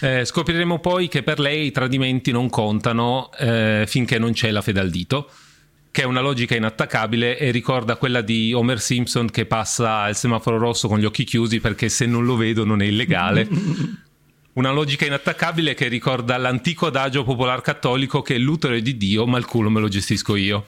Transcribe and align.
Eh, 0.00 0.24
scopriremo 0.24 0.78
poi 0.78 1.08
che 1.08 1.22
per 1.22 1.40
lei 1.40 1.66
i 1.66 1.70
tradimenti 1.72 2.30
non 2.30 2.48
contano 2.48 3.30
eh, 3.36 3.84
finché 3.86 4.18
non 4.18 4.32
c'è 4.32 4.50
la 4.50 4.62
fede 4.62 4.80
al 4.80 4.90
dito, 4.90 5.28
che 5.90 6.02
è 6.02 6.04
una 6.04 6.20
logica 6.20 6.54
inattaccabile 6.54 7.36
e 7.36 7.50
ricorda 7.50 7.96
quella 7.96 8.20
di 8.20 8.52
Homer 8.52 8.80
Simpson 8.80 9.28
che 9.28 9.46
passa 9.46 10.08
il 10.08 10.14
semaforo 10.14 10.58
rosso 10.58 10.86
con 10.86 11.00
gli 11.00 11.04
occhi 11.04 11.24
chiusi 11.24 11.58
perché 11.58 11.88
se 11.88 12.06
non 12.06 12.24
lo 12.24 12.36
vedo 12.36 12.64
non 12.64 12.80
è 12.80 12.84
illegale. 12.84 13.48
una 14.54 14.70
logica 14.70 15.06
inattaccabile 15.06 15.74
che 15.74 15.88
ricorda 15.88 16.36
l'antico 16.36 16.86
adagio 16.86 17.24
popolar 17.24 17.60
cattolico 17.60 18.22
che 18.22 18.38
l'utero 18.38 18.74
è 18.74 18.80
di 18.80 18.96
Dio 18.96 19.26
ma 19.26 19.38
il 19.38 19.46
culo 19.46 19.70
me 19.70 19.80
lo 19.80 19.88
gestisco 19.88 20.36
io. 20.36 20.66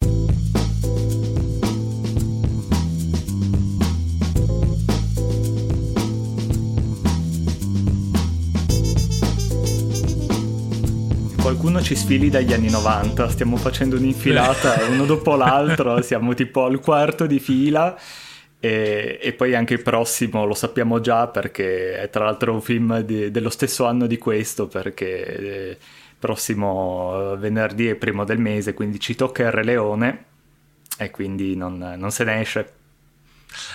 Qualcuno 11.51 11.83
ci 11.83 11.97
sfili 11.97 12.31
dagli 12.31 12.53
anni 12.53 12.71
90, 12.71 13.29
stiamo 13.29 13.57
facendo 13.57 13.97
un'infilata 13.97 14.85
uno 14.89 15.05
dopo 15.05 15.35
l'altro, 15.35 16.01
siamo 16.03 16.33
tipo 16.33 16.65
al 16.65 16.79
quarto 16.79 17.27
di 17.27 17.41
fila 17.41 17.99
e, 18.61 19.19
e, 19.21 19.33
poi 19.33 19.57
anche 19.57 19.75
il 19.75 19.83
prossimo 19.83 20.45
lo 20.45 20.55
sappiamo 20.55 21.01
già 21.01 21.27
perché 21.27 22.01
è 22.01 22.09
tra 22.09 22.25
l'altro 22.25 22.53
un 22.53 22.63
film 22.63 23.01
di, 23.01 23.33
dello 23.33 23.51
stesso 23.51 23.85
anno 23.85 24.07
di 24.07 24.17
questo 24.17 24.69
perché 24.69 25.25
eh, 25.71 25.79
prossimo 26.21 27.35
venerdì 27.37 27.89
è 27.89 27.97
primo 27.97 28.25
del 28.25 28.39
mese 28.39 28.73
quindi 28.73 29.01
ci 29.01 29.17
tocca 29.17 29.43
il 29.43 29.51
Re 29.51 29.65
Leone 29.65 30.25
e 30.99 31.11
quindi 31.11 31.57
non, 31.57 31.95
non 31.99 32.13
se 32.13 32.23
ne 32.23 32.41
esce. 32.41 32.73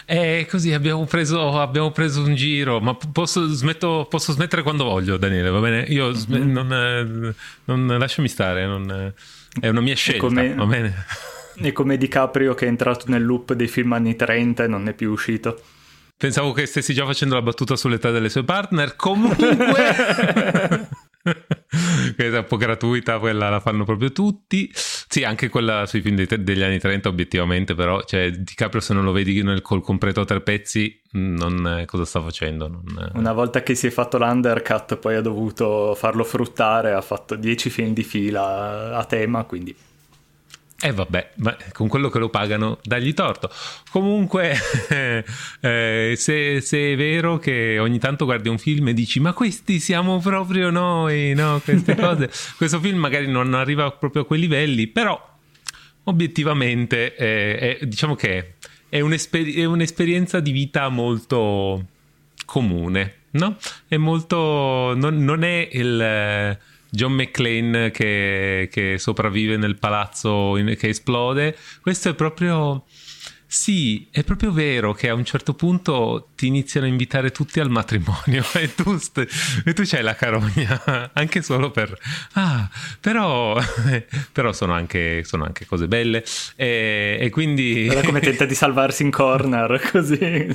E 0.05 0.47
così 0.49 0.73
abbiamo 0.73 1.05
preso, 1.05 1.59
abbiamo 1.59 1.91
preso 1.91 2.21
un 2.21 2.35
giro, 2.35 2.79
ma 2.79 2.95
posso, 2.95 3.47
smetto, 3.47 4.07
posso, 4.09 4.31
smettere 4.31 4.61
quando 4.63 4.84
voglio, 4.84 5.17
Daniele, 5.17 5.49
va 5.49 5.59
bene? 5.59 5.81
Io 5.89 6.11
mm-hmm. 6.11 6.51
non, 6.51 7.35
non, 7.65 7.98
lasciami 7.98 8.27
stare, 8.27 8.65
non, 8.65 9.13
è 9.59 9.67
una 9.67 9.82
mia 9.82 9.95
scelta, 9.95 10.20
come, 10.20 10.54
va 10.54 10.65
bene? 10.65 11.05
È 11.55 11.71
come 11.71 11.98
DiCaprio 11.98 12.54
che 12.54 12.65
è 12.65 12.67
entrato 12.67 13.05
nel 13.07 13.23
loop 13.23 13.54
dei 13.54 13.67
film 13.67 13.93
anni 13.93 14.15
30 14.15 14.63
e 14.63 14.67
non 14.67 14.87
è 14.87 14.93
più 14.93 15.12
uscito. 15.12 15.62
Pensavo 16.17 16.54
che 16.54 16.65
stessi 16.65 16.93
già 16.93 17.05
facendo 17.05 17.35
la 17.35 17.41
battuta 17.41 17.76
sull'età 17.76 18.12
delle 18.12 18.29
sue 18.29 18.43
partner. 18.43 18.95
Comunque... 18.95 20.87
che 22.15 22.27
è 22.27 22.37
un 22.37 22.45
po' 22.48 22.57
gratuita, 22.57 23.20
quella 23.20 23.49
la 23.49 23.59
fanno 23.59 23.84
proprio 23.84 24.12
tutti. 24.12 24.71
Sì, 24.73 25.23
anche 25.23 25.49
quella 25.49 25.85
sui 25.85 26.01
film 26.01 26.23
degli 26.23 26.62
anni 26.62 26.79
30, 26.79 27.09
obiettivamente, 27.09 27.76
però, 27.76 28.04
cioè, 28.04 28.32
DiCaprio 28.32 28.82
se 28.82 28.93
non 28.93 29.04
lo 29.04 29.12
vedi 29.12 29.41
nel, 29.43 29.62
col 29.62 29.82
completo 29.82 30.21
a 30.21 30.26
tre 30.26 30.41
pezzi, 30.41 31.01
non, 31.12 31.84
cosa 31.85 32.05
sta 32.05 32.21
facendo? 32.21 32.67
Non... 32.67 33.12
Una 33.13 33.34
volta 33.34 33.63
che 33.63 33.76
si 33.76 33.87
è 33.87 33.91
fatto 33.91 34.17
l'undercut, 34.17 34.98
poi 34.98 35.15
ha 35.15 35.21
dovuto 35.21 35.95
farlo 35.95 36.23
fruttare, 36.23 36.93
ha 36.93 37.01
fatto 37.01 37.35
dieci 37.35 37.70
film 37.70 37.93
di 37.93 38.04
fila 38.04 38.95
a 38.95 39.05
tema, 39.05 39.43
quindi 39.43 39.76
e 40.77 40.90
eh 40.90 40.91
vabbè, 40.91 41.31
ma 41.35 41.55
con 41.71 41.87
quello 41.87 42.09
che 42.09 42.20
lo 42.20 42.29
pagano, 42.29 42.79
dagli 42.84 43.13
torto. 43.13 43.49
Comunque, 43.90 44.57
eh, 45.62 46.13
se, 46.17 46.62
se, 46.62 46.91
è 46.91 46.95
vero 46.98 47.37
che 47.37 47.79
ogni 47.79 47.98
tanto 47.98 48.26
guardi 48.26 48.49
un 48.49 48.57
film 48.57 48.90
e 48.90 48.93
dici 48.93 49.21
ma 49.21 49.32
questi 49.32 49.79
siamo 49.79 50.20
proprio 50.20 50.70
noi, 50.70 51.34
no? 51.34 51.62
Queste 51.63 51.95
cose. 51.98 52.29
Questo 52.57 52.82
film 52.82 52.98
magari 52.98 53.27
non 53.27 53.54
arriva 53.54 53.90
proprio 53.91 54.23
a 54.23 54.26
quei 54.26 54.41
livelli, 54.41 54.87
però 54.87 55.34
obiettivamente 56.04 57.15
eh, 57.15 57.77
è, 57.79 57.85
diciamo 57.85 58.15
che 58.15 58.55
è, 58.89 58.99
un'esper- 58.99 59.55
è 59.55 59.63
un'esperienza 59.63 60.41
di 60.41 60.51
vita 60.51 60.89
molto 60.89 61.85
comune, 62.45 63.13
no? 63.32 63.55
È 63.87 63.95
molto... 63.95 64.94
non, 64.94 65.23
non 65.23 65.44
è 65.44 65.69
il 65.72 66.59
John 66.96 67.13
McClane 67.13 67.91
che, 67.91 68.69
che 68.72 68.97
sopravvive 68.97 69.57
nel 69.57 69.78
palazzo 69.78 70.57
in, 70.57 70.75
che 70.78 70.90
esplode. 70.90 71.56
Questo 71.81 72.09
è 72.09 72.16
proprio 72.16 72.85
sì, 73.47 74.07
è 74.11 74.23
proprio 74.23 74.51
vero 74.51 74.94
che 74.94 75.07
a 75.07 75.13
un 75.13 75.23
certo 75.23 75.53
punto 75.53 76.29
ti 76.35 76.47
iniziano 76.47 76.88
a 76.88 76.89
invitare 76.89 77.31
tutti 77.31 77.59
al 77.59 77.69
matrimonio 77.69 78.44
e 78.53 78.73
tu, 78.73 78.97
st- 78.97 79.63
e 79.63 79.73
tu 79.73 79.83
c'hai 79.85 80.03
la 80.03 80.16
carogna 80.16 81.11
anche 81.13 81.41
solo 81.41 81.72
per... 81.72 81.97
Ah, 82.33 82.69
però, 83.00 83.57
però 84.31 84.51
sono, 84.51 84.73
anche, 84.73 85.23
sono, 85.23 85.45
anche, 85.45 85.66
cose 85.66 85.88
belle 85.88 86.23
e, 86.56 87.17
e 87.19 87.29
quindi... 87.29 87.85
Guarda 87.85 88.03
come 88.06 88.19
tenta 88.19 88.45
di 88.45 88.56
salvarsi 88.56 89.03
in 89.03 89.11
corner 89.11 89.79
così. 89.91 90.47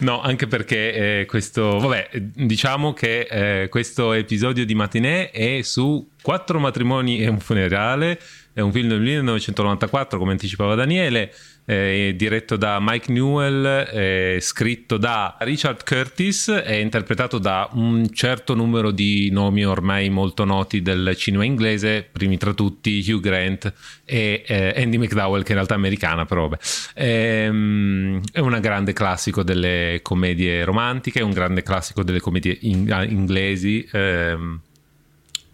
No, 0.00 0.20
anche 0.22 0.46
perché 0.46 1.20
eh, 1.20 1.26
questo... 1.26 1.78
Vabbè, 1.78 2.10
diciamo 2.12 2.92
che 2.92 3.26
eh, 3.30 3.68
questo 3.68 4.12
episodio 4.12 4.64
di 4.64 4.74
Matinee 4.74 5.30
è 5.30 5.62
su 5.62 6.08
quattro 6.22 6.58
matrimoni 6.58 7.18
e 7.20 7.28
un 7.28 7.40
funerale. 7.40 8.18
È 8.54 8.60
un 8.60 8.70
film 8.70 8.88
del 8.88 9.00
1994, 9.00 10.18
come 10.18 10.32
anticipava 10.32 10.74
Daniele 10.74 11.32
eh, 11.64 12.14
diretto 12.16 12.56
da 12.56 12.78
Mike 12.80 13.12
Newell, 13.12 13.64
eh, 13.92 14.38
scritto 14.40 14.96
da 14.96 15.36
Richard 15.40 15.84
Curtis 15.84 16.48
e 16.48 16.80
interpretato 16.80 17.38
da 17.38 17.68
un 17.72 18.12
certo 18.12 18.54
numero 18.54 18.90
di 18.90 19.30
nomi 19.30 19.64
ormai 19.64 20.08
molto 20.10 20.44
noti 20.44 20.82
del 20.82 21.14
cinema 21.16 21.44
inglese, 21.44 22.06
primi 22.10 22.36
tra 22.36 22.52
tutti 22.52 23.04
Hugh 23.06 23.20
Grant 23.20 23.72
e 24.04 24.42
eh, 24.46 24.74
Andy 24.76 24.98
McDowell, 24.98 25.42
che 25.42 25.50
in 25.50 25.56
realtà 25.56 25.74
è 25.74 25.76
americana, 25.76 26.24
però 26.24 26.48
vabbè. 26.48 26.62
Ehm, 26.94 28.20
è 28.32 28.40
un 28.40 28.58
grande 28.60 28.92
classico 28.92 29.42
delle 29.42 30.00
commedie 30.02 30.64
romantiche, 30.64 31.22
un 31.22 31.32
grande 31.32 31.62
classico 31.62 32.02
delle 32.02 32.20
commedie 32.20 32.58
in- 32.62 33.06
inglesi 33.08 33.88
ehm, 33.90 34.60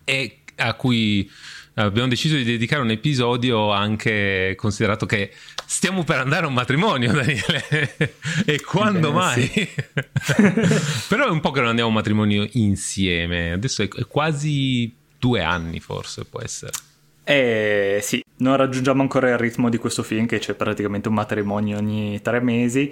e 0.05 0.39
a 0.57 0.75
cui 0.75 1.31
abbiamo 1.75 2.09
deciso 2.09 2.37
di 2.37 2.45
dedicare 2.45 2.83
un 2.83 2.91
episodio 2.91 3.71
anche 3.71 4.55
considerato 4.57 5.07
che 5.07 5.31
stiamo 5.69 6.03
per 6.03 6.19
andare 6.19 6.47
a 6.47 6.49
un 6.49 6.55
matrimonio, 6.55 7.13
Daniele. 7.13 8.15
e 8.47 8.61
quando 8.63 9.13
Bene, 9.13 9.21
mai? 9.21 9.47
Sì. 9.47 9.69
Però 11.09 11.27
è 11.27 11.31
un 11.31 11.41
po' 11.41 11.51
che 11.51 11.61
non 11.61 11.69
andiamo 11.69 11.91
a 11.91 11.93
un 11.93 11.99
matrimonio 11.99 12.49
insieme. 12.53 13.53
Adesso 13.53 13.83
è, 13.83 13.89
quasi 14.09 14.93
due 15.19 15.43
anni, 15.43 15.79
forse 15.79 16.25
può 16.25 16.41
essere. 16.41 16.73
Eh 17.23 17.99
sì, 18.01 18.25
non 18.39 18.57
raggiungiamo 18.57 19.03
ancora 19.03 19.29
il 19.29 19.37
ritmo 19.37 19.69
di 19.69 19.77
questo 19.77 20.03
film 20.03 20.25
che 20.25 20.39
c'è 20.39 20.55
praticamente 20.55 21.09
un 21.09 21.15
matrimonio 21.15 21.77
ogni 21.77 22.23
tre 22.23 22.41
mesi 22.41 22.91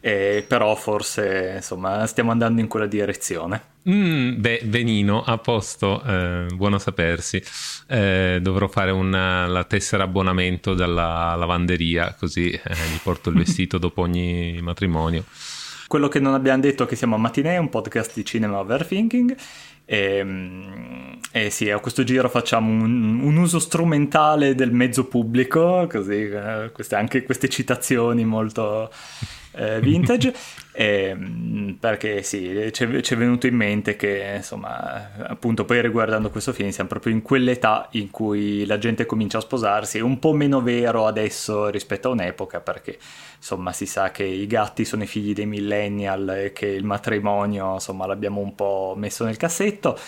eh, 0.00 0.44
però 0.46 0.74
forse 0.74 1.54
insomma 1.56 2.06
stiamo 2.06 2.30
andando 2.30 2.60
in 2.60 2.68
quella 2.68 2.86
direzione. 2.86 3.76
Mm, 3.88 4.40
beh, 4.40 4.62
benino, 4.64 5.22
a 5.22 5.38
posto, 5.38 6.02
eh, 6.04 6.46
buono 6.54 6.78
sapersi. 6.78 7.42
Eh, 7.86 8.38
dovrò 8.42 8.68
fare 8.68 8.90
una, 8.90 9.46
la 9.46 9.64
tessera 9.64 10.04
abbonamento 10.04 10.74
dalla 10.74 11.34
lavanderia, 11.34 12.14
così 12.18 12.50
eh, 12.50 12.74
gli 12.92 12.98
porto 13.02 13.30
il 13.30 13.36
vestito 13.36 13.78
dopo 13.78 14.02
ogni 14.02 14.58
matrimonio. 14.60 15.24
Quello 15.86 16.08
che 16.08 16.20
non 16.20 16.34
abbiamo 16.34 16.60
detto 16.60 16.84
è 16.84 16.86
che 16.86 16.96
siamo 16.96 17.14
a 17.14 17.18
Matinee, 17.18 17.56
un 17.56 17.70
podcast 17.70 18.12
di 18.14 18.24
cinema 18.24 18.58
overthinking. 18.58 19.34
E, 19.86 20.16
ehm, 20.18 21.18
e 21.32 21.48
sì, 21.48 21.70
a 21.70 21.78
questo 21.78 22.04
giro 22.04 22.28
facciamo 22.28 22.70
un, 22.70 23.20
un 23.20 23.36
uso 23.38 23.58
strumentale 23.58 24.54
del 24.54 24.70
mezzo 24.70 25.06
pubblico, 25.06 25.86
così 25.90 26.28
eh, 26.28 26.70
queste, 26.74 26.94
anche 26.94 27.22
queste 27.22 27.48
citazioni 27.48 28.26
molto 28.26 28.90
eh, 29.58 29.80
vintage, 29.80 30.32
e, 30.72 31.08
ehm, 31.10 31.76
perché 31.80 32.22
sì, 32.22 32.70
ci 32.72 32.84
è 32.84 33.16
venuto 33.16 33.46
in 33.46 33.56
mente 33.56 33.96
che 33.96 34.34
insomma, 34.36 35.10
appunto 35.26 35.64
poi 35.64 35.82
riguardando 35.82 36.30
questo 36.30 36.52
film 36.52 36.70
siamo 36.70 36.88
proprio 36.88 37.12
in 37.12 37.22
quell'età 37.22 37.88
in 37.92 38.10
cui 38.10 38.64
la 38.66 38.78
gente 38.78 39.04
comincia 39.04 39.38
a 39.38 39.40
sposarsi, 39.40 39.98
è 39.98 40.02
un 40.02 40.18
po' 40.18 40.32
meno 40.32 40.62
vero 40.62 41.06
adesso 41.06 41.68
rispetto 41.68 42.08
a 42.08 42.12
un'epoca 42.12 42.60
perché 42.60 42.98
insomma 43.36 43.72
si 43.72 43.86
sa 43.86 44.10
che 44.10 44.24
i 44.24 44.46
gatti 44.46 44.84
sono 44.84 45.02
i 45.02 45.06
figli 45.06 45.32
dei 45.32 45.46
millennial 45.46 46.28
e 46.30 46.52
che 46.52 46.66
il 46.66 46.84
matrimonio 46.84 47.74
insomma 47.74 48.06
l'abbiamo 48.06 48.40
un 48.40 48.54
po' 48.54 48.94
messo 48.96 49.24
nel 49.24 49.36
cassetto. 49.36 49.98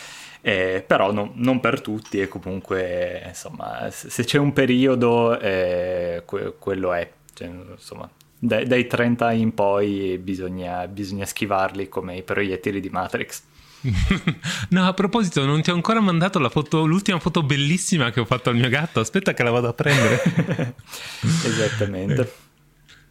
Eh, 0.42 0.82
però 0.86 1.12
no, 1.12 1.32
non 1.34 1.60
per 1.60 1.82
tutti 1.82 2.18
e 2.18 2.26
comunque 2.26 3.24
insomma 3.26 3.90
se 3.90 4.24
c'è 4.24 4.38
un 4.38 4.54
periodo 4.54 5.38
eh, 5.38 6.22
que- 6.24 6.54
quello 6.58 6.92
è. 6.92 7.10
Cioè, 7.34 7.48
insomma 7.72 8.08
dai, 8.42 8.66
dai 8.66 8.86
30 8.86 9.32
in 9.32 9.52
poi 9.52 10.18
bisogna, 10.18 10.88
bisogna 10.88 11.26
schivarli 11.26 11.88
come 11.88 12.16
i 12.16 12.22
proiettili 12.22 12.80
di 12.80 12.88
Matrix. 12.88 13.42
no, 14.70 14.86
a 14.86 14.94
proposito, 14.94 15.44
non 15.44 15.60
ti 15.60 15.70
ho 15.70 15.74
ancora 15.74 16.00
mandato 16.00 16.46
foto, 16.48 16.86
l'ultima 16.86 17.18
foto 17.18 17.42
bellissima 17.42 18.10
che 18.10 18.20
ho 18.20 18.24
fatto 18.24 18.48
al 18.48 18.56
mio 18.56 18.68
gatto. 18.70 19.00
Aspetta 19.00 19.34
che 19.34 19.42
la 19.42 19.50
vado 19.50 19.68
a 19.68 19.74
prendere. 19.74 20.74
Esattamente. 21.20 22.32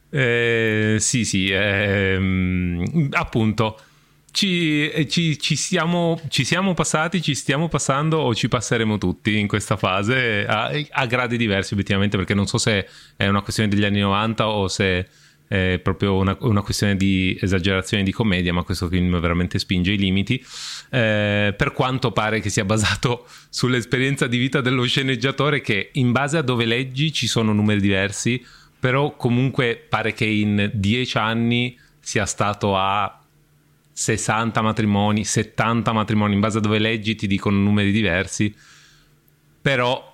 Eh, 0.09 0.97
sì, 0.99 1.25
sì, 1.25 1.49
eh, 1.49 2.19
appunto. 3.11 3.79
Ci, 4.39 4.89
eh, 4.89 5.05
ci, 5.05 5.37
ci, 5.37 5.57
siamo, 5.57 6.17
ci, 6.29 6.45
siamo, 6.45 6.73
passati, 6.73 7.21
ci 7.21 7.35
stiamo 7.35 7.67
passando 7.67 8.19
o 8.19 8.33
ci 8.33 8.47
passeremo 8.47 8.97
tutti 8.97 9.37
in 9.37 9.49
questa 9.49 9.75
fase 9.75 10.45
a, 10.47 10.71
a 10.91 11.05
gradi 11.07 11.35
diversi 11.35 11.73
obiettivamente 11.73 12.15
perché 12.15 12.33
non 12.33 12.47
so 12.47 12.57
se 12.57 12.87
è 13.17 13.27
una 13.27 13.41
questione 13.41 13.67
degli 13.67 13.83
anni 13.83 13.99
90 13.99 14.47
o 14.47 14.69
se 14.69 15.09
è 15.45 15.81
proprio 15.83 16.15
una, 16.15 16.37
una, 16.39 16.61
questione 16.61 16.95
di 16.95 17.37
esagerazione 17.41 18.03
di 18.03 18.13
commedia, 18.13 18.53
ma 18.53 18.63
questo 18.63 18.87
film 18.87 19.19
veramente 19.19 19.59
spinge 19.59 19.91
i 19.91 19.97
limiti, 19.97 20.41
eh, 20.89 21.53
per 21.57 21.73
quanto 21.73 22.13
pare 22.13 22.39
che 22.39 22.49
sia 22.49 22.63
basato 22.63 23.27
sull'esperienza 23.49 24.25
di 24.27 24.37
vita 24.37 24.61
dello 24.61 24.85
sceneggiatore 24.85 25.59
che 25.59 25.89
in 25.95 26.13
base 26.13 26.37
a 26.37 26.41
dove 26.43 26.63
leggi 26.63 27.11
ci 27.11 27.27
sono 27.27 27.51
numeri 27.51 27.81
diversi, 27.81 28.41
però 28.79 29.17
comunque 29.17 29.75
pare 29.75 30.13
che 30.13 30.23
in 30.23 30.71
dieci 30.75 31.17
anni 31.17 31.77
sia 31.99 32.25
stato 32.25 32.77
a 32.77 33.18
60 33.99 34.61
matrimoni, 34.61 35.25
70 35.25 35.91
matrimoni, 35.91 36.33
in 36.33 36.39
base 36.39 36.59
a 36.59 36.61
dove 36.61 36.79
leggi 36.79 37.15
ti 37.15 37.27
dicono 37.27 37.57
numeri 37.57 37.91
diversi, 37.91 38.55
però 39.61 40.09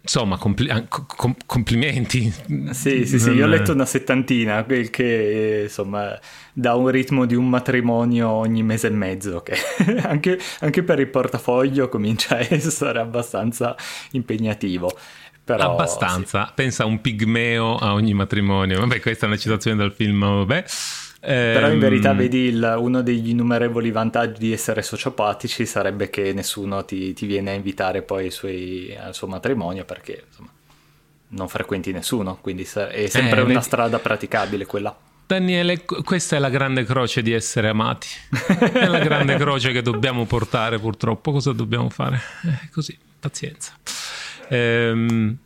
insomma, 0.00 0.36
compli- 0.38 0.68
com- 0.88 1.36
complimenti. 1.46 2.32
Sì, 2.72 3.06
sì, 3.06 3.20
sì, 3.20 3.30
io 3.30 3.44
ho 3.44 3.48
letto 3.48 3.72
una 3.72 3.84
settantina, 3.84 4.64
quel 4.64 4.90
che 4.90 5.60
insomma 5.64 6.18
dà 6.52 6.74
un 6.74 6.88
ritmo 6.88 7.26
di 7.26 7.36
un 7.36 7.48
matrimonio 7.48 8.28
ogni 8.28 8.64
mese 8.64 8.88
e 8.88 8.90
mezzo, 8.90 9.40
che 9.40 9.54
anche, 10.02 10.36
anche, 10.58 10.82
per 10.82 10.98
il 10.98 11.08
portafoglio 11.08 11.88
comincia 11.88 12.38
a 12.38 12.40
essere 12.40 12.98
abbastanza 12.98 13.76
impegnativo. 14.10 14.90
Però, 15.44 15.74
abbastanza, 15.74 16.46
sì. 16.46 16.52
pensa 16.56 16.82
a 16.82 16.86
un 16.86 17.00
pigmeo 17.00 17.76
a 17.76 17.92
ogni 17.92 18.14
matrimonio. 18.14 18.80
Vabbè, 18.80 18.98
questa 18.98 19.26
è 19.26 19.28
una 19.28 19.38
citazione 19.38 19.76
dal 19.76 19.92
film, 19.92 20.18
vabbè. 20.18 20.64
Però 21.20 21.68
in 21.70 21.80
verità 21.80 22.10
ehm, 22.10 22.16
vedi 22.16 22.38
il, 22.44 22.76
uno 22.78 23.02
degli 23.02 23.30
innumerevoli 23.30 23.90
vantaggi 23.90 24.38
di 24.38 24.52
essere 24.52 24.82
sociopatici 24.82 25.66
sarebbe 25.66 26.10
che 26.10 26.32
nessuno 26.32 26.84
ti, 26.84 27.12
ti 27.12 27.26
viene 27.26 27.50
a 27.50 27.54
invitare 27.54 28.02
poi 28.02 28.30
suoi, 28.30 28.96
al 28.96 29.14
suo 29.14 29.26
matrimonio 29.26 29.84
perché 29.84 30.24
insomma, 30.28 30.50
non 31.30 31.48
frequenti 31.48 31.90
nessuno, 31.90 32.38
quindi 32.40 32.62
è 32.62 33.06
sempre 33.08 33.40
eh, 33.40 33.42
una 33.42 33.60
strada 33.60 33.98
praticabile 33.98 34.64
quella. 34.64 34.96
Daniele, 35.26 35.84
questa 35.84 36.36
è 36.36 36.38
la 36.38 36.48
grande 36.48 36.84
croce 36.84 37.20
di 37.20 37.32
essere 37.32 37.68
amati. 37.68 38.08
È 38.72 38.86
la 38.86 39.00
grande 39.00 39.36
croce 39.36 39.72
che 39.72 39.82
dobbiamo 39.82 40.24
portare 40.24 40.78
purtroppo. 40.78 41.32
Cosa 41.32 41.52
dobbiamo 41.52 41.90
fare? 41.90 42.18
Eh, 42.46 42.70
così, 42.70 42.96
pazienza. 43.20 43.74
Ehm, 44.48 45.36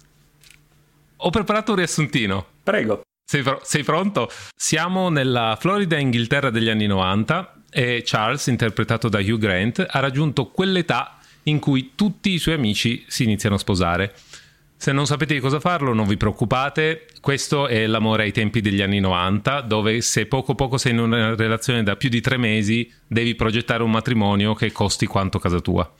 ho 1.16 1.30
preparato 1.30 1.72
un 1.72 1.78
riassuntino. 1.78 2.46
Prego. 2.62 3.02
Sei, 3.32 3.42
sei, 3.62 3.82
pronto? 3.82 4.30
Siamo 4.54 5.08
nella 5.08 5.56
Florida 5.58 5.96
Inghilterra 5.96 6.50
degli 6.50 6.68
anni 6.68 6.86
90 6.86 7.62
e 7.70 8.02
Charles, 8.04 8.48
interpretato 8.48 9.08
da 9.08 9.20
Hugh 9.20 9.38
Grant, 9.38 9.86
ha 9.88 10.00
raggiunto 10.00 10.48
quell'età 10.48 11.16
in 11.44 11.58
cui 11.58 11.92
tutti 11.94 12.32
i 12.32 12.38
suoi 12.38 12.56
amici 12.56 13.06
si 13.08 13.22
iniziano 13.22 13.54
a 13.54 13.58
sposare. 13.58 14.14
Se 14.76 14.92
non 14.92 15.06
sapete 15.06 15.32
di 15.32 15.40
cosa 15.40 15.60
farlo, 15.60 15.94
non 15.94 16.06
vi 16.06 16.18
preoccupate, 16.18 17.06
questo 17.22 17.68
è 17.68 17.86
l'amore 17.86 18.24
ai 18.24 18.32
tempi 18.32 18.60
degli 18.60 18.82
anni 18.82 19.00
90, 19.00 19.62
dove 19.62 20.02
se 20.02 20.26
poco 20.26 20.54
poco 20.54 20.76
sei 20.76 20.92
in 20.92 20.98
una 20.98 21.34
relazione 21.34 21.82
da 21.82 21.96
più 21.96 22.10
di 22.10 22.20
tre 22.20 22.36
mesi, 22.36 22.92
devi 23.06 23.34
progettare 23.34 23.82
un 23.82 23.92
matrimonio 23.92 24.52
che 24.52 24.72
costi 24.72 25.06
quanto 25.06 25.38
casa 25.38 25.60
tua. 25.60 25.90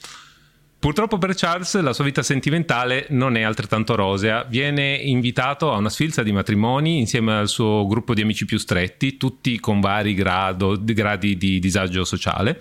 Purtroppo 0.83 1.17
per 1.17 1.37
Charles 1.37 1.81
la 1.81 1.93
sua 1.93 2.03
vita 2.03 2.25
sentimentale 2.25 3.07
non 3.11 3.37
è 3.37 3.43
altrettanto 3.43 3.95
rosea. 3.95 4.43
Viene 4.43 4.97
invitato 4.97 5.73
a 5.73 5.77
una 5.77 5.89
sfilza 5.89 6.25
di 6.25 6.33
matrimoni 6.33 6.99
insieme 6.99 7.35
al 7.35 7.47
suo 7.47 7.87
gruppo 7.87 8.15
di 8.15 8.23
amici 8.23 8.47
più 8.47 8.59
stretti, 8.59 9.17
tutti 9.17 9.61
con 9.61 9.79
vari 9.79 10.13
grado, 10.13 10.77
gradi 10.83 11.37
di 11.37 11.61
disagio 11.61 12.03
sociale, 12.03 12.61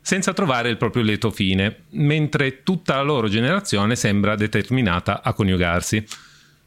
senza 0.00 0.32
trovare 0.32 0.70
il 0.70 0.78
proprio 0.78 1.02
lieto 1.02 1.30
fine, 1.30 1.84
mentre 1.90 2.62
tutta 2.62 2.96
la 2.96 3.02
loro 3.02 3.28
generazione 3.28 3.96
sembra 3.96 4.34
determinata 4.34 5.20
a 5.22 5.34
coniugarsi. 5.34 6.02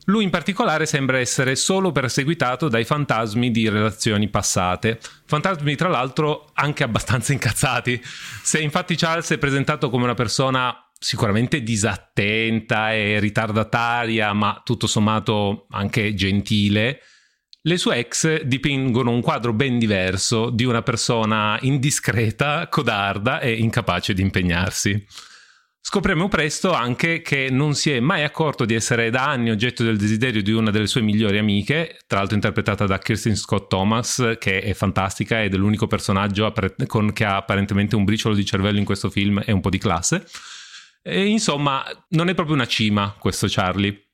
Lui 0.05 0.23
in 0.23 0.29
particolare 0.29 0.85
sembra 0.85 1.17
essere 1.17 1.55
solo 1.55 1.91
perseguitato 1.91 2.69
dai 2.69 2.85
fantasmi 2.85 3.49
di 3.49 3.67
relazioni 3.69 4.29
passate, 4.29 4.99
fantasmi 5.25 5.75
tra 5.75 5.89
l'altro 5.89 6.51
anche 6.53 6.83
abbastanza 6.83 7.33
incazzati. 7.33 7.99
Se 8.03 8.59
infatti 8.59 8.95
Charles 8.95 9.31
è 9.31 9.39
presentato 9.39 9.89
come 9.89 10.03
una 10.03 10.13
persona 10.13 10.75
sicuramente 11.03 11.63
disattenta 11.63 12.93
e 12.93 13.19
ritardataria, 13.19 14.31
ma 14.33 14.61
tutto 14.63 14.85
sommato 14.85 15.65
anche 15.71 16.13
gentile, 16.13 17.01
le 17.63 17.77
sue 17.77 17.97
ex 17.97 18.43
dipingono 18.43 19.09
un 19.09 19.21
quadro 19.21 19.51
ben 19.51 19.79
diverso 19.79 20.51
di 20.51 20.63
una 20.63 20.83
persona 20.83 21.57
indiscreta, 21.61 22.67
codarda 22.69 23.39
e 23.39 23.53
incapace 23.53 24.13
di 24.13 24.21
impegnarsi. 24.21 25.05
Scopriremo 25.79 26.27
presto 26.27 26.71
anche 26.71 27.23
che 27.23 27.49
non 27.49 27.73
si 27.73 27.89
è 27.91 27.99
mai 27.99 28.21
accorto 28.21 28.65
di 28.65 28.75
essere 28.75 29.09
da 29.09 29.27
anni 29.27 29.49
oggetto 29.49 29.83
del 29.83 29.97
desiderio 29.97 30.43
di 30.43 30.51
una 30.51 30.69
delle 30.69 30.85
sue 30.85 31.01
migliori 31.01 31.39
amiche, 31.39 31.97
tra 32.05 32.19
l'altro 32.19 32.35
interpretata 32.35 32.85
da 32.85 32.99
Kirsten 32.99 33.35
Scott 33.35 33.67
Thomas, 33.69 34.35
che 34.37 34.61
è 34.61 34.73
fantastica 34.75 35.41
ed 35.41 35.55
è 35.55 35.57
l'unico 35.57 35.87
personaggio 35.87 36.53
che 37.13 37.25
ha 37.25 37.37
apparentemente 37.37 37.95
un 37.95 38.03
briciolo 38.03 38.35
di 38.35 38.45
cervello 38.45 38.77
in 38.77 38.85
questo 38.85 39.09
film 39.09 39.41
e 39.43 39.51
un 39.51 39.61
po' 39.61 39.71
di 39.71 39.79
classe. 39.79 40.25
E 41.01 41.25
insomma, 41.25 41.83
non 42.09 42.29
è 42.29 42.33
proprio 42.33 42.55
una 42.55 42.67
cima 42.67 43.15
questo 43.17 43.47
Charlie. 43.49 44.09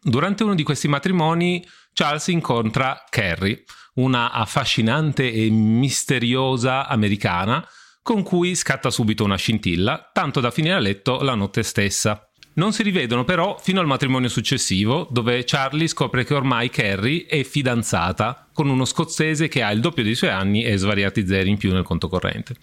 Durante 0.00 0.42
uno 0.42 0.54
di 0.54 0.64
questi 0.64 0.88
matrimoni, 0.88 1.64
Charles 1.92 2.26
incontra 2.28 3.04
Carrie, 3.08 3.64
una 3.94 4.32
affascinante 4.32 5.30
e 5.30 5.48
misteriosa 5.50 6.88
americana 6.88 7.66
con 8.02 8.24
cui 8.24 8.56
scatta 8.56 8.90
subito 8.90 9.22
una 9.22 9.36
scintilla, 9.36 10.10
tanto 10.12 10.40
da 10.40 10.50
finire 10.50 10.74
a 10.74 10.80
letto 10.80 11.20
la 11.22 11.36
notte 11.36 11.62
stessa. 11.62 12.26
Non 12.54 12.72
si 12.72 12.82
rivedono 12.82 13.24
però 13.24 13.56
fino 13.58 13.80
al 13.80 13.86
matrimonio 13.86 14.28
successivo, 14.28 15.08
dove 15.10 15.44
Charlie 15.44 15.86
scopre 15.86 16.24
che 16.24 16.34
ormai 16.34 16.68
Carrie 16.68 17.26
è 17.26 17.44
fidanzata 17.44 18.48
con 18.52 18.68
uno 18.68 18.84
scozzese 18.84 19.48
che 19.48 19.62
ha 19.62 19.70
il 19.70 19.80
doppio 19.80 20.02
dei 20.02 20.14
suoi 20.14 20.30
anni 20.30 20.64
e 20.64 20.76
svariati 20.76 21.26
zeri 21.26 21.48
in 21.48 21.56
più 21.56 21.72
nel 21.72 21.84
conto 21.84 22.08
corrente. 22.08 22.56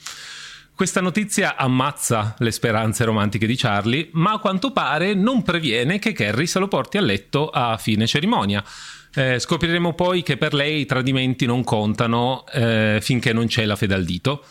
Questa 0.80 1.02
notizia 1.02 1.58
ammazza 1.58 2.36
le 2.38 2.52
speranze 2.52 3.04
romantiche 3.04 3.46
di 3.46 3.58
Charlie, 3.58 4.08
ma 4.14 4.32
a 4.32 4.38
quanto 4.38 4.72
pare 4.72 5.14
non 5.14 5.44
previene 5.44 6.00
che 6.00 6.14
Carrie 6.14 6.48
se 6.48 6.58
lo 6.58 6.70
porti 6.70 6.98
a 6.98 7.02
letto 7.02 7.50
a 7.50 7.76
fine 7.76 8.08
cerimonia. 8.08 8.64
Eh, 9.14 9.40
scopriremo 9.40 9.94
poi 9.94 10.24
che 10.24 10.38
per 10.38 10.54
lei 10.54 10.80
i 10.80 10.86
tradimenti 10.86 11.46
non 11.46 11.66
contano 11.66 12.46
eh, 12.54 13.00
finché 13.02 13.34
non 13.34 13.48
c'è 13.48 13.66
la 13.66 13.76
fede 13.76 13.94
al 13.94 14.06
dito, 14.06 14.46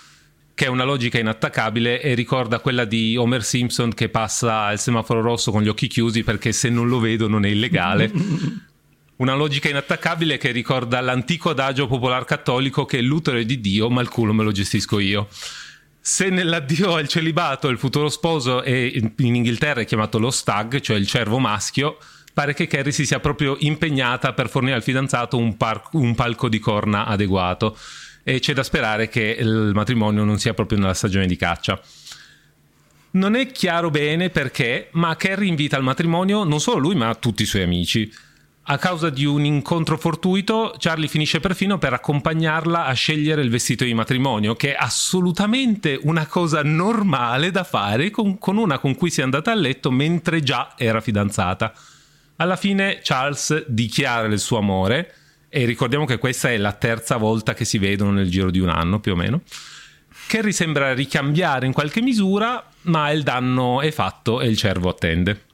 che 0.53 0.67
è 0.67 0.69
una 0.69 0.85
logica 0.85 1.19
inattaccabile 1.19 2.03
e 2.03 2.13
ricorda 2.13 2.59
quella 2.59 2.85
di 2.85 3.17
Homer 3.17 3.43
Simpson 3.43 3.95
che 3.95 4.11
passa 4.11 4.71
il 4.71 4.79
semaforo 4.79 5.23
rosso 5.23 5.51
con 5.51 5.63
gli 5.63 5.69
occhi 5.69 5.87
chiusi 5.87 6.25
perché 6.25 6.53
se 6.53 6.69
non 6.69 6.89
lo 6.89 7.01
vedo 7.01 7.27
non 7.27 7.47
è 7.47 7.49
illegale. 7.49 8.13
Una 9.17 9.35
logica 9.35 9.71
inattaccabile 9.71 10.37
che 10.37 10.51
ricorda 10.51 11.01
l'antico 11.01 11.49
adagio 11.49 11.87
popolar 11.87 12.27
cattolico 12.27 12.85
che 12.85 13.01
l'utero 13.01 13.39
è 13.39 13.47
di 13.47 13.63
Dio 13.63 13.89
ma 13.89 14.03
il 14.03 14.11
culo 14.11 14.35
me 14.35 14.45
lo 14.45 14.53
gestisco 14.53 14.99
io 14.99 15.27
se 16.11 16.31
nell'addio 16.31 16.95
al 16.95 17.07
celibato 17.07 17.69
il 17.69 17.77
futuro 17.77 18.09
sposo 18.09 18.63
è 18.63 18.71
in 18.73 19.13
Inghilterra 19.35 19.83
è 19.83 19.85
chiamato 19.85 20.19
lo 20.19 20.31
stag, 20.31 20.81
cioè 20.81 20.97
il 20.97 21.07
cervo 21.07 21.39
maschio, 21.39 21.99
pare 22.33 22.55
che 22.55 22.67
Carrie 22.67 22.93
si 22.93 23.05
sia 23.05 23.21
proprio 23.21 23.59
impegnata 23.61 24.33
per 24.33 24.49
fornire 24.49 24.75
al 24.75 24.83
fidanzato 24.83 25.37
un, 25.37 25.59
par- 25.59 25.91
un 25.93 26.15
palco 26.15 26.49
di 26.49 26.59
corna 26.61 27.05
adeguato 27.05 27.77
e 28.23 28.41
c'è 28.41 28.55
da 28.55 28.63
sperare 28.63 29.11
che 29.11 29.37
il 29.39 29.73
matrimonio 29.75 30.25
non 30.25 30.39
sia 30.39 30.55
proprio 30.55 30.79
nella 30.79 30.95
stagione 30.95 31.27
di 31.27 31.37
caccia. 31.37 31.79
Non 33.11 33.35
è 33.35 33.47
chiaro 33.53 33.91
bene 33.91 34.31
perché, 34.31 34.89
ma 34.93 35.15
Carrie 35.15 35.51
invita 35.51 35.77
al 35.77 35.83
matrimonio 35.83 36.43
non 36.43 36.59
solo 36.59 36.79
lui, 36.79 36.95
ma 36.95 37.15
tutti 37.17 37.43
i 37.43 37.47
suoi 37.47 37.65
amici. 37.65 38.11
A 38.71 38.77
causa 38.77 39.09
di 39.09 39.25
un 39.25 39.47
incontro 39.47 39.97
fortuito, 39.97 40.75
Charlie 40.77 41.09
finisce 41.09 41.41
perfino 41.41 41.79
per 41.79 41.95
accompagnarla 41.95 42.85
a 42.85 42.93
scegliere 42.93 43.41
il 43.41 43.49
vestito 43.49 43.83
di 43.85 43.95
matrimonio, 43.95 44.57
che 44.57 44.75
è 44.75 44.77
assolutamente 44.79 45.99
una 46.03 46.27
cosa 46.27 46.63
normale 46.63 47.51
da 47.51 47.65
fare 47.65 48.11
con, 48.11 48.37
con 48.37 48.59
una 48.59 48.79
con 48.79 48.95
cui 48.95 49.09
si 49.09 49.21
è 49.21 49.23
andata 49.23 49.53
a 49.53 49.55
letto 49.55 49.91
mentre 49.91 50.43
già 50.43 50.75
era 50.77 51.01
fidanzata. 51.01 51.73
Alla 52.37 52.57
fine 52.57 53.01
Charles 53.03 53.65
dichiara 53.69 54.27
il 54.27 54.39
suo 54.39 54.59
amore, 54.59 55.15
e 55.49 55.65
ricordiamo 55.65 56.05
che 56.05 56.19
questa 56.19 56.51
è 56.51 56.59
la 56.59 56.73
terza 56.73 57.17
volta 57.17 57.55
che 57.55 57.65
si 57.65 57.79
vedono 57.79 58.11
nel 58.11 58.29
giro 58.29 58.51
di 58.51 58.59
un 58.59 58.69
anno 58.69 59.01
più 59.01 59.13
o 59.13 59.17
meno. 59.17 59.41
Carrie 60.27 60.53
sembra 60.53 60.93
ricambiare 60.93 61.65
in 61.65 61.73
qualche 61.73 62.03
misura, 62.03 62.63
ma 62.83 63.11
il 63.13 63.23
danno 63.23 63.81
è 63.81 63.91
fatto 63.91 64.43
e 64.43 64.47
il 64.47 64.59
cervo 64.59 64.91
attende. 64.91 65.47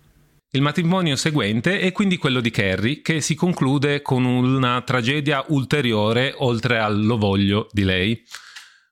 Il 0.54 0.62
matrimonio 0.62 1.16
seguente 1.16 1.80
è 1.80 1.90
quindi 1.90 2.16
quello 2.16 2.38
di 2.38 2.52
Carrie, 2.52 3.02
che 3.02 3.20
si 3.20 3.34
conclude 3.34 4.02
con 4.02 4.24
una 4.24 4.80
tragedia 4.82 5.44
ulteriore 5.48 6.32
oltre 6.36 6.78
all'ovoglio 6.78 7.66
di 7.72 7.82
lei. 7.82 8.24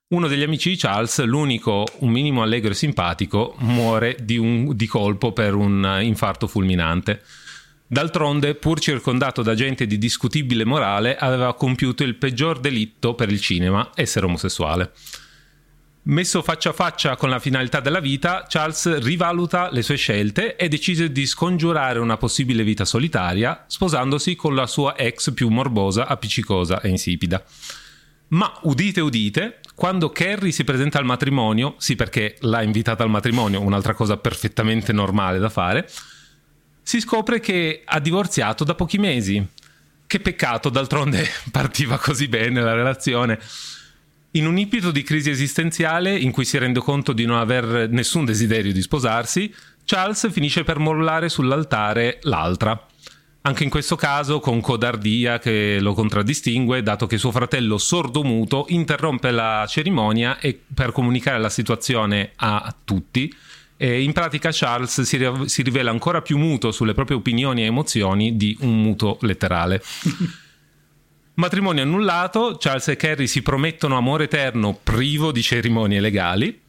Uno 0.09 0.27
degli 0.27 0.43
amici 0.43 0.71
di 0.71 0.77
Charles, 0.77 1.23
l'unico 1.23 1.87
un 2.01 2.11
minimo 2.11 2.43
allegro 2.43 2.73
e 2.73 2.75
simpatico, 2.75 3.55
muore 3.59 4.17
di, 4.21 4.39
un, 4.39 4.75
di 4.75 4.87
colpo 4.89 5.33
per 5.33 5.55
un 5.55 6.01
infarto 6.03 6.49
fulminante. 6.49 7.23
D'altronde, 7.87 8.57
pur 8.57 8.81
circondato 8.81 9.43
da 9.43 9.55
gente 9.55 9.87
di 9.87 9.99
discutibile 9.99 10.65
morale, 10.65 11.15
aveva 11.15 11.55
compiuto 11.55 12.03
il 12.03 12.17
peggior 12.17 12.59
delitto 12.59 13.15
per 13.15 13.31
il 13.31 13.41
cinema, 13.41 13.89
essere 13.95 14.27
omosessuale. 14.27 14.91
Messo 16.05 16.43
faccia 16.43 16.71
a 16.71 16.73
faccia 16.73 17.15
con 17.15 17.29
la 17.31 17.39
finalità 17.39 17.79
della 17.79 18.01
vita, 18.01 18.45
Charles 18.49 18.99
rivaluta 18.99 19.71
le 19.71 19.83
sue 19.83 19.95
scelte 19.95 20.57
e 20.57 20.69
decide 20.69 21.13
di 21.13 21.25
scongiurare 21.27 22.01
una 22.01 22.17
possibile 22.17 22.65
vita 22.65 22.85
solitaria, 22.85 23.65
sposandosi 23.69 24.35
con 24.35 24.57
la 24.57 24.67
sua 24.67 24.97
ex 24.97 25.33
più 25.33 25.49
morbosa, 25.49 26.09
appiccicosa 26.09 26.81
e 26.81 26.89
insipida. 26.89 27.45
Ma 28.29 28.53
udite 28.63 29.01
udite, 29.01 29.61
quando 29.77 30.11
Carrie 30.11 30.51
si 30.51 30.65
presenta 30.65 30.99
al 30.99 31.05
matrimonio, 31.05 31.77
sì 31.79 31.95
perché 31.95 32.35
l'ha 32.41 32.63
invitata 32.63 33.05
al 33.05 33.11
matrimonio, 33.11 33.61
un'altra 33.61 33.95
cosa 33.95 34.17
perfettamente 34.17 34.93
normale 34.93 35.39
da 35.39 35.51
fare, 35.51 35.89
si 36.83 37.01
scopre 37.01 37.39
che 37.39 37.83
ha 37.85 38.01
divorziato 38.01 38.65
da 38.65 38.75
pochi 38.75 38.99
mesi. 38.99 39.47
Che 40.05 40.19
peccato, 40.19 40.69
d'altronde 40.69 41.29
partiva 41.53 41.97
così 41.97 42.27
bene 42.27 42.61
la 42.61 42.75
relazione. 42.75 43.39
In 44.35 44.47
un 44.47 44.57
impeto 44.57 44.91
di 44.91 45.03
crisi 45.03 45.29
esistenziale 45.29 46.17
in 46.17 46.31
cui 46.31 46.47
si 46.47 46.57
rende 46.57 46.81
conto 46.81 47.13
di 47.13 47.27
non 47.27 47.37
aver 47.37 47.91
nessun 47.91 48.25
desiderio 48.25 48.73
di 48.73 48.81
sposarsi, 48.81 49.55
Charles 49.85 50.33
finisce 50.33 50.65
per 50.65 50.79
mollare 50.79 51.29
sull'altare 51.29 52.19
l'altra. 52.23 52.87
Anche 53.43 53.65
in 53.65 53.69
questo 53.69 53.95
caso 53.95 54.41
con 54.41 54.63
codardia 54.63 55.39
che 55.39 55.79
lo 55.81 55.93
contraddistingue, 55.93 56.83
dato 56.83 57.07
che 57.07 57.19
suo 57.19 57.31
fratello 57.31 57.77
sordomuto 57.77 58.65
interrompe 58.69 59.33
la 59.33 59.67
cerimonia 59.69 60.39
per 60.73 60.93
comunicare 60.93 61.39
la 61.39 61.51
situazione 61.51 62.33
a 62.37 62.75
tutti. 62.85 63.31
E 63.77 64.01
in 64.01 64.15
pratica 64.15 64.49
Charles 64.51 65.03
si, 65.03 65.19
si 65.45 65.63
rivela 65.63 65.91
ancora 65.91 66.23
più 66.23 66.39
muto 66.39 66.71
sulle 66.71 66.95
proprie 66.95 67.19
opinioni 67.19 67.63
e 67.63 67.67
emozioni 67.67 68.35
di 68.35 68.57
un 68.61 68.81
muto 68.81 69.19
letterale. 69.21 69.83
Matrimonio 71.35 71.83
annullato, 71.83 72.57
Charles 72.59 72.89
e 72.89 72.97
Carrie 72.97 73.27
si 73.27 73.41
promettono 73.41 73.97
amore 73.97 74.25
eterno 74.25 74.79
privo 74.83 75.33
di 75.33 75.41
cerimonie 75.41 75.99
legali. 75.99 76.61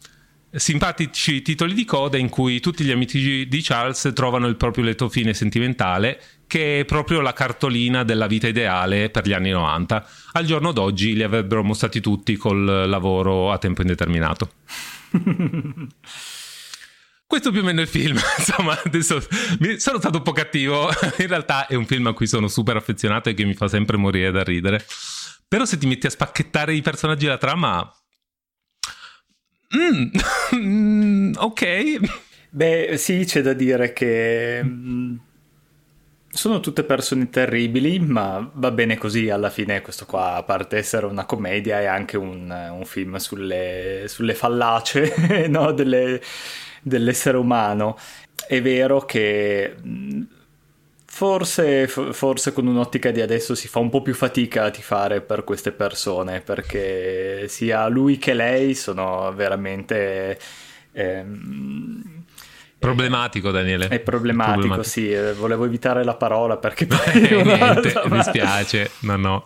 Simpatici 0.56 1.42
titoli 1.42 1.74
di 1.74 1.84
coda 1.84 2.18
in 2.18 2.30
cui 2.30 2.60
tutti 2.62 2.86
gli 2.86 2.92
amici 2.92 3.48
di 3.48 3.62
Charles 3.62 4.12
trovano 4.14 4.48
il 4.48 4.56
proprio 4.56 4.86
lieto 4.86 5.10
fine 5.10 5.34
sentimentale, 5.34 6.22
che 6.48 6.82
è 6.82 6.86
proprio 6.86 7.20
la 7.20 7.34
cartolina 7.34 8.04
della 8.04 8.28
vita 8.28 8.48
ideale 8.48 9.10
per 9.10 9.28
gli 9.28 9.34
anni 9.34 9.50
90. 9.50 10.08
Al 10.34 10.46
giorno 10.46 10.72
d'oggi 10.72 11.14
li 11.14 11.24
avrebbero 11.24 11.64
mostrati 11.64 12.00
tutti 12.00 12.38
col 12.38 12.88
lavoro 12.88 13.52
a 13.52 13.58
tempo 13.58 13.82
indeterminato. 13.82 14.52
Questo 17.34 17.50
più 17.50 17.62
o 17.62 17.64
meno 17.64 17.80
è 17.80 17.82
il 17.82 17.90
film. 17.90 18.16
Insomma, 18.38 18.80
adesso 18.84 19.20
sono 19.78 19.98
stato 19.98 20.18
un 20.18 20.22
po' 20.22 20.34
cattivo. 20.34 20.88
In 21.18 21.26
realtà 21.26 21.66
è 21.66 21.74
un 21.74 21.88
film 21.88 22.06
a 22.06 22.14
cui 22.14 22.28
sono 22.28 22.48
super 22.48 22.76
affezionato 22.76 23.30
e 23.30 23.34
che 23.34 23.44
mi 23.44 23.56
fa 23.56 23.68
sempre 23.68 23.98
morire 23.98 24.30
da 24.30 24.44
ridere. 24.44 24.86
Però 25.48 25.66
se 25.66 25.80
ti 25.80 25.88
metti 25.88 26.06
a 26.06 26.12
spacchettare 26.12 26.76
i 26.76 26.84
personaggi 26.84 27.26
della 27.26 27.40
trama... 27.40 27.92
Mm, 30.56 31.34
ok. 31.36 32.00
Beh, 32.52 32.98
sì, 32.98 33.26
c'è 33.26 33.42
da 33.42 33.54
dire 33.54 33.94
che... 33.94 34.62
Mm, 34.64 35.16
sono 36.34 36.60
tutte 36.60 36.84
persone 36.84 37.30
terribili, 37.30 38.00
ma 38.00 38.50
va 38.54 38.72
bene 38.72 38.98
così 38.98 39.30
alla 39.30 39.52
fine. 39.52 39.82
Questo 39.82 40.06
qua, 40.06 40.34
a 40.36 40.44
parte 40.44 40.78
essere 40.78 41.06
una 41.06 41.26
commedia, 41.26 41.80
è 41.80 41.86
anche 41.86 42.18
un, 42.18 42.50
un 42.50 42.86
film 42.86 43.18
sulle, 43.18 44.06
sulle 44.08 44.34
fallacie 44.34 45.48
no? 45.48 45.72
delle, 45.72 46.20
dell'essere 46.82 47.38
umano. 47.38 47.98
È 48.48 48.62
vero 48.62 49.02
che 49.06 49.76
forse, 51.06 51.88
forse 51.88 52.52
con 52.52 52.66
un'ottica 52.66 53.12
di 53.12 53.22
adesso 53.22 53.54
si 53.54 53.68
fa 53.68 53.78
un 53.80 53.90
po' 53.90 54.02
più 54.02 54.16
fatica 54.16 54.64
a 54.66 54.72
tifare 54.72 55.22
per 55.22 55.44
queste 55.44 55.72
persone 55.72 56.42
perché 56.42 57.48
sia 57.48 57.88
lui 57.88 58.18
che 58.18 58.34
lei 58.34 58.74
sono 58.74 59.32
veramente... 59.34 60.40
Ehm, 60.94 62.23
Problematico, 62.84 63.50
Daniele. 63.50 63.88
È 63.88 64.00
problematico, 64.02 64.68
problematico. 64.68 64.90
sì. 64.90 65.16
Volevo 65.40 65.64
evitare 65.64 66.04
la 66.04 66.16
parola 66.16 66.58
perché 66.58 66.86
poi. 66.86 67.00
Eh, 67.34 67.44
niente, 67.44 68.02
mi 68.08 68.22
spiace. 68.22 68.92
No, 69.00 69.16
no. 69.16 69.44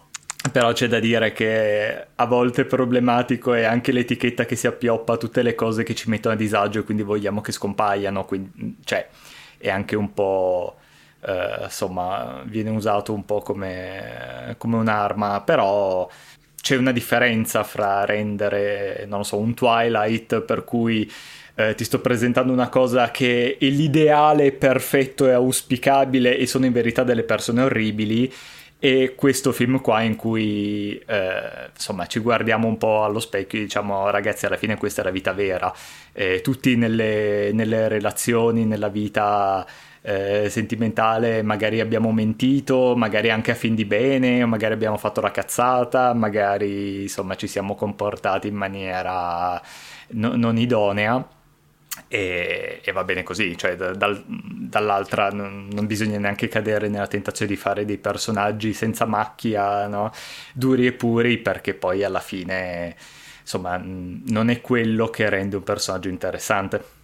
Però 0.51 0.71
c'è 0.71 0.87
da 0.87 0.99
dire 0.99 1.33
che 1.33 2.07
a 2.15 2.25
volte 2.25 2.65
problematico 2.65 3.53
è 3.53 3.63
anche 3.63 3.91
l'etichetta 3.91 4.45
che 4.45 4.55
si 4.55 4.65
appioppa 4.65 5.13
a 5.13 5.17
tutte 5.17 5.43
le 5.43 5.53
cose 5.53 5.83
che 5.83 5.93
ci 5.93 6.09
mettono 6.09 6.33
a 6.33 6.37
disagio 6.37 6.79
e 6.79 6.83
quindi 6.83 7.03
vogliamo 7.03 7.41
che 7.41 7.51
scompaiano. 7.51 8.25
Quindi, 8.25 8.77
cioè, 8.83 9.07
è 9.57 9.69
anche 9.69 9.95
un 9.95 10.13
po'. 10.13 10.77
Eh, 11.21 11.63
insomma, 11.63 12.41
viene 12.45 12.71
usato 12.71 13.13
un 13.13 13.23
po' 13.23 13.41
come, 13.41 14.55
come 14.57 14.77
un'arma, 14.77 15.41
però 15.41 16.09
c'è 16.59 16.75
una 16.75 16.91
differenza 16.91 17.63
fra 17.63 18.03
rendere, 18.03 19.05
non 19.07 19.19
lo 19.19 19.23
so, 19.23 19.37
un 19.37 19.53
Twilight 19.53 20.41
per 20.41 20.63
cui 20.63 21.09
eh, 21.59 21.73
ti 21.73 21.83
sto 21.83 21.99
presentando 21.99 22.53
una 22.53 22.69
cosa 22.69 23.09
che 23.09 23.57
è 23.59 23.65
l'ideale 23.65 24.51
perfetto 24.51 25.27
e 25.27 25.31
auspicabile 25.31 26.37
e 26.37 26.45
sono 26.45 26.67
in 26.67 26.71
verità 26.71 27.03
delle 27.03 27.23
persone 27.23 27.63
orribili 27.63 28.31
e 28.79 29.15
questo 29.15 29.51
film 29.51 29.81
qua 29.81 30.01
in 30.01 30.15
cui 30.15 31.01
eh, 31.07 31.69
insomma 31.73 32.05
ci 32.05 32.19
guardiamo 32.19 32.67
un 32.67 32.77
po' 32.77 33.03
allo 33.03 33.19
specchio 33.19 33.57
e 33.57 33.63
diciamo 33.63 34.11
ragazzi 34.11 34.45
alla 34.45 34.55
fine 34.55 34.77
questa 34.77 35.01
è 35.01 35.05
la 35.05 35.09
vita 35.09 35.33
vera 35.33 35.73
eh, 36.13 36.41
tutti 36.41 36.75
nelle, 36.75 37.49
nelle, 37.53 37.87
relazioni 37.87 38.65
nella 38.65 38.89
vita 38.89 39.65
eh, 40.03 40.47
sentimentale 40.51 41.41
magari 41.41 41.79
abbiamo 41.79 42.11
mentito 42.11 42.93
magari 42.95 43.31
anche 43.31 43.49
a 43.49 43.55
fin 43.55 43.73
di 43.73 43.85
bene 43.85 44.45
magari 44.45 44.75
abbiamo 44.75 44.97
fatto 44.97 45.21
la 45.21 45.31
cazzata 45.31 46.13
magari 46.13 47.01
insomma 47.01 47.33
ci 47.33 47.47
siamo 47.47 47.73
comportati 47.73 48.47
in 48.47 48.55
maniera 48.55 49.59
no, 50.09 50.35
non 50.35 50.55
idonea 50.55 51.27
e, 52.07 52.81
e, 52.83 52.91
va 52.91 53.03
bene 53.03 53.23
così, 53.23 53.57
cioè 53.57 53.75
dal, 53.75 54.23
dall'altra 54.25 55.29
non, 55.29 55.67
non, 55.71 55.87
bisogna 55.87 56.17
neanche 56.17 56.47
cadere 56.47 56.87
nella 56.87 57.07
tentazione 57.07 57.51
di 57.51 57.57
fare 57.57 57.85
dei 57.85 57.97
personaggi 57.97 58.73
senza 58.73 59.05
macchia, 59.05 59.87
no? 59.87 60.11
duri 60.53 60.87
e 60.87 60.93
puri, 60.93 61.37
perché 61.37 61.73
poi 61.73 62.03
alla 62.03 62.19
fine 62.19 62.95
insomma 63.41 63.79
non 63.81 64.49
è 64.49 64.59
quello 64.59 65.07
che 65.07 65.29
rende 65.29 65.55
un 65.55 65.63
personaggio 65.63 66.09
interessante. 66.09 66.95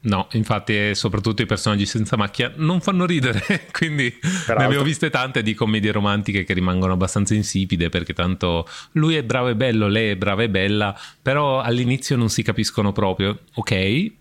No, 0.00 0.28
infatti, 0.32 0.94
soprattutto 0.94 1.42
i 1.42 1.46
personaggi 1.46 1.84
senza 1.84 2.16
macchia 2.16 2.52
non 2.56 2.80
fanno 2.80 3.04
ridere, 3.04 3.42
quindi 3.72 4.10
Peraltro. 4.10 4.58
ne 4.58 4.64
abbiamo 4.64 4.84
viste 4.84 5.10
tante 5.10 5.42
di 5.42 5.54
commedie 5.54 5.90
romantiche 5.90 6.44
che 6.44 6.52
rimangono 6.54 6.92
abbastanza 6.92 7.34
insipide 7.34 7.88
perché 7.88 8.12
tanto 8.12 8.68
lui 8.92 9.16
è 9.16 9.24
bravo 9.24 9.48
e 9.48 9.56
bello, 9.56 9.88
lei 9.88 10.10
è 10.10 10.16
brava 10.16 10.44
e 10.44 10.50
bella, 10.50 10.96
però 11.20 11.60
all'inizio 11.60 12.16
non 12.16 12.28
si 12.28 12.42
capiscono 12.42 12.92
proprio. 12.92 13.40
Ok, 13.54 14.12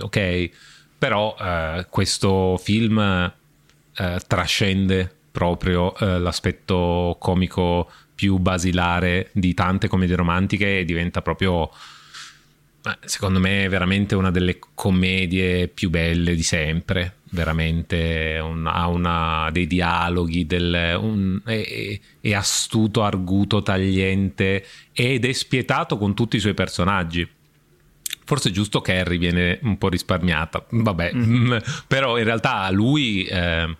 ok, 0.00 0.50
però 0.98 1.36
eh, 1.38 1.86
questo 1.90 2.56
film 2.62 2.98
eh, 2.98 4.20
trascende 4.26 5.14
proprio 5.30 5.96
eh, 5.98 6.18
l'aspetto 6.18 7.16
comico 7.18 7.90
più 8.14 8.38
basilare 8.38 9.28
di 9.32 9.52
tante 9.52 9.88
commedie 9.88 10.16
romantiche 10.16 10.80
e 10.80 10.84
diventa 10.84 11.20
proprio 11.20 11.70
secondo 13.04 13.40
me 13.40 13.68
veramente 13.68 14.14
una 14.14 14.30
delle 14.30 14.58
commedie 14.74 15.68
più 15.68 15.90
belle 15.90 16.34
di 16.34 16.42
sempre. 16.42 17.14
Veramente 17.28 18.38
un, 18.40 18.66
ha 18.66 18.86
una, 18.86 19.50
dei 19.50 19.66
dialoghi 19.66 20.46
del, 20.46 20.96
un, 20.98 21.40
è, 21.44 21.98
è, 22.20 22.32
astuto, 22.32 23.02
arguto, 23.02 23.62
tagliente 23.62 24.64
ed 24.92 25.24
è 25.24 25.32
spietato 25.32 25.98
con 25.98 26.14
tutti 26.14 26.36
i 26.36 26.40
suoi 26.40 26.54
personaggi 26.54 27.28
Forse 28.26 28.48
è 28.48 28.52
giusto 28.52 28.80
che 28.80 28.98
Harry 28.98 29.18
viene 29.18 29.60
un 29.62 29.78
po' 29.78 29.88
risparmiata, 29.88 30.66
vabbè, 30.68 31.12
mm. 31.14 31.56
però 31.86 32.18
in 32.18 32.24
realtà 32.24 32.68
lui, 32.72 33.22
eh, 33.22 33.76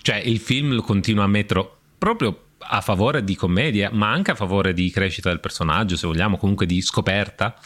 cioè 0.00 0.14
il 0.14 0.38
film 0.38 0.80
continua 0.80 1.24
a 1.24 1.26
mettere 1.26 1.68
proprio 1.98 2.44
a 2.58 2.80
favore 2.80 3.24
di 3.24 3.34
commedia, 3.34 3.90
ma 3.92 4.12
anche 4.12 4.30
a 4.30 4.36
favore 4.36 4.74
di 4.74 4.90
crescita 4.90 5.28
del 5.28 5.40
personaggio, 5.40 5.96
se 5.96 6.06
vogliamo, 6.06 6.36
comunque 6.36 6.66
di 6.66 6.80
scoperta. 6.82 7.56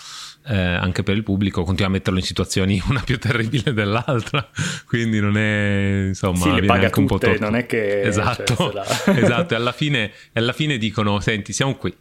Eh, 0.51 0.57
anche 0.57 1.03
per 1.03 1.15
il 1.15 1.25
pubblico, 1.25 1.63
continua 1.63 1.91
a 1.91 1.93
metterlo 1.93 2.19
in 2.19 2.25
situazioni 2.25 2.81
una 2.89 3.03
più 3.03 3.19
terribile 3.19 3.75
dell'altra, 3.75 4.49
quindi 4.87 5.21
non 5.21 5.37
è 5.37 6.07
insomma, 6.07 6.39
sì, 6.39 6.55
le 6.55 6.65
paga 6.65 6.89
tutte, 6.89 7.37
non 7.39 7.55
è 7.55 7.67
che 7.67 8.01
esatto, 8.01 8.57
cioè, 8.57 8.73
la... 8.73 8.87
esatto, 9.15 9.53
e 9.53 9.57
alla 9.59 9.73
fine, 9.73 10.11
alla 10.33 10.55
fine 10.55 10.79
dicono: 10.79 11.21
Senti, 11.21 11.53
siamo 11.53 11.75
qui, 11.75 11.95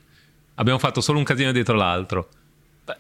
abbiamo 0.56 0.80
fatto 0.80 1.02
solo 1.02 1.18
un 1.18 1.26
casino 1.26 1.52
dietro 1.52 1.76
l'altro 1.76 2.30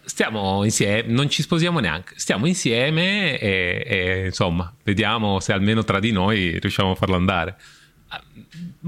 stiamo 0.03 0.63
insieme, 0.63 1.03
non 1.07 1.29
ci 1.29 1.41
sposiamo 1.41 1.79
neanche, 1.79 2.13
stiamo 2.17 2.45
insieme 2.45 3.39
e, 3.39 3.83
e, 3.85 4.25
insomma, 4.25 4.73
vediamo 4.83 5.39
se 5.39 5.53
almeno 5.53 5.83
tra 5.83 5.99
di 5.99 6.11
noi 6.11 6.59
riusciamo 6.59 6.91
a 6.91 6.95
farlo 6.95 7.15
andare. 7.15 7.57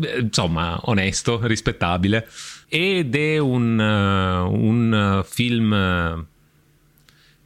Eh, 0.01 0.20
insomma, 0.20 0.79
onesto, 0.84 1.39
rispettabile. 1.44 2.27
Ed 2.68 3.15
è 3.15 3.38
un, 3.38 3.79
uh, 3.79 4.53
un 4.53 5.24
film 5.25 6.25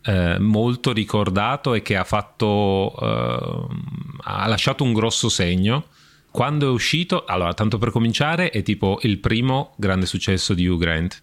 uh, 0.06 0.42
molto 0.42 0.92
ricordato 0.92 1.74
e 1.74 1.82
che 1.82 1.96
ha 1.96 2.04
fatto, 2.04 2.94
uh, 2.96 3.68
ha 4.24 4.48
lasciato 4.48 4.84
un 4.84 4.94
grosso 4.94 5.30
segno. 5.30 5.88
Quando 6.30 6.68
è 6.68 6.70
uscito, 6.70 7.26
allora, 7.26 7.54
tanto 7.54 7.78
per 7.78 7.92
cominciare, 7.92 8.50
è 8.50 8.64
tipo 8.64 9.00
il 9.04 9.20
primo 9.20 9.74
grande 9.78 10.08
successo 10.08 10.54
di 10.56 10.68
Hugh 10.68 10.80
Grant 10.80 11.22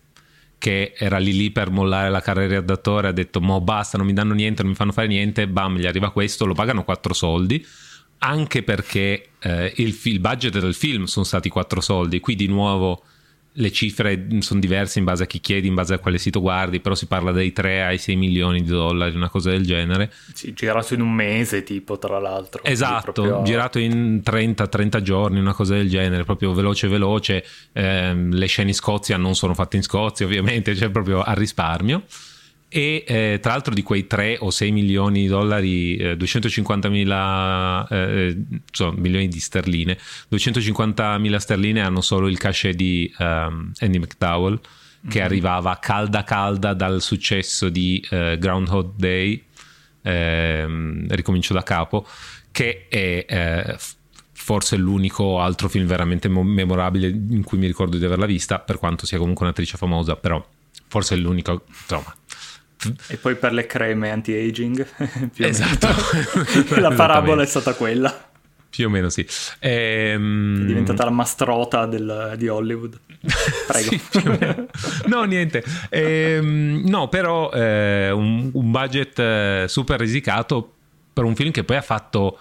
che 0.60 0.92
era 0.94 1.16
lì 1.16 1.32
lì 1.32 1.50
per 1.50 1.70
mollare 1.70 2.10
la 2.10 2.20
carriera 2.20 2.60
d'attore, 2.60 3.08
ha 3.08 3.12
detto 3.12 3.40
mo 3.40 3.62
basta, 3.62 3.96
non 3.96 4.06
mi 4.06 4.12
danno 4.12 4.34
niente, 4.34 4.60
non 4.60 4.72
mi 4.72 4.76
fanno 4.76 4.92
fare 4.92 5.06
niente, 5.06 5.48
bam, 5.48 5.78
gli 5.78 5.86
arriva 5.86 6.10
questo, 6.10 6.44
lo 6.44 6.52
pagano 6.52 6.84
quattro 6.84 7.14
soldi, 7.14 7.66
anche 8.18 8.62
perché 8.62 9.30
eh, 9.38 9.72
il, 9.76 9.98
il 10.04 10.20
budget 10.20 10.58
del 10.60 10.74
film 10.74 11.04
sono 11.04 11.24
stati 11.24 11.48
quattro 11.48 11.80
soldi, 11.80 12.20
qui 12.20 12.36
di 12.36 12.46
nuovo 12.46 13.02
le 13.52 13.72
cifre 13.72 14.26
sono 14.40 14.60
diverse 14.60 14.98
in 14.98 15.04
base 15.04 15.24
a 15.24 15.26
chi 15.26 15.40
chiedi, 15.40 15.66
in 15.66 15.74
base 15.74 15.94
a 15.94 15.98
quale 15.98 16.18
sito 16.18 16.40
guardi, 16.40 16.80
però 16.80 16.94
si 16.94 17.06
parla 17.06 17.32
dai 17.32 17.52
3 17.52 17.82
ai 17.84 17.98
6 17.98 18.16
milioni 18.16 18.62
di 18.62 18.68
dollari, 18.68 19.14
una 19.16 19.28
cosa 19.28 19.50
del 19.50 19.66
genere. 19.66 20.12
Sì, 20.32 20.52
girato 20.52 20.94
in 20.94 21.00
un 21.00 21.12
mese, 21.12 21.62
tipo, 21.62 21.98
tra 21.98 22.18
l'altro. 22.18 22.62
Esatto, 22.64 23.12
proprio... 23.12 23.42
girato 23.42 23.78
in 23.78 24.22
30-30 24.24 25.00
giorni, 25.02 25.38
una 25.40 25.54
cosa 25.54 25.74
del 25.74 25.88
genere, 25.88 26.24
proprio 26.24 26.52
veloce 26.52 26.88
veloce. 26.88 27.44
Eh, 27.72 28.14
le 28.14 28.46
scene 28.46 28.68
in 28.68 28.74
Scozia 28.74 29.16
non 29.16 29.34
sono 29.34 29.54
fatte 29.54 29.76
in 29.76 29.82
Scozia, 29.82 30.26
ovviamente, 30.26 30.74
cioè 30.76 30.90
proprio 30.90 31.22
a 31.22 31.32
risparmio 31.32 32.04
e 32.72 33.04
eh, 33.04 33.38
tra 33.42 33.50
l'altro 33.50 33.74
di 33.74 33.82
quei 33.82 34.06
3 34.06 34.36
o 34.38 34.50
6 34.50 34.70
milioni 34.70 35.22
di 35.22 35.26
dollari, 35.26 35.96
eh, 35.96 36.16
250 36.16 36.88
mila 36.88 37.84
eh, 37.88 38.36
insomma, 38.68 38.94
milioni 38.96 39.26
di 39.26 39.40
sterline, 39.40 39.98
250 40.28 41.18
mila 41.18 41.40
sterline 41.40 41.80
hanno 41.82 42.00
solo 42.00 42.28
il 42.28 42.38
cachet 42.38 42.76
di 42.76 43.12
um, 43.18 43.72
Andy 43.80 43.98
McDowell 43.98 44.60
che 45.08 45.18
mm-hmm. 45.18 45.26
arrivava 45.26 45.78
calda 45.80 46.22
calda 46.22 46.72
dal 46.72 47.00
successo 47.00 47.68
di 47.68 48.06
uh, 48.10 48.38
Groundhog 48.38 48.92
Day, 48.94 49.42
ehm, 50.02 51.06
ricomincio 51.08 51.52
da 51.52 51.62
capo, 51.62 52.06
che 52.52 52.86
è 52.88 53.24
eh, 53.26 53.76
forse 54.32 54.76
l'unico 54.76 55.40
altro 55.40 55.68
film 55.68 55.86
veramente 55.86 56.28
memorabile 56.28 57.08
in 57.08 57.42
cui 57.42 57.58
mi 57.58 57.66
ricordo 57.66 57.96
di 57.96 58.04
averla 58.04 58.26
vista, 58.26 58.58
per 58.58 58.78
quanto 58.78 59.06
sia 59.06 59.18
comunque 59.18 59.44
un'attrice 59.44 59.76
famosa, 59.76 60.16
però 60.16 60.44
forse 60.88 61.14
è 61.14 61.18
l'unico, 61.18 61.64
insomma, 61.66 62.14
e 63.08 63.16
poi 63.16 63.36
per 63.36 63.52
le 63.52 63.66
creme 63.66 64.10
anti-aging. 64.10 64.86
esatto. 65.36 65.88
la 66.80 66.92
parabola 66.92 67.42
è 67.42 67.46
stata 67.46 67.74
quella. 67.74 68.28
Più 68.70 68.86
o 68.86 68.88
meno 68.88 69.08
sì. 69.08 69.26
Ehm... 69.58 70.62
È 70.62 70.66
diventata 70.66 71.04
la 71.04 71.10
mastrota 71.10 71.86
del, 71.86 72.34
di 72.36 72.48
Hollywood. 72.48 72.98
Prego. 73.66 73.96
sì, 74.08 75.08
no, 75.08 75.24
niente. 75.24 75.62
Ehm, 75.90 76.84
no, 76.86 77.08
però 77.08 77.50
eh, 77.50 78.10
un, 78.10 78.50
un, 78.52 78.70
budget 78.70 79.18
eh, 79.18 79.64
super 79.68 79.98
risicato 79.98 80.72
per 81.12 81.24
un 81.24 81.34
film 81.34 81.50
che 81.50 81.64
poi 81.64 81.76
ha 81.76 81.82
fatto 81.82 82.38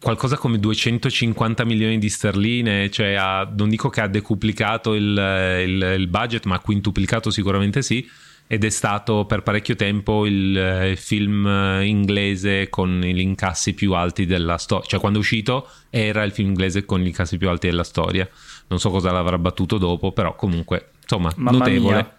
qualcosa 0.00 0.36
come 0.36 0.58
250 0.58 1.64
milioni 1.64 1.98
di 1.98 2.08
sterline, 2.08 2.90
cioè 2.90 3.14
ha, 3.14 3.48
non 3.56 3.68
dico 3.68 3.88
che 3.88 4.00
ha 4.00 4.08
decuplicato 4.08 4.94
il, 4.94 5.02
il, 5.02 5.94
il 5.96 6.06
budget, 6.08 6.44
ma 6.46 6.56
ha 6.56 6.60
quintuplicato 6.60 7.30
sicuramente 7.30 7.82
sì 7.82 8.06
ed 8.52 8.64
è 8.64 8.68
stato 8.68 9.26
per 9.26 9.44
parecchio 9.44 9.76
tempo 9.76 10.26
il 10.26 10.58
eh, 10.58 10.96
film 10.96 11.46
eh, 11.46 11.86
inglese 11.86 12.68
con 12.68 12.98
gli 13.00 13.20
incassi 13.20 13.74
più 13.74 13.92
alti 13.92 14.26
della 14.26 14.58
storia. 14.58 14.88
Cioè, 14.88 14.98
quando 14.98 15.18
è 15.18 15.20
uscito 15.20 15.68
era 15.88 16.24
il 16.24 16.32
film 16.32 16.48
inglese 16.48 16.84
con 16.84 16.98
gli 16.98 17.06
incassi 17.06 17.38
più 17.38 17.48
alti 17.48 17.68
della 17.68 17.84
storia. 17.84 18.28
Non 18.66 18.80
so 18.80 18.90
cosa 18.90 19.12
l'avrà 19.12 19.38
battuto 19.38 19.78
dopo, 19.78 20.10
però 20.10 20.34
comunque, 20.34 20.88
insomma, 21.00 21.32
Mamma 21.36 21.58
notevole. 21.58 21.94
Mia. 21.94 22.16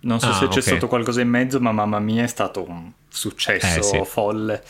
Non 0.00 0.20
so 0.20 0.28
ah, 0.28 0.32
se 0.34 0.48
c'è 0.48 0.58
okay. 0.58 0.62
stato 0.62 0.86
qualcosa 0.86 1.22
in 1.22 1.30
mezzo, 1.30 1.58
ma 1.60 1.72
mamma 1.72 1.98
mia 1.98 2.24
è 2.24 2.28
stato 2.28 2.62
un 2.68 2.92
successo 3.08 3.78
eh, 3.78 3.82
sì. 3.82 4.00
folle. 4.04 4.62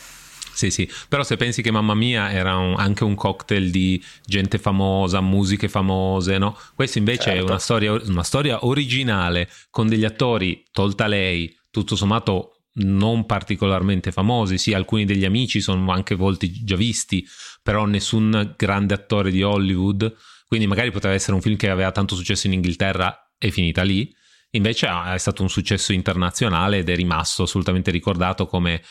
Sì, 0.53 0.69
sì, 0.69 0.89
però 1.07 1.23
se 1.23 1.37
pensi 1.37 1.61
che 1.61 1.71
Mamma 1.71 1.93
Mia 1.93 2.31
era 2.31 2.57
un, 2.57 2.75
anche 2.77 3.03
un 3.03 3.15
cocktail 3.15 3.71
di 3.71 4.03
gente 4.25 4.57
famosa, 4.57 5.21
musiche 5.21 5.69
famose, 5.69 6.37
no? 6.37 6.57
Questo 6.75 6.97
invece 6.97 7.23
certo. 7.23 7.39
è 7.39 7.43
una 7.43 7.59
storia, 7.59 7.91
una 7.93 8.23
storia 8.23 8.65
originale 8.65 9.49
con 9.69 9.87
degli 9.87 10.05
attori, 10.05 10.63
tolta 10.71 11.07
lei, 11.07 11.55
tutto 11.69 11.95
sommato 11.95 12.61
non 12.73 13.25
particolarmente 13.25 14.11
famosi, 14.11 14.57
sì, 14.57 14.73
alcuni 14.73 15.05
degli 15.05 15.25
amici 15.25 15.59
sono 15.59 15.91
anche 15.91 16.15
volti 16.15 16.63
già 16.63 16.75
visti, 16.75 17.25
però 17.61 17.85
nessun 17.85 18.53
grande 18.55 18.93
attore 18.93 19.31
di 19.31 19.43
Hollywood, 19.43 20.13
quindi 20.47 20.67
magari 20.67 20.91
poteva 20.91 21.13
essere 21.13 21.33
un 21.33 21.41
film 21.41 21.57
che 21.57 21.69
aveva 21.69 21.91
tanto 21.91 22.15
successo 22.15 22.47
in 22.47 22.53
Inghilterra 22.53 23.31
e 23.37 23.51
finita 23.51 23.83
lì, 23.83 24.13
invece 24.51 24.87
è 24.87 25.17
stato 25.17 25.41
un 25.41 25.49
successo 25.49 25.93
internazionale 25.93 26.79
ed 26.79 26.89
è 26.89 26.95
rimasto 26.95 27.43
assolutamente 27.43 27.91
ricordato 27.91 28.45
come 28.45 28.81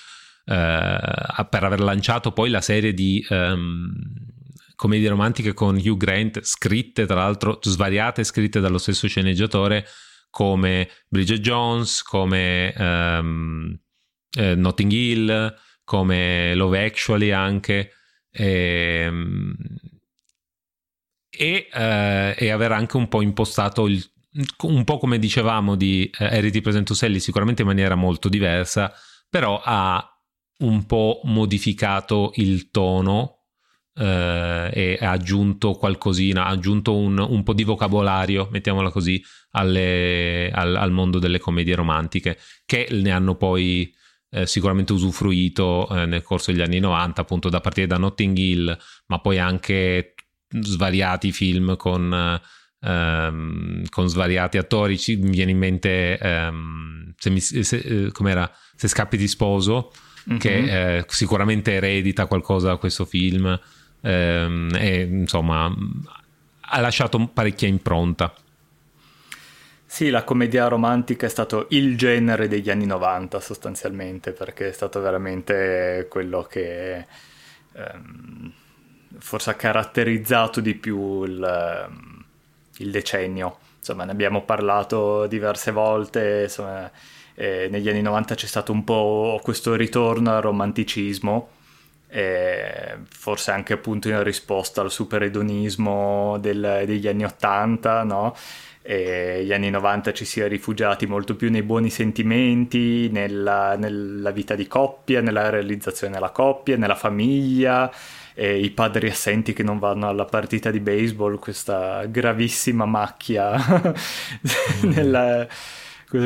per 0.51 1.63
aver 1.65 1.81
lanciato 1.81 2.33
poi 2.33 2.51
la 2.51 2.61
serie 2.61 2.93
di 2.93 3.25
um, 3.31 3.93
commedie 4.75 5.09
romantiche 5.09 5.55
con 5.55 5.77
Hugh 5.77 5.97
Grant, 5.97 6.43
scritte 6.43 7.07
tra 7.07 7.17
l'altro 7.17 7.59
svariate, 7.63 8.25
scritte 8.25 8.61
dallo 8.61 8.79
stesso 8.79 9.07
sceneggiatore 9.07 9.87
come 10.31 10.89
Bridget 11.09 11.41
Jones, 11.41 12.03
come 12.03 12.75
um, 12.77 13.79
eh, 14.37 14.55
Notting 14.55 14.91
Hill, 14.91 15.55
come 15.85 16.55
Love 16.55 16.85
Actually 16.85 17.31
anche. 17.31 17.93
E, 18.31 19.03
ehm, 19.05 19.55
e, 21.29 21.69
eh, 21.73 22.35
e, 22.39 22.51
aver 22.51 22.73
anche 22.73 22.97
un 22.97 23.09
po' 23.09 23.23
impostato 23.23 23.87
il, 23.87 24.03
un 24.63 24.85
po' 24.85 24.99
come 24.99 25.19
dicevamo 25.19 25.75
di 25.75 26.11
eh, 26.19 26.25
Harry 26.25 26.51
ti 26.51 26.61
presento 26.61 26.95
Sally 26.95 27.19
sicuramente 27.19 27.63
in 27.63 27.69
maniera 27.69 27.95
molto 27.97 28.29
diversa 28.29 28.93
però 29.29 29.61
ha 29.65 30.20
un 30.61 30.87
po' 30.87 31.21
modificato 31.25 32.33
il 32.37 32.71
tono 32.71 33.41
eh, 33.95 34.71
e 34.73 34.99
ha 35.01 35.11
aggiunto 35.11 35.73
qualcosina, 35.73 36.47
ha 36.47 36.51
aggiunto 36.51 36.97
un, 36.97 37.19
un 37.19 37.43
po' 37.43 37.53
di 37.53 37.65
vocabolario, 37.65 38.49
mettiamola 38.51 38.91
così, 38.91 39.23
alle, 39.53 40.51
al, 40.53 40.77
al, 40.77 40.93
mondo 40.93 41.19
delle 41.19 41.39
commedie 41.39 41.75
romantiche, 41.75 42.39
che 42.65 42.89
ne 42.91 43.11
hanno 43.11 43.37
poi 43.37 43.93
eh, 44.31 44.47
sicuramente 44.47 44.93
usufruito 44.93 45.89
eh, 45.91 46.07
nel 46.07 46.23
corso 46.23 46.53
degli 46.53 46.63
anni 46.63 46.79
90, 46.79 47.21
appunto 47.21 47.49
da 47.49 47.61
partire 47.61 47.87
da 47.87 47.99
Notting 47.99 48.37
Hill, 48.37 48.79
ma 49.07 49.19
poi 49.21 49.39
anche 49.39 50.15
svariati 50.49 51.33
film 51.33 51.77
con... 51.77 52.41
Um, 52.83 53.83
con 53.91 54.09
svariati 54.09 54.57
attori, 54.57 54.99
ci 54.99 55.17
viene 55.17 55.51
in 55.51 55.59
mente 55.59 56.19
um, 56.23 57.13
se, 57.15 57.29
mi, 57.29 57.39
se, 57.39 57.77
eh, 57.77 58.51
se 58.75 58.89
scappi 58.89 59.19
di 59.19 59.29
sposo, 59.29 59.93
mm-hmm. 60.29 60.39
che 60.39 60.97
eh, 60.99 61.05
sicuramente 61.09 61.73
eredita 61.73 62.27
qualcosa 62.27 62.69
da 62.69 62.77
questo 62.77 63.05
film 63.05 63.59
ehm, 64.01 64.71
e 64.75 65.01
insomma 65.03 65.73
ha 66.73 66.81
lasciato 66.81 67.31
parecchia 67.33 67.69
impronta. 67.69 68.33
Sì, 69.93 70.09
la 70.09 70.23
commedia 70.23 70.69
romantica 70.69 71.27
è 71.27 71.29
stato 71.29 71.67
il 71.71 71.97
genere 71.99 72.47
degli 72.47 72.71
anni 72.71 72.87
90 72.87 73.41
sostanzialmente, 73.41 74.31
perché 74.31 74.69
è 74.69 74.73
stato 74.73 75.01
veramente 75.01 76.07
quello 76.09 76.45
che 76.45 77.07
ehm, 77.73 78.53
forse 79.19 79.51
ha 79.51 79.55
caratterizzato 79.55 80.61
di 80.61 80.77
più 80.77 81.25
il, 81.25 81.91
il, 82.77 82.91
decennio. 82.93 83.59
Insomma, 83.79 84.05
ne 84.05 84.13
abbiamo 84.13 84.43
parlato 84.45 85.27
diverse 85.27 85.73
volte, 85.73 86.43
insomma, 86.45 86.89
eh, 87.35 87.69
negli 87.71 87.89
anni 87.89 88.03
90 88.03 88.35
c'è 88.35 88.47
stato 88.47 88.73
un 88.73 88.85
po' 88.85 89.41
questo 89.43 89.75
ritorno 89.75 90.35
al 90.35 90.43
romanticismo, 90.43 91.49
eh, 92.09 92.99
forse 93.09 93.51
anche 93.53 93.73
appunto 93.73 94.09
in 94.09 94.23
risposta 94.23 94.81
al 94.81 94.91
superedonismo 94.91 96.39
del, 96.39 96.83
degli 96.87 97.07
anni 97.09 97.25
80, 97.25 98.03
no? 98.05 98.35
E 98.83 99.43
gli 99.45 99.53
anni 99.53 99.71
90 99.71 100.13
ci 100.13 100.25
si 100.25 100.41
è 100.41 100.49
rifugiati 100.49 101.07
molto 101.07 101.37
più 101.37 101.51
nei 101.51 101.63
buoni 101.63 101.91
sentimenti, 101.91 103.09
nella, 103.11 103.77
nella 103.77 104.31
vita 104.31 104.55
di 104.55 104.67
coppia, 104.67 105.21
nella 105.21 105.51
realizzazione 105.51 106.15
della 106.15 106.31
coppia, 106.31 106.77
nella 106.77 106.95
famiglia, 106.95 107.93
i 108.35 108.71
padri 108.71 109.09
assenti 109.11 109.53
che 109.53 109.63
non 109.63 109.79
vanno 109.79 110.09
alla 110.09 110.25
partita 110.25 110.71
di 110.71 110.81
baseball, 110.81 111.39
questa 111.39 112.07
gravissima 112.07 112.87
macchia 112.87 113.55
nella 114.83 115.47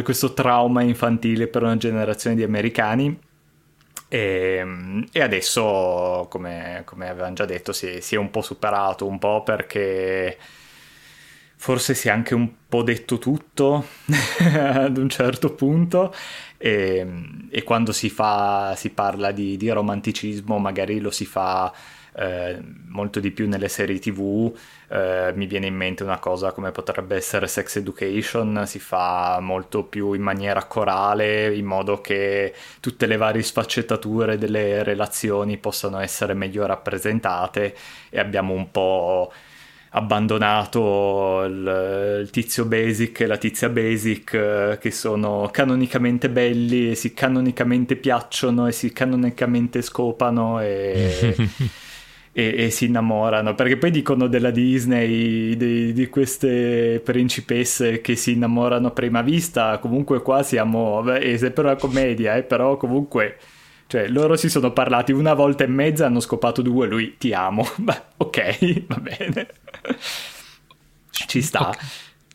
questo 0.03 0.33
trauma 0.33 0.83
infantile 0.83 1.47
per 1.47 1.63
una 1.63 1.77
generazione 1.77 2.37
di 2.37 2.43
americani. 2.43 3.19
E, 4.09 5.07
e 5.11 5.21
adesso, 5.21 6.27
come, 6.31 6.83
come 6.85 7.09
avevamo 7.09 7.35
già 7.35 7.45
detto, 7.45 7.73
si, 7.73 8.01
si, 8.01 8.15
è 8.15 8.19
un 8.19 8.31
po' 8.31 8.43
superato, 8.43 9.07
un 9.07 9.19
po' 9.19 9.43
perché 9.43 10.39
forse 11.57 11.95
si 11.95 12.09
è 12.09 12.11
anche 12.11 12.35
un 12.35 12.51
po' 12.69 12.83
detto 12.83 13.19
tutto 13.19 13.87
ad 14.55 14.99
un 14.99 15.09
certo 15.09 15.55
punto 15.55 16.15
e, 16.59 17.07
e 17.49 17.63
quando 17.63 17.93
si, 17.93 18.11
fa, 18.11 18.75
si 18.77 18.91
parla 18.91 19.33
di, 19.33 19.57
di 19.57 19.71
romanticismo 19.71 20.59
magari 20.59 21.01
lo 21.01 21.11
si 21.11 21.25
fa 21.25 21.73
eh, 22.17 22.61
molto 22.89 23.21
di 23.21 23.31
più 23.31 23.49
nelle 23.49 23.69
serie 23.69 23.99
tv. 23.99 24.53
Eh, 24.89 25.33
mi 25.35 25.47
viene 25.47 25.67
in 25.67 25.75
mente 25.75 26.03
una 26.03 26.19
cosa 26.19 26.53
come 26.53 26.71
potrebbe 26.71 27.17
essere 27.17 27.49
Sex 27.49 27.77
Education, 27.77 28.65
si 28.67 28.79
fa 28.79 29.39
molto 29.41 29.85
più 29.85 30.13
in 30.13 30.23
maniera 30.23 30.65
corale, 30.65 31.55
in 31.55 31.65
modo 31.65 32.01
che 32.01 32.55
tutte 32.81 33.07
le 33.07 33.17
varie 33.17 33.43
sfaccettature 33.43 34.39
delle 34.39 34.83
relazioni 34.83 35.59
possano 35.59 35.99
essere 35.99 36.35
meglio 36.35 36.67
rappresentate 36.67 37.75
e 38.11 38.19
abbiamo 38.21 38.53
un 38.55 38.71
po' 38.71 39.33
abbandonato 39.97 41.45
il, 41.45 42.21
il, 42.23 42.31
tizio 42.31 42.65
basic 42.65 43.21
e 43.21 43.27
la 43.27 43.37
tizia 43.37 43.69
basic 43.69 44.35
eh, 44.35 44.79
che 44.81 44.91
sono 44.91 45.49
canonicamente 45.53 46.29
belli 46.29 46.91
e 46.91 46.95
si 46.97 47.15
canonicamente 47.15 47.95
piacciono 47.95 48.67
e 48.67 48.73
si 48.73 48.93
canonicamente 48.93 49.83
scopano 49.83 50.61
e, 50.61 51.37
e, 52.37 52.65
e 52.65 52.71
si 52.71 52.87
innamorano 52.87 53.55
perché 53.55 53.77
poi 53.77 53.93
dicono 53.93 54.27
della 54.27 54.51
Disney 54.51 55.57
di, 55.57 55.93
di, 55.93 56.09
queste 56.09 57.01
principesse 57.03 58.01
che 58.01 58.17
si 58.17 58.33
innamorano 58.33 58.89
a 58.89 58.91
prima 58.91 59.23
vista 59.23 59.79
comunque 59.79 60.21
qua 60.21 60.43
siamo 60.43 61.01
vabbè, 61.01 61.21
è 61.21 61.37
sempre 61.37 61.63
una 61.63 61.77
commedia 61.77 62.35
eh, 62.35 62.43
però 62.43 62.77
comunque 62.77 63.37
cioè, 63.87 64.09
loro 64.09 64.35
si 64.35 64.49
sono 64.49 64.73
parlati 64.73 65.13
una 65.13 65.35
volta 65.35 65.63
e 65.63 65.69
mezza, 65.69 66.07
hanno 66.07 66.19
scopato 66.19 66.63
due, 66.63 66.89
lui 66.89 67.17
ti 67.17 67.33
amo. 67.33 67.65
Beh, 67.77 68.03
ok, 68.17 68.87
va 68.87 68.97
bene. 68.97 69.47
Ci 71.11 71.43
sta. 71.43 71.69
Okay. 71.69 71.87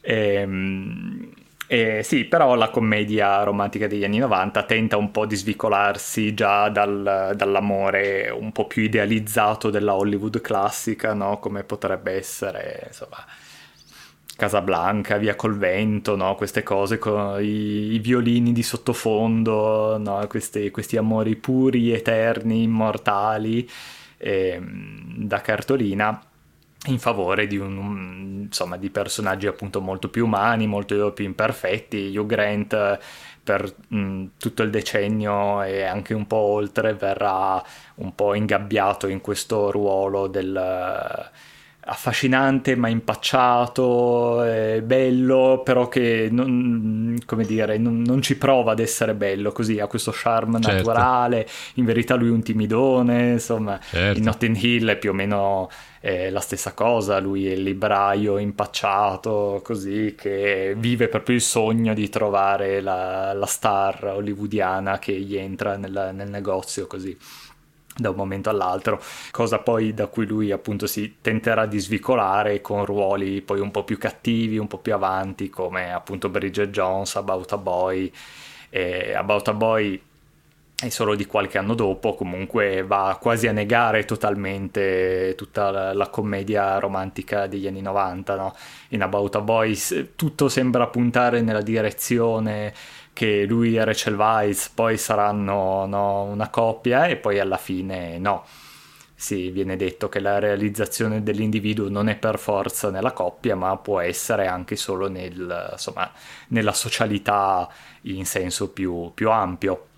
Ehm, 0.02 1.32
eh, 1.72 2.02
sì, 2.02 2.26
però 2.26 2.56
la 2.56 2.72
commedia 2.72 3.44
romantica 3.44 3.86
degli 3.86 4.04
anni 4.04 4.18
90 4.18 4.64
tenta 4.64 4.98
un 4.98 5.12
po' 5.12 5.28
di 5.28 5.36
svicolarsi 5.36 6.34
già 6.34 6.68
dal, 6.68 7.34
dall'amore 7.36 8.32
un 8.32 8.52
po' 8.52 8.66
più 8.66 8.82
idealizzato 8.82 9.70
della 9.70 9.94
Hollywood 9.94 10.42
classica, 10.42 11.14
no? 11.14 11.38
Come 11.38 11.64
potrebbe 11.64 12.14
essere, 12.14 12.86
insomma, 12.88 13.24
Casablanca, 14.36 15.18
Via 15.18 15.36
col 15.36 15.58
vento, 15.58 16.16
no? 16.16 16.34
queste 16.34 16.64
cose 16.64 16.98
con 16.98 17.40
i, 17.40 17.94
i 17.94 18.00
violini 18.00 18.52
di 18.52 18.64
sottofondo, 18.64 20.00
no? 20.00 20.26
questi, 20.28 20.72
questi, 20.72 20.98
amori 20.98 21.36
puri, 21.36 21.92
eterni, 21.92 22.64
immortali, 22.64 23.70
eh, 24.18 24.60
da 24.60 25.40
cartolina 25.42 26.20
in 26.88 27.00
favore 27.00 27.48
di, 27.48 27.58
un, 27.58 28.44
insomma, 28.46 28.78
di 28.78 28.90
personaggi 28.90 29.48
appunto 29.48 29.82
molto 29.82 30.10
più 30.10 30.26
umani, 30.26 30.68
molto 30.68 31.12
più 31.12 31.26
imperfetti. 31.26 32.16
Hugh 32.16 32.26
Grant 32.26 33.00
per 33.44 33.74
mh, 33.88 34.26
tutto 34.38 34.64
il 34.64 34.70
decennio 34.70 35.62
e 35.64 35.84
anche 35.84 36.14
un 36.14 36.28
po' 36.28 36.38
oltre 36.38 36.94
verrà 36.94 37.62
un 37.96 38.16
po' 38.16 38.34
ingabbiato 38.34 39.08
in 39.08 39.22
questo 39.22 39.72
ruolo 39.72 40.28
del 40.28 41.30
affascinante 41.82 42.76
ma 42.76 42.88
impacciato, 42.88 44.44
eh, 44.44 44.82
bello, 44.84 45.62
però 45.64 45.88
che 45.88 46.30
non, 46.32 47.09
come 47.26 47.46
dire, 47.46 47.78
non, 47.78 48.02
non, 48.02 48.22
ci 48.22 48.38
prova 48.38 48.72
ad 48.72 48.80
essere 48.80 49.14
bello, 49.14 49.52
così 49.52 49.80
ha 49.80 49.88
questo 49.88 50.12
charme 50.14 50.60
certo. 50.60 50.78
naturale, 50.78 51.48
in 51.76 51.86
verità 51.86 52.16
lui 52.16 52.30
è 52.30 52.32
un 52.32 52.44
timidone, 52.44 53.32
insomma, 53.32 53.80
certo. 53.82 54.18
in 54.18 54.26
Notting 54.26 54.56
Hill 54.56 54.90
è 54.90 54.98
più 54.98 55.12
o 55.12 55.14
meno 55.14 55.70
eh, 56.02 56.30
la 56.30 56.40
stessa 56.40 56.74
cosa, 56.74 57.20
lui 57.20 57.48
è 57.48 57.52
il 57.52 57.64
libraio 57.64 58.38
impacciato, 58.38 59.62
così, 59.64 60.16
che 60.18 60.74
vive 60.78 61.08
proprio 61.08 61.36
il 61.36 61.42
sogno 61.42 61.94
di 61.94 62.10
trovare 62.10 62.82
la, 62.82 63.34
la 63.34 63.46
star 63.46 64.14
hollywoodiana 64.16 65.00
che 65.00 65.20
gli 65.20 65.36
entra 65.36 65.78
nel, 65.78 66.12
nel 66.14 66.30
negozio, 66.30 66.88
così 66.88 67.18
da 68.00 68.10
un 68.10 68.16
momento 68.16 68.50
all'altro, 68.50 69.02
cosa 69.32 69.60
poi 69.60 69.94
da 69.94 70.08
cui 70.08 70.26
lui 70.26 70.52
appunto 70.52 70.88
si 70.88 71.18
tenterà 71.22 71.66
di 71.66 71.80
svicolare 71.80 72.62
con 72.62 72.86
ruoli 72.86 73.42
poi 73.42 73.60
un 73.60 73.72
po' 73.72 73.84
più 73.84 73.98
cattivi, 73.98 74.58
un 74.58 74.68
po' 74.68 74.80
più 74.80 74.94
avanti, 74.94 75.50
come 75.50 75.94
appunto 75.94 76.30
Bridget 76.30 76.70
Jones, 76.70 77.16
About 77.16 77.52
a 77.54 77.58
Boy. 77.58 78.12
E 78.72 79.14
About 79.14 79.48
a 79.48 79.54
Boy 79.54 80.00
è 80.82 80.90
solo 80.90 81.16
di 81.16 81.26
qualche 81.26 81.58
anno 81.58 81.74
dopo, 81.74 82.16
comunque 82.16 82.84
va 82.84 83.18
quasi 83.20 83.48
a 83.48 83.52
negare 83.52 84.06
totalmente 84.06 85.34
tutta 85.36 85.72
la, 85.72 85.94
la 85.94 86.08
commedia 86.08 86.80
romantica 86.80 87.48
degli 87.48 87.68
anni 87.68 87.82
90, 87.82 88.36
no? 88.36 88.56
In 88.90 89.02
About 89.04 89.36
a 89.36 89.42
Boy 89.42 89.78
tutto 90.16 90.48
sembra 90.48 90.88
puntare 90.88 91.42
nella 91.42 91.62
direzione 91.62 92.74
che 93.12 93.44
lui 93.44 93.76
e 93.76 93.84
Rachel 93.84 94.16
Weisz 94.16 94.70
poi 94.70 94.98
saranno 94.98 95.86
no, 95.86 96.24
una 96.24 96.50
coppia 96.50 97.08
e 97.08 97.18
poi 97.18 97.40
alla 97.40 97.58
fine 97.58 98.18
no. 98.18 98.46
Sì, 99.14 99.50
viene 99.52 99.76
detto 99.76 100.08
che 100.08 100.22
la 100.22 100.40
realizzazione 100.40 101.22
dell'individuo 101.22 101.90
non 101.90 102.08
è 102.08 102.16
per 102.16 102.40
forza 102.40 102.90
nella 102.90 103.12
coppia, 103.12 103.54
ma 103.58 103.76
può 103.76 104.00
essere 104.00 104.48
anche 104.48 104.78
solo 104.78 105.10
nel, 105.10 105.72
insomma, 105.74 106.10
nella 106.50 106.72
socialità 106.72 107.68
in 108.04 108.26
senso 108.26 108.70
più, 108.70 109.12
più 109.14 109.30
ampio. 109.30 109.89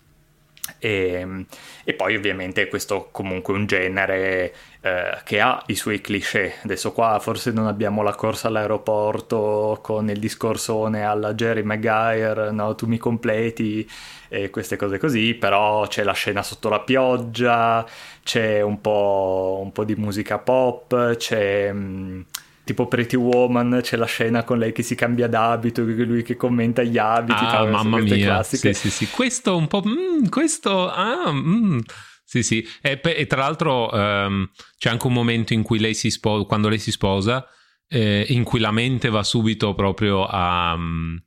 E, 0.80 1.46
e, 1.84 1.94
poi 1.94 2.16
ovviamente 2.16 2.68
questo 2.68 3.10
comunque 3.12 3.54
un 3.54 3.66
genere 3.66 4.54
eh, 4.82 5.18
che 5.24 5.40
ha 5.40 5.62
i 5.68 5.76
suoi 5.76 6.02
cliché. 6.02 6.56
Adesso 6.64 6.92
qua 6.92 7.20
forse 7.20 7.52
non 7.52 7.68
abbiamo 7.68 8.02
la 8.04 8.16
corsa 8.16 8.48
all'aeroporto 8.48 9.80
con 9.82 10.10
il 10.10 10.20
discorsone 10.20 11.04
alla 11.04 11.34
Jerry 11.34 11.64
Maguire, 11.64 12.52
no, 12.52 12.76
tu 12.76 12.88
mi 12.88 12.98
completi 12.98 13.88
e 14.28 14.50
queste 14.50 14.78
cose 14.78 14.98
così, 14.98 15.34
però 15.34 15.86
c'è 15.88 16.04
la 16.04 16.14
scena 16.14 16.42
sotto 16.42 16.70
la 16.70 16.80
pioggia, 16.80 17.86
c'è 18.24 18.62
un 18.62 18.80
po', 18.82 19.60
un 19.64 19.72
po 19.72 19.84
di 19.84 19.96
musica 19.96 20.38
pop, 20.40 21.16
c'è... 21.16 21.72
Mh, 21.72 21.78
mm, 21.78 22.22
tipo 22.64 22.88
Pretty 22.88 23.16
Woman 23.16 23.80
c'è 23.82 23.98
la 23.98 24.06
scena 24.06 24.44
con 24.44 24.58
lei 24.58 24.72
che 24.72 24.84
si 24.84 24.96
cambia 24.96 25.28
d'abito, 25.28 25.84
lui 25.84 26.24
che 26.24 26.36
commenta 26.36 26.84
gli 26.84 26.98
abiti. 26.98 27.44
Ah, 27.44 27.66
mamma 27.66 28.00
mia, 28.00 28.18
classiche. 28.18 28.74
sì, 28.74 28.90
sì, 28.90 29.06
sì. 29.06 29.12
Questo 29.12 29.56
un 29.56 29.68
po'... 29.68 29.84
Mm, 29.86 30.28
questo... 30.28 30.90
Ah, 30.90 31.32
mm. 31.32 31.80
Sì, 32.24 32.44
sì. 32.44 32.66
E, 32.82 33.00
e 33.04 33.28
tra 33.28 33.42
l'altro 33.42 33.90
um, 33.92 34.50
c'è 34.78 34.90
anche 34.90 35.08
un 35.08 35.14
momento 35.14 35.54
in 35.54 35.64
cui 35.64 35.80
lei 35.80 35.94
si 35.94 36.10
sposa, 36.10 36.46
quando 36.46 36.70
lei 36.70 36.80
si 36.80 36.92
sposa, 36.92 37.46
eh, 37.90 38.26
in 38.30 38.44
cui 38.44 38.60
la 38.60 38.72
mente 38.72 39.10
va 39.10 39.24
subito 39.24 39.74
proprio 39.74 40.26
a... 40.26 40.74
Um, 40.74 41.22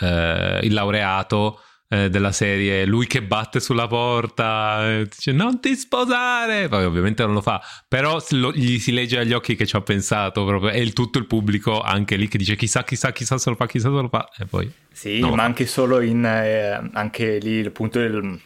eh, 0.00 0.60
il 0.62 0.72
laureato 0.72 1.60
eh, 1.88 2.10
della 2.10 2.32
serie, 2.32 2.84
lui 2.84 3.06
che 3.06 3.22
batte 3.22 3.60
sulla 3.60 3.86
porta, 3.86 4.86
eh, 4.88 5.08
dice 5.08 5.32
non 5.32 5.60
ti 5.60 5.74
sposare, 5.74 6.68
poi 6.68 6.84
ovviamente 6.84 7.24
non 7.24 7.34
lo 7.34 7.40
fa, 7.40 7.62
però 7.86 8.22
lo, 8.30 8.52
gli 8.52 8.78
si 8.78 8.92
legge 8.92 9.18
agli 9.18 9.32
occhi 9.32 9.56
che 9.56 9.66
ci 9.66 9.76
ha 9.76 9.80
pensato 9.80 10.44
proprio, 10.44 10.70
e 10.70 10.80
il, 10.80 10.92
tutto 10.92 11.18
il 11.18 11.26
pubblico 11.26 11.80
anche 11.80 12.16
lì 12.16 12.28
che 12.28 12.38
dice 12.38 12.56
chissà, 12.56 12.84
chissà, 12.84 13.12
chissà 13.12 13.38
se 13.38 13.50
lo 13.50 13.56
fa, 13.56 13.66
chissà 13.66 13.88
se 13.88 14.00
lo 14.00 14.08
fa, 14.08 14.28
e 14.36 14.44
poi... 14.44 14.70
Sì, 14.92 15.20
ma 15.20 15.44
anche 15.44 15.66
solo 15.66 16.00
in, 16.00 16.24
eh, 16.24 16.90
anche 16.92 17.38
lì 17.38 17.52
il 17.52 17.70
punto 17.70 18.00
del, 18.00 18.38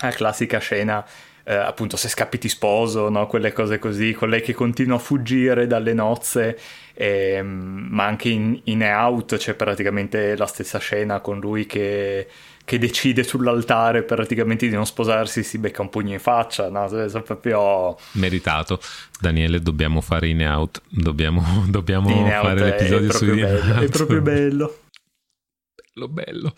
la 0.00 0.10
classica 0.10 0.58
scena 0.58 1.04
eh, 1.44 1.54
appunto 1.54 1.96
se 1.96 2.08
scappi 2.08 2.38
ti 2.38 2.48
sposo, 2.48 3.08
no? 3.08 3.26
quelle 3.26 3.52
cose 3.52 3.78
così, 3.80 4.12
con 4.12 4.28
lei 4.28 4.40
che 4.40 4.54
continua 4.54 4.96
a 4.96 5.00
fuggire 5.00 5.66
dalle 5.66 5.92
nozze, 5.94 6.56
ehm, 6.94 7.88
ma 7.90 8.04
anche 8.04 8.28
in, 8.28 8.60
in 8.64 8.82
Out 8.84 9.36
c'è 9.36 9.54
praticamente 9.54 10.36
la 10.36 10.46
stessa 10.46 10.78
scena 10.78 11.20
con 11.20 11.40
lui 11.40 11.66
che 11.66 12.28
che 12.70 12.78
decide 12.78 13.24
sull'altare 13.24 14.04
praticamente 14.04 14.68
di 14.68 14.74
non 14.76 14.86
sposarsi 14.86 15.42
si 15.42 15.58
becca 15.58 15.82
un 15.82 15.88
pugno 15.88 16.12
in 16.12 16.20
faccia, 16.20 16.68
no? 16.68 16.86
È 16.86 17.22
proprio... 17.22 17.96
Meritato. 18.12 18.80
Daniele, 19.18 19.60
dobbiamo 19.60 20.00
fare 20.00 20.28
in 20.28 20.40
out, 20.46 20.80
dobbiamo, 20.88 21.42
dobbiamo 21.66 22.08
in 22.10 22.28
fare 22.28 22.62
l'episodio 22.62 23.10
su 23.10 23.24
in 23.24 23.42
out. 23.42 23.82
È 23.82 23.88
proprio 23.88 24.22
bello. 24.22 24.82
bello, 25.92 26.08
bello. 26.08 26.54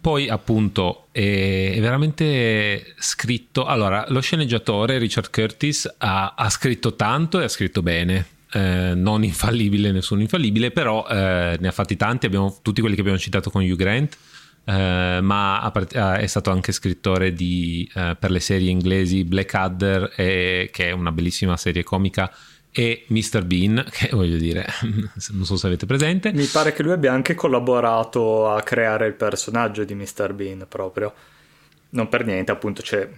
Poi 0.00 0.28
appunto 0.28 1.06
è, 1.12 1.76
veramente 1.78 2.94
scritto, 2.98 3.64
allora 3.64 4.04
lo 4.08 4.18
sceneggiatore 4.18 4.98
Richard 4.98 5.30
Curtis 5.30 5.94
ha, 5.98 6.34
ha 6.36 6.50
scritto 6.50 6.96
tanto 6.96 7.38
e 7.38 7.44
ha 7.44 7.48
scritto 7.48 7.82
bene, 7.82 8.26
eh, 8.50 8.94
non 8.96 9.22
infallibile, 9.22 9.92
nessuno 9.92 10.22
infallibile, 10.22 10.72
però 10.72 11.06
eh, 11.08 11.56
ne 11.60 11.68
ha 11.68 11.72
fatti 11.72 11.96
tanti, 11.96 12.26
abbiamo 12.26 12.58
tutti 12.62 12.80
quelli 12.80 12.96
che 12.96 13.02
abbiamo 13.02 13.18
citato 13.18 13.48
con 13.48 13.62
Hugh 13.62 13.76
Grant, 13.76 14.18
Uh, 14.64 15.20
ma 15.20 15.72
è 15.92 16.26
stato 16.26 16.50
anche 16.50 16.70
scrittore 16.70 17.32
di, 17.32 17.90
uh, 17.94 18.16
per 18.16 18.30
le 18.30 18.38
serie 18.38 18.70
inglesi 18.70 19.24
Blackadder, 19.24 20.12
e, 20.16 20.70
che 20.72 20.88
è 20.88 20.90
una 20.92 21.10
bellissima 21.10 21.56
serie 21.56 21.82
comica, 21.82 22.32
e 22.70 23.04
Mr. 23.08 23.44
Bean, 23.44 23.84
che 23.90 24.10
voglio 24.12 24.36
dire, 24.36 24.66
non 25.32 25.44
so 25.44 25.56
se 25.56 25.66
avete 25.66 25.86
presente. 25.86 26.32
Mi 26.32 26.46
pare 26.46 26.72
che 26.72 26.82
lui 26.82 26.92
abbia 26.92 27.12
anche 27.12 27.34
collaborato 27.34 28.48
a 28.48 28.62
creare 28.62 29.06
il 29.06 29.14
personaggio 29.14 29.84
di 29.84 29.94
Mr. 29.94 30.32
Bean 30.32 30.66
proprio. 30.68 31.12
Non 31.90 32.08
per 32.08 32.24
niente, 32.24 32.52
appunto, 32.52 32.82
c'è, 32.82 33.08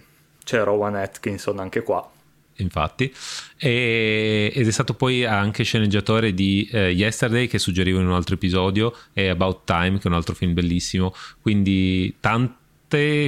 c'è 0.43 0.63
Rowan 0.63 0.95
Atkinson 0.95 1.59
anche 1.59 1.83
qua 1.83 2.09
infatti, 2.57 3.13
e, 3.57 4.51
ed 4.53 4.67
è 4.67 4.71
stato 4.71 4.93
poi 4.93 5.25
anche 5.25 5.63
sceneggiatore 5.63 6.33
di 6.33 6.67
eh, 6.71 6.89
Yesterday 6.89 7.47
che 7.47 7.59
suggerivo 7.59 7.99
in 7.99 8.07
un 8.07 8.13
altro 8.13 8.35
episodio 8.35 8.95
e 9.13 9.29
About 9.29 9.65
Time 9.65 9.97
che 9.97 10.03
è 10.03 10.07
un 10.07 10.13
altro 10.13 10.35
film 10.35 10.53
bellissimo, 10.53 11.13
quindi 11.41 12.15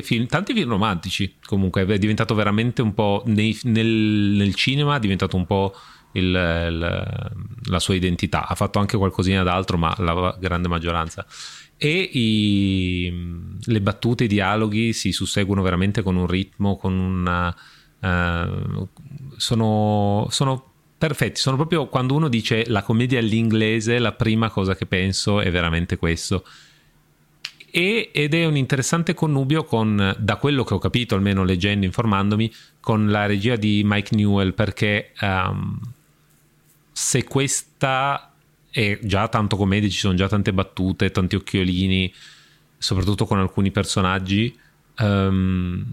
film, 0.02 0.28
tanti 0.28 0.54
film 0.54 0.70
romantici 0.70 1.36
comunque, 1.46 1.86
è 1.86 1.98
diventato 1.98 2.36
veramente 2.36 2.82
un 2.82 2.94
po' 2.94 3.24
nei, 3.26 3.58
nel, 3.64 3.86
nel, 3.86 4.56
cinema, 4.56 4.96
è 4.96 5.00
diventato 5.00 5.36
un 5.36 5.46
po' 5.46 5.74
il, 6.14 6.24
il, 6.24 7.32
la 7.66 7.80
sua 7.80 7.96
identità, 7.96 8.48
ha 8.48 8.56
fatto 8.56 8.80
anche 8.80 8.98
qualcosina 8.98 9.44
d'altro 9.44 9.78
ma 9.78 9.94
la 9.98 10.38
grande 10.40 10.68
maggioranza. 10.68 11.26
E 11.80 12.10
i, 12.14 13.14
le 13.62 13.82
battute, 13.82 14.24
i 14.24 14.28
dialoghi 14.28 14.94
si 14.94 15.12
susseguono 15.12 15.62
veramente 15.62 16.02
con 16.02 16.16
un 16.16 16.26
ritmo, 16.26 16.76
con 16.76 16.94
una 16.94 17.56
Uh, 18.08 18.88
sono, 19.36 20.28
sono, 20.30 20.64
perfetti, 20.98 21.40
sono 21.40 21.56
proprio 21.56 21.88
quando 21.88 22.16
uno 22.16 22.28
dice 22.28 22.66
la 22.68 22.82
commedia 22.82 23.20
all'inglese, 23.20 24.00
la 24.00 24.14
prima 24.14 24.50
cosa 24.50 24.76
che 24.76 24.86
penso 24.86 25.42
è 25.42 25.52
veramente 25.52 25.98
questo. 25.98 26.44
E, 27.70 28.10
ed 28.14 28.34
è 28.34 28.46
un 28.46 28.56
interessante 28.56 29.14
connubio 29.14 29.64
con, 29.64 30.16
da 30.18 30.38
quello 30.38 30.64
che 30.64 30.74
ho 30.74 30.80
capito, 30.80 31.16
almeno 31.16 31.44
leggendo, 31.44 31.86
informandomi, 31.86 32.52
con 32.80 33.10
la 33.10 33.26
regia 33.26 33.56
di 33.56 33.84
Mike 33.86 34.16
Newell, 34.16 34.54
perché 34.54 35.12
um, 35.22 35.80
se 36.92 37.24
questa 37.26 38.32
è 38.72 39.00
già 39.04 39.28
tanto 39.28 39.58
commedia, 39.58 39.90
ci 39.90 39.98
sono 39.98 40.16
già 40.16 40.28
tante 40.28 40.54
battute, 40.54 41.12
tanti 41.12 41.36
occhiolini, 41.36 42.12
soprattutto 42.78 43.26
con 43.26 43.38
alcuni 43.38 43.70
personaggi, 43.70 44.58
um, 45.00 45.86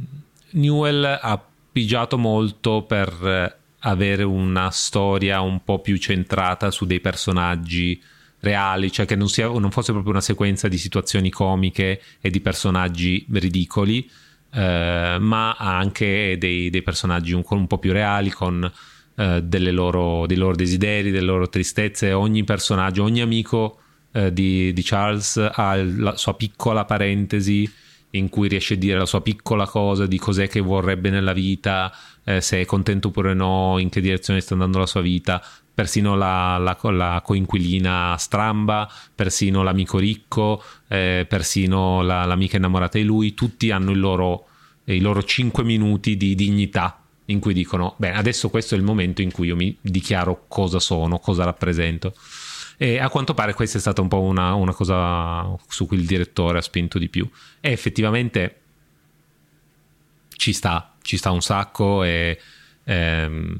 Newell 0.50 1.04
ha 1.04 1.44
pigiato 1.74 2.16
molto 2.18 2.84
per 2.86 3.58
avere 3.80 4.22
una 4.22 4.70
storia 4.70 5.40
un 5.40 5.64
po' 5.64 5.80
più 5.80 5.96
centrata 5.96 6.70
su 6.70 6.86
dei 6.86 7.00
personaggi 7.00 8.00
reali, 8.38 8.92
cioè 8.92 9.06
che 9.06 9.16
non, 9.16 9.28
sia, 9.28 9.48
non 9.48 9.72
fosse 9.72 9.90
proprio 9.90 10.12
una 10.12 10.20
sequenza 10.20 10.68
di 10.68 10.78
situazioni 10.78 11.30
comiche 11.30 12.00
e 12.20 12.30
di 12.30 12.40
personaggi 12.40 13.26
ridicoli, 13.28 14.08
eh, 14.52 15.16
ma 15.18 15.54
anche 15.54 16.36
dei, 16.38 16.70
dei 16.70 16.82
personaggi 16.82 17.32
un, 17.32 17.42
un, 17.44 17.66
po' 17.66 17.78
più 17.78 17.90
reali 17.90 18.30
con 18.30 18.70
eh, 19.16 19.42
loro, 19.72 20.26
dei 20.26 20.36
loro 20.36 20.54
desideri, 20.54 21.10
delle 21.10 21.26
loro 21.26 21.48
tristezze. 21.48 22.12
Ogni 22.12 22.44
personaggio, 22.44 23.02
ogni 23.02 23.20
amico 23.20 23.80
eh, 24.12 24.32
di, 24.32 24.72
di, 24.72 24.82
Charles 24.84 25.36
ha 25.52 25.74
la 25.82 26.16
sua 26.16 26.34
piccola 26.34 26.84
parentesi 26.84 27.68
in 28.14 28.28
cui 28.28 28.48
riesce 28.48 28.74
a 28.74 28.76
dire 28.76 28.98
la 28.98 29.06
sua 29.06 29.20
piccola 29.20 29.66
cosa 29.66 30.06
di 30.06 30.18
cos'è 30.18 30.48
che 30.48 30.60
vorrebbe 30.60 31.10
nella 31.10 31.32
vita, 31.32 31.92
eh, 32.24 32.40
se 32.40 32.60
è 32.60 32.64
contento 32.64 33.08
oppure 33.08 33.34
no, 33.34 33.76
in 33.78 33.88
che 33.88 34.00
direzione 34.00 34.40
sta 34.40 34.54
andando 34.54 34.78
la 34.78 34.86
sua 34.86 35.00
vita. 35.00 35.42
Persino 35.74 36.14
la, 36.14 36.56
la, 36.58 36.78
la 36.92 37.20
coinquilina 37.24 38.14
stramba, 38.16 38.88
persino 39.12 39.64
l'amico 39.64 39.98
ricco, 39.98 40.62
eh, 40.86 41.26
persino 41.28 42.02
la, 42.02 42.24
l'amica 42.24 42.56
innamorata 42.56 42.98
di 42.98 43.04
lui, 43.04 43.34
tutti 43.34 43.72
hanno 43.72 43.90
il 43.90 43.98
loro, 43.98 44.46
i 44.84 45.00
loro 45.00 45.24
5 45.24 45.64
minuti 45.64 46.16
di 46.16 46.36
dignità 46.36 47.02
in 47.26 47.40
cui 47.40 47.54
dicono: 47.54 47.94
Beh, 47.96 48.12
adesso 48.12 48.50
questo 48.50 48.76
è 48.76 48.78
il 48.78 48.84
momento 48.84 49.20
in 49.20 49.32
cui 49.32 49.48
io 49.48 49.56
mi 49.56 49.76
dichiaro 49.80 50.44
cosa 50.46 50.78
sono, 50.78 51.18
cosa 51.18 51.42
rappresento. 51.42 52.14
E 52.76 52.98
a 52.98 53.08
quanto 53.08 53.34
pare 53.34 53.54
questa 53.54 53.78
è 53.78 53.80
stata 53.80 54.00
un 54.00 54.08
po' 54.08 54.20
una, 54.20 54.54
una 54.54 54.72
cosa 54.72 55.56
su 55.68 55.86
cui 55.86 55.98
il 55.98 56.06
direttore 56.06 56.58
ha 56.58 56.62
spinto 56.62 56.98
di 56.98 57.08
più. 57.08 57.28
E 57.60 57.70
effettivamente 57.70 58.60
ci 60.36 60.52
sta, 60.52 60.94
ci 61.02 61.16
sta 61.16 61.30
un 61.30 61.40
sacco 61.40 62.02
e 62.02 62.38
ehm, 62.84 63.56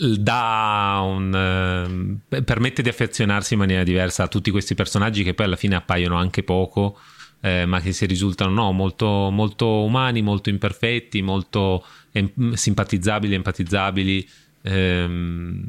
un, 0.00 2.18
eh, 2.28 2.42
permette 2.42 2.82
di 2.82 2.88
affezionarsi 2.88 3.54
in 3.54 3.60
maniera 3.60 3.84
diversa 3.84 4.24
a 4.24 4.28
tutti 4.28 4.50
questi 4.50 4.74
personaggi 4.74 5.22
che 5.22 5.34
poi 5.34 5.46
alla 5.46 5.56
fine 5.56 5.76
appaiono 5.76 6.16
anche 6.16 6.42
poco, 6.42 6.98
eh, 7.40 7.66
ma 7.66 7.80
che 7.80 7.92
si 7.92 8.06
risultano 8.06 8.50
no, 8.50 8.72
molto, 8.72 9.30
molto 9.30 9.84
umani, 9.84 10.22
molto 10.22 10.50
imperfetti, 10.50 11.22
molto 11.22 11.84
em- 12.12 12.54
simpatizzabili, 12.54 13.34
empatizzabili. 13.34 14.28
Ehm, 14.62 15.64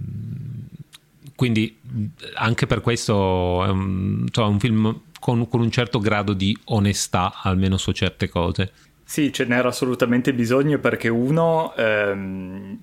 quindi 1.36 1.80
anche 2.36 2.68
per 2.68 2.82
questo 2.82 3.64
è 3.66 3.70
un, 3.70 4.20
insomma, 4.22 4.48
un 4.48 4.60
film 4.60 5.02
con, 5.20 5.48
con, 5.48 5.62
un 5.62 5.72
certo 5.72 6.00
grado 6.00 6.34
di 6.34 6.58
onestà, 6.66 7.34
almeno 7.42 7.78
su 7.78 7.92
certe 7.92 8.30
cose. 8.30 8.72
Sì, 9.04 9.32
ce 9.32 9.46
n'era 9.46 9.70
assolutamente 9.70 10.34
bisogno 10.34 10.80
perché 10.80 11.10
uno 11.10 11.74
ehm, 11.76 12.80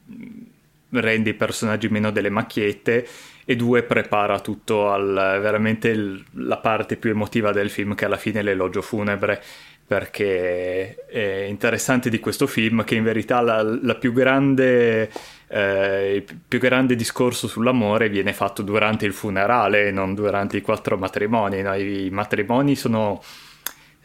rende 0.91 1.31
i 1.31 1.35
personaggi 1.35 1.89
meno 1.89 2.11
delle 2.11 2.31
macchiette 2.31 3.07
e 3.45 3.57
due 3.57 3.83
prepara 3.83 4.41
tutto 4.41 4.91
al 4.91 5.39
veramente 5.41 5.89
il, 5.89 6.23
la 6.35 6.59
parte 6.59 6.97
più 6.97 7.11
emotiva 7.11 7.53
del 7.53 7.71
film 7.71 7.95
che 7.95 8.05
alla 8.05 8.17
fine 8.17 8.41
è 8.41 8.43
l'elogio 8.43 8.83
funebre 8.83 9.43
perché 9.91 11.05
è 11.07 11.47
interessante 11.49 12.11
di 12.11 12.21
questo 12.21 12.47
film 12.47 12.85
che 12.85 12.95
in 12.95 13.03
verità 13.03 13.41
la, 13.41 13.61
la 13.61 13.97
più 13.97 14.13
grande 14.13 15.11
eh, 15.49 16.15
il 16.15 16.39
più 16.47 16.61
grande 16.61 16.95
discorso 16.95 17.49
sull'amore 17.49 18.09
viene 18.09 18.33
fatto 18.33 18.63
durante 18.63 19.05
il 19.05 19.13
funerale, 19.13 19.91
non 19.91 20.15
durante 20.15 20.59
i 20.59 20.61
quattro 20.61 20.97
matrimoni. 20.97 21.63
No? 21.63 21.75
I 21.75 22.09
matrimoni 22.13 22.77
sono 22.77 23.21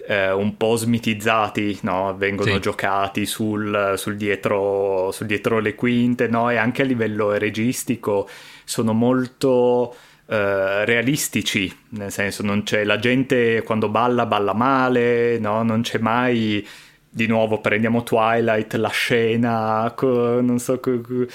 eh, 0.08 0.32
un 0.32 0.58
po' 0.58 0.76
smitizzati, 0.76 1.78
no? 1.84 2.16
vengono 2.18 2.54
sì. 2.54 2.60
giocati 2.62 3.28
sul, 3.28 3.94
sul, 3.96 4.18
dietro, 4.18 5.12
sul, 5.12 5.28
dietro, 5.28 5.60
le 5.60 5.76
quinte 5.76 6.28
no? 6.28 6.50
e 6.50 6.56
anche 6.56 6.82
a 6.82 6.86
livello 6.86 7.38
registico 7.38 8.28
sono 8.64 8.94
molto... 8.94 9.96
Uh, 10.28 10.84
realistici, 10.86 11.72
nel 11.90 12.12
senso 12.12 12.42
non 12.42 12.64
c'è 12.64 12.84
la 12.84 12.98
gente 12.98 13.62
quando 13.62 13.90
balla 13.90 14.26
balla 14.26 14.54
male, 14.54 15.38
no? 15.38 15.62
non 15.62 15.82
c'è 15.82 16.00
mai 16.00 16.66
di 17.16 17.28
nuovo 17.28 17.62
prendiamo 17.62 18.04
Twilight, 18.04 18.74
la 18.74 18.90
scena, 18.90 19.94
con, 19.96 20.44
non 20.44 20.60
so, 20.60 20.82
con, 20.82 21.26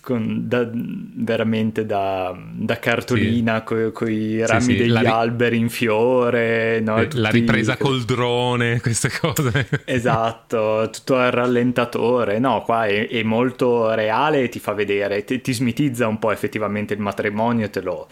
con, 0.00 0.46
da, 0.46 0.64
veramente 0.72 1.84
da, 1.84 2.32
da 2.52 2.78
cartolina 2.78 3.64
sì. 3.66 3.90
con 3.92 4.10
i 4.12 4.46
rami 4.46 4.60
sì, 4.60 4.70
sì. 4.70 4.76
degli 4.76 4.96
ri- 4.96 5.06
alberi 5.06 5.56
in 5.56 5.70
fiore. 5.70 6.78
No? 6.78 7.00
Tutti... 7.00 7.18
La 7.18 7.30
ripresa 7.30 7.76
col 7.76 8.04
drone, 8.04 8.78
queste 8.82 9.10
cose. 9.10 9.66
Esatto, 9.86 10.88
tutto 10.92 11.16
al 11.16 11.32
rallentatore. 11.32 12.38
No, 12.38 12.62
qua 12.62 12.86
è, 12.86 13.08
è 13.08 13.24
molto 13.24 13.92
reale 13.92 14.42
e 14.42 14.48
ti 14.48 14.60
fa 14.60 14.72
vedere, 14.72 15.24
ti, 15.24 15.40
ti, 15.40 15.52
smitizza 15.52 16.06
un 16.06 16.20
po' 16.20 16.30
effettivamente 16.30 16.94
il 16.94 17.00
matrimonio, 17.00 17.68
te 17.70 17.80
lo, 17.80 18.06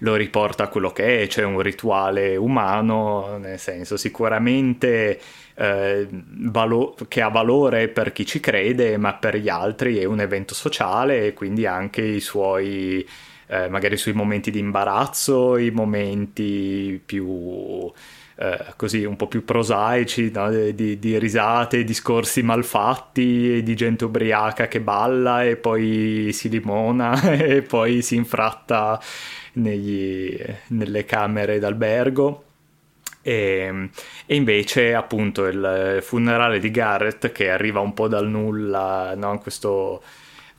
lo 0.00 0.14
riporta 0.14 0.64
a 0.64 0.68
quello 0.68 0.90
che 0.90 1.22
è, 1.22 1.26
cioè 1.26 1.44
un 1.44 1.60
rituale 1.60 2.36
umano, 2.36 3.38
nel 3.38 3.58
senso 3.58 3.96
sicuramente 3.96 5.20
eh, 5.54 6.06
valo- 6.10 6.94
che 7.08 7.22
ha 7.22 7.28
valore 7.28 7.88
per 7.88 8.12
chi 8.12 8.26
ci 8.26 8.40
crede, 8.40 8.96
ma 8.98 9.14
per 9.14 9.36
gli 9.36 9.48
altri 9.48 9.96
è 9.98 10.04
un 10.04 10.20
evento 10.20 10.54
sociale 10.54 11.26
e 11.26 11.34
quindi 11.34 11.66
anche 11.66 12.02
i 12.02 12.20
suoi, 12.20 13.06
eh, 13.46 13.68
magari 13.68 13.96
sui 13.96 14.12
momenti 14.12 14.50
di 14.50 14.58
imbarazzo, 14.58 15.56
i 15.56 15.70
momenti 15.70 17.00
più... 17.04 17.90
Eh, 18.38 18.74
così 18.76 19.02
un 19.06 19.16
po' 19.16 19.28
più 19.28 19.46
prosaici, 19.46 20.30
no? 20.30 20.50
di, 20.50 20.98
di, 20.98 21.18
risate, 21.18 21.84
discorsi 21.84 22.42
malfatti, 22.42 23.62
di 23.62 23.74
gente 23.74 24.04
ubriaca 24.04 24.68
che 24.68 24.82
balla 24.82 25.42
e 25.42 25.56
poi 25.56 26.28
si 26.34 26.50
limona 26.50 27.18
e 27.32 27.62
poi 27.62 28.02
si 28.02 28.14
infratta 28.14 29.00
negli, 29.56 30.38
nelle 30.68 31.04
camere 31.04 31.58
d'albergo. 31.58 32.42
E, 33.22 33.90
e, 34.24 34.34
invece 34.34 34.94
appunto 34.94 35.46
il 35.46 35.98
funerale 36.00 36.58
di 36.60 36.70
Garrett 36.70 37.32
che 37.32 37.50
arriva 37.50 37.80
un 37.80 37.92
po' 37.92 38.08
dal 38.08 38.28
nulla, 38.28 39.14
no? 39.16 39.38
questo, 39.40 40.00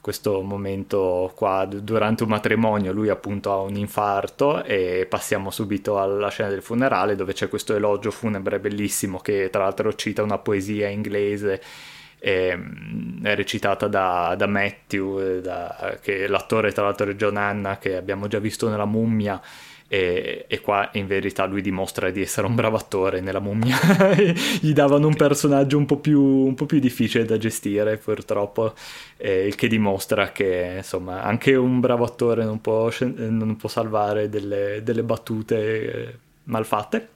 questo 0.01 0.41
momento 0.41 1.31
qua 1.35 1.65
durante 1.65 2.23
un 2.23 2.29
matrimonio 2.29 2.91
lui 2.91 3.09
appunto 3.09 3.51
ha 3.51 3.61
un 3.61 3.77
infarto 3.77 4.63
e 4.63 5.05
passiamo 5.09 5.49
subito 5.49 5.99
alla 5.99 6.29
scena 6.29 6.49
del 6.49 6.61
funerale 6.61 7.15
dove 7.15 7.33
c'è 7.33 7.47
questo 7.47 7.75
elogio 7.75 8.11
funebre 8.11 8.59
bellissimo 8.59 9.19
che 9.19 9.49
tra 9.49 9.63
l'altro 9.63 9.93
cita 9.95 10.23
una 10.23 10.37
poesia 10.37 10.87
inglese 10.87 11.61
è 12.19 12.57
recitata 13.35 13.87
da, 13.87 14.35
da 14.37 14.47
Matthew 14.47 15.39
da, 15.39 15.97
che 16.01 16.25
è 16.25 16.27
l'attore 16.27 16.71
tra 16.71 16.83
l'altro 16.83 17.09
è 17.09 17.15
John 17.15 17.37
Hanna 17.37 17.77
che 17.77 17.95
abbiamo 17.95 18.27
già 18.27 18.39
visto 18.39 18.69
nella 18.69 18.85
mummia 18.85 19.39
e, 19.89 20.45
e, 20.49 20.59
qua 20.59 20.89
in 20.93 21.07
verità 21.07 21.45
lui 21.45 21.61
dimostra 21.61 22.09
di 22.09 22.21
essere 22.21 22.45
un 22.45 22.55
bravo 22.55 22.75
attore. 22.75 23.21
Nella 23.21 23.39
mummia 23.39 23.77
gli 24.59 24.73
davano 24.73 25.07
un 25.07 25.15
personaggio 25.15 25.77
un 25.77 25.85
po' 25.85 25.97
più, 25.97 26.21
un 26.21 26.55
po 26.55 26.65
più 26.65 26.79
difficile 26.79 27.25
da 27.25 27.37
gestire 27.37 27.97
purtroppo. 27.97 28.73
Eh, 29.15 29.47
il 29.47 29.55
che 29.55 29.67
dimostra 29.67 30.31
che 30.31 30.73
insomma 30.77 31.23
anche 31.23 31.55
un 31.55 31.79
bravo 31.79 32.03
attore 32.03 32.43
non 32.43 32.59
può, 32.59 32.89
non 32.99 33.55
può 33.55 33.69
salvare 33.69 34.29
delle, 34.29 34.81
delle 34.83 35.03
battute 35.03 35.55
eh, 36.09 36.17
malfatte 36.43 37.09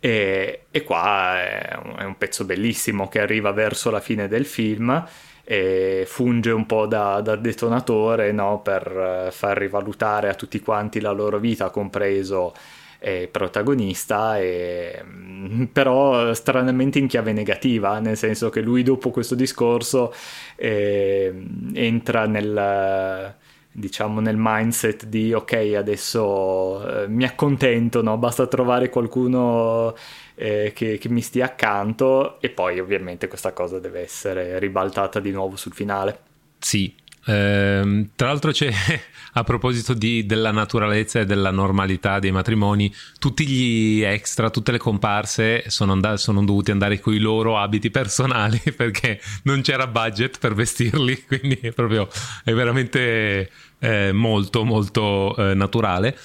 e, 0.00 0.64
e 0.70 0.84
qua 0.84 1.40
è 1.40 1.78
un, 1.82 1.96
è 1.98 2.04
un 2.04 2.16
pezzo 2.16 2.44
bellissimo 2.44 3.08
che 3.08 3.20
arriva 3.20 3.52
verso 3.52 3.90
la 3.90 4.00
fine 4.00 4.28
del 4.28 4.46
film 4.46 5.04
e 5.44 6.04
funge 6.06 6.50
un 6.50 6.66
po' 6.66 6.86
da, 6.86 7.20
da 7.20 7.34
detonatore 7.34 8.32
no? 8.32 8.60
per 8.60 9.26
eh, 9.26 9.30
far 9.30 9.56
rivalutare 9.56 10.28
a 10.28 10.34
tutti 10.34 10.60
quanti 10.60 11.00
la 11.00 11.10
loro 11.10 11.38
vita, 11.38 11.70
compreso 11.70 12.54
il 13.00 13.28
protagonista, 13.28 14.38
e, 14.38 15.02
mm, 15.04 15.64
però 15.72 16.34
stranamente 16.34 16.98
in 16.98 17.06
chiave 17.06 17.32
negativa, 17.32 17.98
nel 17.98 18.16
senso 18.16 18.50
che 18.50 18.60
lui 18.60 18.82
dopo 18.82 19.10
questo 19.10 19.34
discorso 19.34 20.12
eh, 20.56 21.32
entra 21.72 22.26
nel 22.26 23.36
diciamo 23.70 24.20
nel 24.20 24.36
mindset 24.38 25.06
di 25.06 25.32
ok 25.32 25.74
adesso 25.76 27.02
eh, 27.02 27.08
mi 27.08 27.24
accontento 27.24 28.02
no? 28.02 28.16
basta 28.18 28.46
trovare 28.46 28.88
qualcuno 28.88 29.94
eh, 30.34 30.72
che, 30.74 30.98
che, 30.98 31.08
mi 31.08 31.20
stia 31.20 31.46
accanto 31.46 32.40
e 32.40 32.50
poi 32.50 32.80
ovviamente 32.80 33.28
questa 33.28 33.52
cosa 33.52 33.78
deve 33.78 34.00
essere 34.00 34.58
ribaltata 34.58 35.20
di 35.20 35.30
nuovo 35.30 35.56
sul 35.56 35.72
finale 35.72 36.20
sì 36.58 36.94
Eh, 37.28 38.08
tra 38.16 38.28
l'altro 38.28 38.52
c'è, 38.52 38.72
a 39.34 39.44
proposito 39.44 39.92
di, 39.92 40.24
della 40.24 40.50
naturalezza 40.50 41.20
e 41.20 41.26
della 41.26 41.50
normalità 41.50 42.18
dei 42.18 42.32
matrimoni, 42.32 42.92
tutti 43.18 43.46
gli 43.46 44.02
extra, 44.02 44.48
tutte 44.48 44.72
le 44.72 44.78
comparse 44.78 45.64
sono, 45.68 45.92
and- 45.92 46.14
sono 46.14 46.42
dovuti 46.42 46.70
andare 46.70 46.98
con 47.00 47.12
i 47.12 47.18
loro 47.18 47.58
abiti 47.58 47.90
personali 47.90 48.58
perché 48.74 49.20
non 49.42 49.60
c'era 49.60 49.86
budget 49.86 50.38
per 50.38 50.54
vestirli, 50.54 51.24
quindi 51.28 51.58
è 51.60 51.72
proprio, 51.72 52.08
è 52.44 52.52
veramente 52.52 53.50
eh, 53.78 54.12
molto 54.12 54.64
molto 54.64 55.36
eh, 55.36 55.54
naturale. 55.54 56.16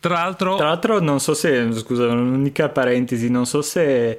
Tra 0.00 0.14
l'altro... 0.14 0.56
Tra 0.56 0.66
l'altro 0.66 1.00
non 1.00 1.20
so 1.20 1.34
se, 1.34 1.72
scusa, 1.72 2.06
un'unica 2.08 2.68
parentesi, 2.68 3.30
non 3.30 3.46
so 3.46 3.62
se 3.62 4.18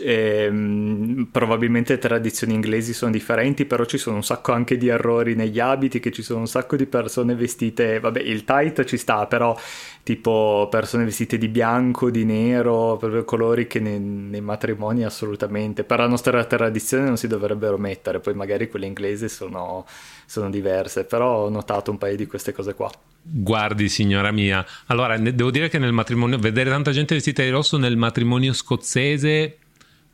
eh, 0.00 1.26
probabilmente 1.30 1.94
le 1.94 1.98
tradizioni 1.98 2.54
inglesi 2.54 2.92
sono 2.92 3.10
differenti, 3.10 3.64
però 3.64 3.84
ci 3.84 3.98
sono 3.98 4.16
un 4.16 4.24
sacco 4.24 4.52
anche 4.52 4.76
di 4.76 4.88
errori 4.88 5.34
negli 5.34 5.58
abiti, 5.58 6.00
che 6.00 6.10
ci 6.10 6.22
sono 6.22 6.40
un 6.40 6.46
sacco 6.46 6.76
di 6.76 6.86
persone 6.86 7.34
vestite, 7.34 8.00
vabbè 8.00 8.20
il 8.20 8.44
tight 8.44 8.84
ci 8.84 8.96
sta, 8.96 9.26
però 9.26 9.56
tipo 10.02 10.68
persone 10.70 11.04
vestite 11.04 11.38
di 11.38 11.48
bianco, 11.48 12.10
di 12.10 12.24
nero, 12.24 12.96
proprio 12.96 13.24
colori 13.24 13.66
che 13.66 13.80
nei, 13.80 14.00
nei 14.00 14.40
matrimoni 14.40 15.04
assolutamente, 15.04 15.84
per 15.84 15.98
la 15.98 16.08
nostra 16.08 16.44
tradizione 16.44 17.04
non 17.04 17.16
si 17.16 17.26
dovrebbero 17.26 17.76
mettere, 17.76 18.20
poi 18.20 18.34
magari 18.34 18.68
quelle 18.68 18.86
inglesi 18.86 19.28
sono, 19.28 19.84
sono 20.26 20.50
diverse, 20.50 21.04
però 21.04 21.44
ho 21.44 21.48
notato 21.48 21.90
un 21.90 21.98
paio 21.98 22.16
di 22.16 22.26
queste 22.26 22.52
cose 22.52 22.74
qua. 22.74 22.90
Guardi, 23.24 23.88
signora 23.88 24.32
mia, 24.32 24.66
allora 24.86 25.16
devo 25.16 25.52
dire 25.52 25.68
che 25.68 25.78
nel 25.78 25.92
matrimonio, 25.92 26.38
vedere 26.38 26.70
tanta 26.70 26.90
gente 26.90 27.14
vestita 27.14 27.42
di 27.42 27.50
rosso 27.50 27.76
nel 27.78 27.96
matrimonio 27.96 28.52
scozzese 28.52 29.58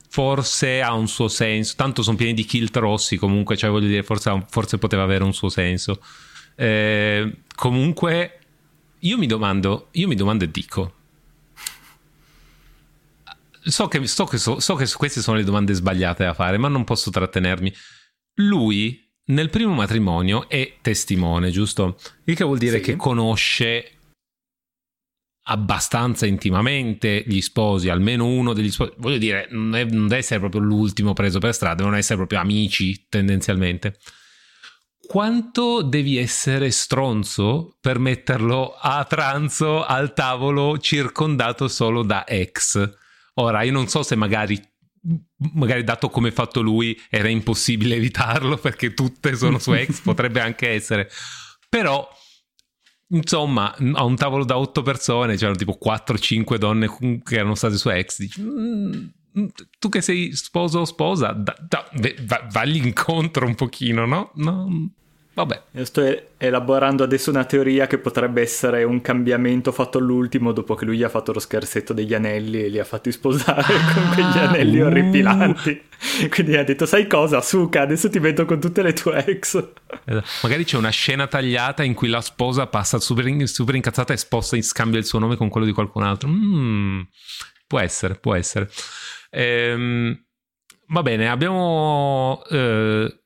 forse 0.08 0.82
ha 0.82 0.92
un 0.94 1.06
suo 1.06 1.28
senso. 1.28 1.74
Tanto 1.76 2.02
sono 2.02 2.16
pieni 2.16 2.34
di 2.34 2.44
kilt 2.44 2.76
rossi, 2.76 3.16
comunque, 3.16 3.56
cioè 3.56 3.70
voglio 3.70 3.86
dire, 3.86 4.02
forse, 4.02 4.44
forse 4.48 4.78
poteva 4.78 5.02
avere 5.02 5.24
un 5.24 5.32
suo 5.32 5.48
senso. 5.48 6.02
Eh, 6.56 7.42
comunque, 7.54 8.38
io 9.00 9.18
mi 9.18 9.26
domando, 9.26 9.88
io 9.92 10.08
mi 10.08 10.14
domando 10.14 10.44
e 10.44 10.50
dico. 10.50 10.94
So 13.60 13.86
che, 13.86 14.06
so, 14.06 14.24
che, 14.24 14.38
so, 14.38 14.60
so 14.60 14.74
che 14.74 14.88
queste 14.96 15.20
sono 15.20 15.36
le 15.36 15.44
domande 15.44 15.74
sbagliate 15.74 16.24
da 16.24 16.34
fare, 16.34 16.56
ma 16.56 16.68
non 16.68 16.84
posso 16.84 17.10
trattenermi. 17.10 17.72
Lui 18.34 19.06
nel 19.26 19.50
primo 19.50 19.74
matrimonio 19.74 20.48
è 20.48 20.76
testimone, 20.80 21.50
giusto? 21.50 21.98
Il 22.24 22.34
che 22.34 22.44
vuol 22.44 22.58
dire 22.58 22.78
sì. 22.78 22.82
che 22.82 22.96
conosce 22.96 23.97
abbastanza 25.50 26.26
intimamente 26.26 27.24
gli 27.26 27.40
sposi, 27.40 27.88
almeno 27.88 28.26
uno 28.26 28.52
degli 28.52 28.70
sposi, 28.70 28.92
voglio 28.98 29.18
dire, 29.18 29.48
non, 29.50 29.74
è, 29.74 29.84
non 29.84 30.02
deve 30.02 30.18
essere 30.18 30.40
proprio 30.40 30.60
l'ultimo 30.60 31.14
preso 31.14 31.38
per 31.38 31.54
strada, 31.54 31.76
devono 31.76 31.96
essere 31.96 32.16
proprio 32.16 32.40
amici 32.40 33.06
tendenzialmente. 33.08 33.98
Quanto 35.06 35.82
devi 35.82 36.18
essere 36.18 36.70
stronzo 36.70 37.76
per 37.80 37.98
metterlo 37.98 38.74
a 38.78 39.04
tranzo 39.04 39.82
al 39.84 40.12
tavolo 40.12 40.78
circondato 40.78 41.66
solo 41.66 42.02
da 42.02 42.26
ex? 42.26 42.96
Ora, 43.34 43.62
io 43.62 43.72
non 43.72 43.88
so 43.88 44.02
se 44.02 44.16
magari 44.16 44.60
magari 45.54 45.84
dato 45.84 46.10
come 46.10 46.32
fatto 46.32 46.60
lui 46.60 47.00
era 47.08 47.28
impossibile 47.28 47.94
evitarlo 47.94 48.58
perché 48.58 48.92
tutte 48.92 49.36
sono 49.36 49.58
su 49.58 49.72
ex, 49.72 50.00
potrebbe 50.02 50.40
anche 50.40 50.68
essere. 50.68 51.08
Però 51.68 52.06
Insomma, 53.10 53.74
a 53.94 54.04
un 54.04 54.16
tavolo 54.16 54.44
da 54.44 54.58
otto 54.58 54.82
persone 54.82 55.36
c'erano 55.36 55.56
tipo 55.56 55.78
4-5 55.82 56.56
donne 56.56 56.88
che 57.22 57.36
erano 57.36 57.54
state 57.54 57.76
su 57.76 57.88
ex. 57.88 58.18
Dici, 58.18 58.42
mm, 58.42 59.46
tu 59.78 59.88
che 59.88 60.00
sei 60.02 60.34
sposo 60.34 60.80
o 60.80 60.84
sposa, 60.84 61.32
da, 61.32 61.54
da, 61.66 61.88
va, 62.26 62.46
vagli 62.50 62.84
incontro 62.84 63.46
un 63.46 63.54
pochino, 63.54 64.04
no? 64.04 64.32
no? 64.34 64.90
Vabbè. 65.38 65.62
Io 65.74 65.84
sto 65.84 66.02
elaborando 66.36 67.04
adesso 67.04 67.30
una 67.30 67.44
teoria 67.44 67.86
che 67.86 67.98
potrebbe 67.98 68.42
essere 68.42 68.82
un 68.82 69.00
cambiamento 69.00 69.70
fatto 69.70 69.98
all'ultimo 69.98 70.50
dopo 70.50 70.74
che 70.74 70.84
lui 70.84 70.96
gli 70.96 71.04
ha 71.04 71.08
fatto 71.08 71.32
lo 71.32 71.38
scherzetto 71.38 71.92
degli 71.92 72.12
anelli 72.12 72.64
e 72.64 72.68
li 72.68 72.80
ha 72.80 72.84
fatti 72.84 73.12
sposare 73.12 73.72
ah, 73.72 73.86
con 73.94 74.10
quegli 74.14 74.36
anelli 74.36 74.80
uh. 74.80 74.86
orripilanti. 74.86 75.82
Quindi 76.28 76.56
ha 76.56 76.64
detto, 76.64 76.86
sai 76.86 77.06
cosa, 77.06 77.40
Suka, 77.40 77.82
adesso 77.82 78.10
ti 78.10 78.18
metto 78.18 78.44
con 78.46 78.58
tutte 78.58 78.82
le 78.82 78.92
tue 78.92 79.24
ex. 79.26 79.64
Esatto. 80.04 80.26
Magari 80.42 80.64
c'è 80.64 80.76
una 80.76 80.90
scena 80.90 81.28
tagliata 81.28 81.84
in 81.84 81.94
cui 81.94 82.08
la 82.08 82.20
sposa 82.20 82.66
passa 82.66 82.98
super, 82.98 83.24
super 83.46 83.76
incazzata 83.76 84.12
e 84.12 84.16
sposta 84.16 84.56
in 84.56 84.64
scambio 84.64 84.98
il 84.98 85.04
suo 85.04 85.20
nome 85.20 85.36
con 85.36 85.48
quello 85.50 85.66
di 85.66 85.72
qualcun 85.72 86.02
altro. 86.02 86.28
Mm, 86.28 87.02
può 87.68 87.78
essere, 87.78 88.16
può 88.16 88.34
essere. 88.34 88.68
Ehm... 89.30 90.20
Va 90.90 91.02
bene, 91.02 91.28
abbiamo 91.28 92.42
eh, 92.50 93.22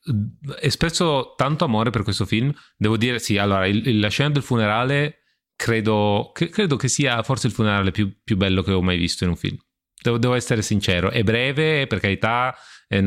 espresso 0.60 1.34
tanto 1.36 1.64
amore 1.64 1.90
per 1.90 2.02
questo 2.02 2.24
film. 2.24 2.52
Devo 2.76 2.96
dire, 2.96 3.20
sì, 3.20 3.38
allora, 3.38 3.66
il, 3.66 4.00
la 4.00 4.08
scena 4.08 4.30
del 4.30 4.42
funerale 4.42 5.18
credo, 5.54 6.32
che, 6.34 6.48
credo 6.48 6.74
che 6.74 6.88
sia 6.88 7.22
forse 7.22 7.46
il 7.46 7.52
funerale 7.52 7.92
più, 7.92 8.18
più, 8.24 8.36
bello 8.36 8.62
che 8.62 8.72
ho 8.72 8.82
mai 8.82 8.98
visto 8.98 9.22
in 9.22 9.30
un 9.30 9.36
film. 9.36 9.56
Devo, 10.02 10.18
devo 10.18 10.34
essere 10.34 10.60
sincero, 10.62 11.10
è 11.10 11.22
breve, 11.22 11.86
per 11.86 12.00
carità, 12.00 12.52
è, 12.88 13.00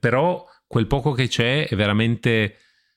però 0.00 0.44
quel 0.66 0.88
poco 0.88 1.12
che 1.12 1.28
c'è 1.28 1.68
è 1.68 1.76
veramente 1.76 2.56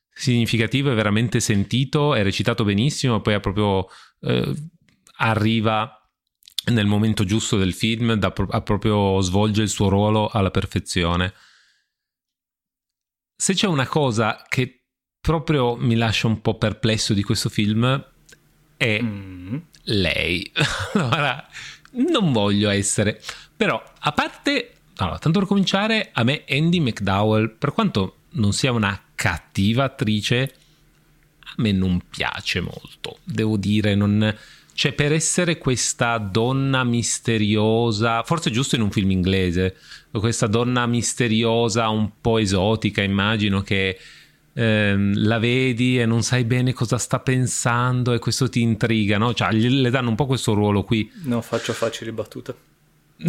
significativo, 0.10 0.92
è 0.92 0.96
veramente 0.96 1.40
sentito, 1.42 2.16
è 2.16 2.24
recitato 2.24 2.64
benissimo, 2.64 3.22
poi 3.22 3.40
proprio 3.40 3.86
eh, 4.22 4.52
arriva 5.18 6.05
nel 6.66 6.86
momento 6.86 7.24
giusto 7.24 7.58
del 7.58 7.74
film, 7.74 8.14
da, 8.14 8.34
a 8.50 8.62
proprio 8.62 9.20
svolge 9.22 9.62
il 9.62 9.70
suo 9.70 9.90
ruolo 9.90 10.28
alla 10.28 10.52
perfezione. 10.52 11.34
Se 13.36 13.54
c'è 13.54 13.68
una 13.68 13.88
cosa 13.88 14.46
che 14.48 14.86
proprio 15.20 15.76
mi 15.76 15.96
lascia 15.96 16.28
un 16.28 16.42
po' 16.42 16.58
perplesso 16.58 17.14
di 17.14 17.24
questo 17.24 17.50
film 17.50 18.14
è 18.78 19.02
mm. 19.02 19.58
lei. 19.84 20.52
allora, 20.94 21.48
non 21.92 22.32
voglio 22.32 22.70
essere, 22.70 23.22
però 23.56 23.82
a 24.00 24.12
parte, 24.12 24.74
allora, 24.98 25.18
tanto 25.18 25.40
per 25.40 25.48
cominciare, 25.48 26.10
a 26.14 26.24
me 26.24 26.44
Andy 26.48 26.80
McDowell, 26.80 27.56
per 27.58 27.72
quanto 27.74 28.18
non 28.32 28.54
sia 28.54 28.72
una 28.72 29.00
cattiva 29.16 29.86
attrice, 29.86 30.56
a 31.40 31.54
me 31.58 31.72
non 31.72 32.02
piace 32.10 32.60
molto, 32.60 33.20
devo 33.24 33.58
dire, 33.58 33.96
non 33.96 34.36
cioè, 34.76 34.92
per 34.92 35.14
essere 35.14 35.58
questa 35.58 36.18
donna 36.18 36.84
misteriosa, 36.84 38.24
forse 38.24 38.52
giusto 38.52 38.76
in 38.76 38.82
un 38.82 38.92
film 38.92 39.10
inglese, 39.10 39.78
questa 40.12 40.48
donna 40.48 40.86
misteriosa, 40.86 41.88
un 41.88 42.12
po' 42.20 42.40
esotica, 42.40 43.02
immagino 43.02 43.62
che 43.62 43.98
ehm, 44.52 45.14
la 45.16 45.40
vedi 45.40 45.98
e 45.98 46.06
non 46.06 46.24
sai 46.24 46.44
bene 46.44 46.74
cosa 46.74 46.98
sta 46.98 47.22
pensando 47.22 48.12
e 48.12 48.20
questo 48.20 48.50
ti 48.50 48.60
intriga, 48.60 49.18
no? 49.18 49.34
Cioè, 49.34 49.54
le 49.54 49.90
danno 49.90 50.10
un 50.10 50.16
po' 50.16 50.26
questo 50.26 50.54
ruolo 50.54 50.84
qui. 50.84 51.10
Non 51.24 51.42
faccio 51.42 51.72
facili 51.72 52.12
battute. 52.12 52.56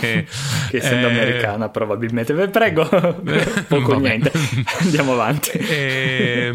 che 0.00 0.26
essendo 0.70 1.08
eh, 1.08 1.10
americana 1.12 1.70
probabilmente. 1.70 2.34
Beh, 2.34 2.48
prego. 2.48 2.86
Poco 3.68 3.94
o 3.94 3.98
niente. 3.98 4.32
Andiamo 4.80 5.14
avanti. 5.14 5.48
Eh, 5.52 6.50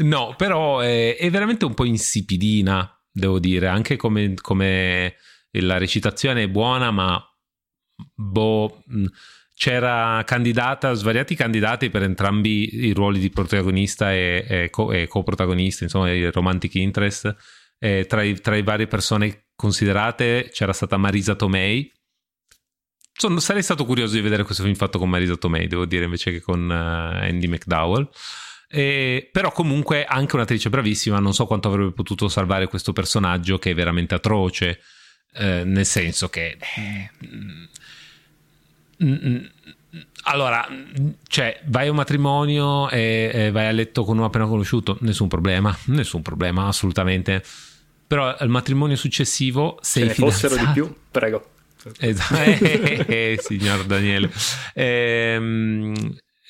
no 0.00 0.34
però 0.36 0.80
è, 0.80 1.16
è 1.16 1.30
veramente 1.30 1.64
un 1.64 1.72
po' 1.72 1.86
insipidina 1.86 2.94
devo 3.12 3.38
dire, 3.38 3.68
anche 3.68 3.96
come, 3.96 4.34
come 4.40 5.16
la 5.50 5.78
recitazione 5.78 6.44
è 6.44 6.48
buona, 6.48 6.90
ma 6.90 7.22
boh, 8.14 8.82
c'era 9.54 10.22
candidata, 10.24 10.92
svariati 10.94 11.34
candidati 11.34 11.90
per 11.90 12.02
entrambi 12.02 12.86
i 12.86 12.92
ruoli 12.92 13.20
di 13.20 13.30
protagonista 13.30 14.12
e, 14.12 14.44
e, 14.48 14.70
co, 14.70 14.90
e 14.90 15.06
coprotagonista, 15.06 15.84
insomma, 15.84 16.10
il 16.10 16.32
romantic 16.32 16.74
interest. 16.74 17.36
Tra, 17.82 18.22
i, 18.22 18.40
tra 18.40 18.54
le 18.54 18.62
varie 18.62 18.86
persone 18.86 19.46
considerate 19.56 20.50
c'era 20.52 20.72
stata 20.72 20.96
Marisa 20.96 21.34
Tomei. 21.34 21.92
Sono, 23.12 23.40
sarei 23.40 23.64
stato 23.64 23.84
curioso 23.84 24.14
di 24.14 24.20
vedere 24.20 24.44
questo 24.44 24.62
film 24.62 24.76
fatto 24.76 25.00
con 25.00 25.10
Marisa 25.10 25.34
Tomei, 25.34 25.66
devo 25.66 25.84
dire, 25.84 26.04
invece 26.04 26.30
che 26.30 26.40
con 26.40 26.62
uh, 26.62 26.72
Andy 26.72 27.48
McDowell. 27.48 28.08
Eh, 28.74 29.28
però 29.30 29.52
comunque 29.52 30.06
anche 30.06 30.34
un'attrice 30.34 30.70
bravissima, 30.70 31.18
non 31.18 31.34
so 31.34 31.44
quanto 31.44 31.68
avrebbe 31.68 31.92
potuto 31.92 32.26
salvare 32.28 32.68
questo 32.68 32.94
personaggio 32.94 33.58
che 33.58 33.72
è 33.72 33.74
veramente 33.74 34.14
atroce, 34.14 34.80
eh, 35.34 35.62
nel 35.64 35.84
senso 35.84 36.30
che... 36.30 36.56
Eh, 36.76 37.10
mm, 37.26 37.64
mm, 39.04 39.26
mm, 39.26 39.44
allora, 40.24 40.66
cioè, 41.26 41.60
vai 41.66 41.88
a 41.88 41.90
un 41.90 41.96
matrimonio 41.96 42.88
e, 42.88 43.30
e, 43.30 43.50
vai 43.50 43.66
a 43.66 43.72
letto 43.72 44.04
con 44.04 44.16
uno 44.16 44.24
appena 44.24 44.46
conosciuto, 44.46 44.96
nessun 45.00 45.28
problema, 45.28 45.76
nessun 45.86 46.22
problema, 46.22 46.66
assolutamente. 46.66 47.44
Però 48.06 48.34
al 48.34 48.48
matrimonio 48.48 48.96
successivo 48.96 49.78
sei 49.82 50.04
Se 50.04 50.08
ne 50.08 50.14
fossero 50.14 50.56
di 50.56 50.66
più, 50.72 50.94
prego. 51.10 51.50
Esatto, 51.98 52.36
eh, 52.40 53.04
eh, 53.06 53.38
signor 53.38 53.84
Daniele. 53.84 54.30
Ehm, 54.72 55.92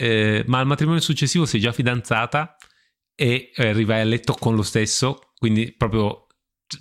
eh, 0.02 0.42
ma 0.48 0.58
al 0.58 0.66
matrimonio 0.66 1.00
successivo 1.00 1.46
sei 1.46 1.60
già 1.60 1.70
fidanzata 1.70 2.56
e 3.14 3.52
eh, 3.54 3.68
arrivai 3.68 4.00
a 4.00 4.04
letto 4.04 4.32
con 4.34 4.56
lo 4.56 4.62
stesso, 4.62 5.30
quindi 5.38 5.72
proprio 5.72 6.26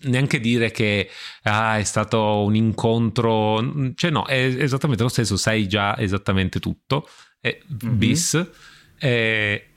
neanche 0.04 0.40
dire 0.40 0.72
che 0.72 1.08
ah, 1.44 1.78
è 1.78 1.84
stato 1.84 2.44
un 2.44 2.56
incontro, 2.56 3.94
cioè 3.94 4.10
no, 4.10 4.26
è 4.26 4.44
esattamente 4.58 5.04
lo 5.04 5.10
stesso, 5.10 5.38
sai 5.38 5.68
già 5.68 5.96
esattamente 6.00 6.60
tutto, 6.60 7.08
è 7.40 7.56
mm-hmm. 7.86 7.98
bis. 7.98 8.50
Eh, 8.98 9.71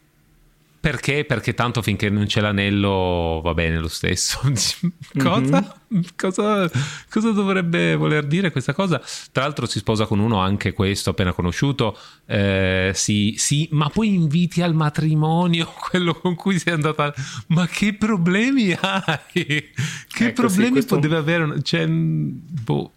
perché? 0.85 1.25
Perché 1.25 1.55
tanto 1.55 1.81
finché 1.81 2.11
non 2.11 2.27
c'è 2.27 2.43
l'anello 2.43 3.41
va 3.43 3.55
bene 3.55 3.79
lo 3.79 3.89
stesso. 3.89 4.39
cosa? 5.19 5.81
Mm-hmm. 5.95 6.03
cosa? 6.15 6.71
cosa? 7.09 7.31
dovrebbe 7.31 7.97
voler 7.97 8.27
dire 8.27 8.51
questa 8.53 8.75
cosa? 8.75 9.01
Tra 9.33 9.45
l'altro 9.45 9.65
si 9.65 9.79
sposa 9.79 10.05
con 10.05 10.19
uno 10.19 10.41
anche 10.41 10.75
questo 10.75 11.09
appena 11.09 11.33
conosciuto, 11.33 11.97
eh, 12.27 12.91
sì, 12.93 13.35
sì, 13.39 13.67
ma 13.73 13.89
poi 13.89 14.13
inviti 14.13 14.61
al 14.61 14.75
matrimonio 14.75 15.73
quello 15.89 16.13
con 16.13 16.35
cui 16.35 16.59
sei 16.59 16.75
andata. 16.75 17.15
Ma 17.47 17.67
che 17.67 17.95
problemi 17.95 18.77
hai? 18.79 19.25
Che 19.33 19.73
ecco, 20.19 20.43
problemi 20.43 20.67
sì, 20.67 20.73
questo... 20.73 20.97
poteva 20.97 21.17
avere? 21.17 21.63
Cioè, 21.63 21.87
boh 21.89 22.93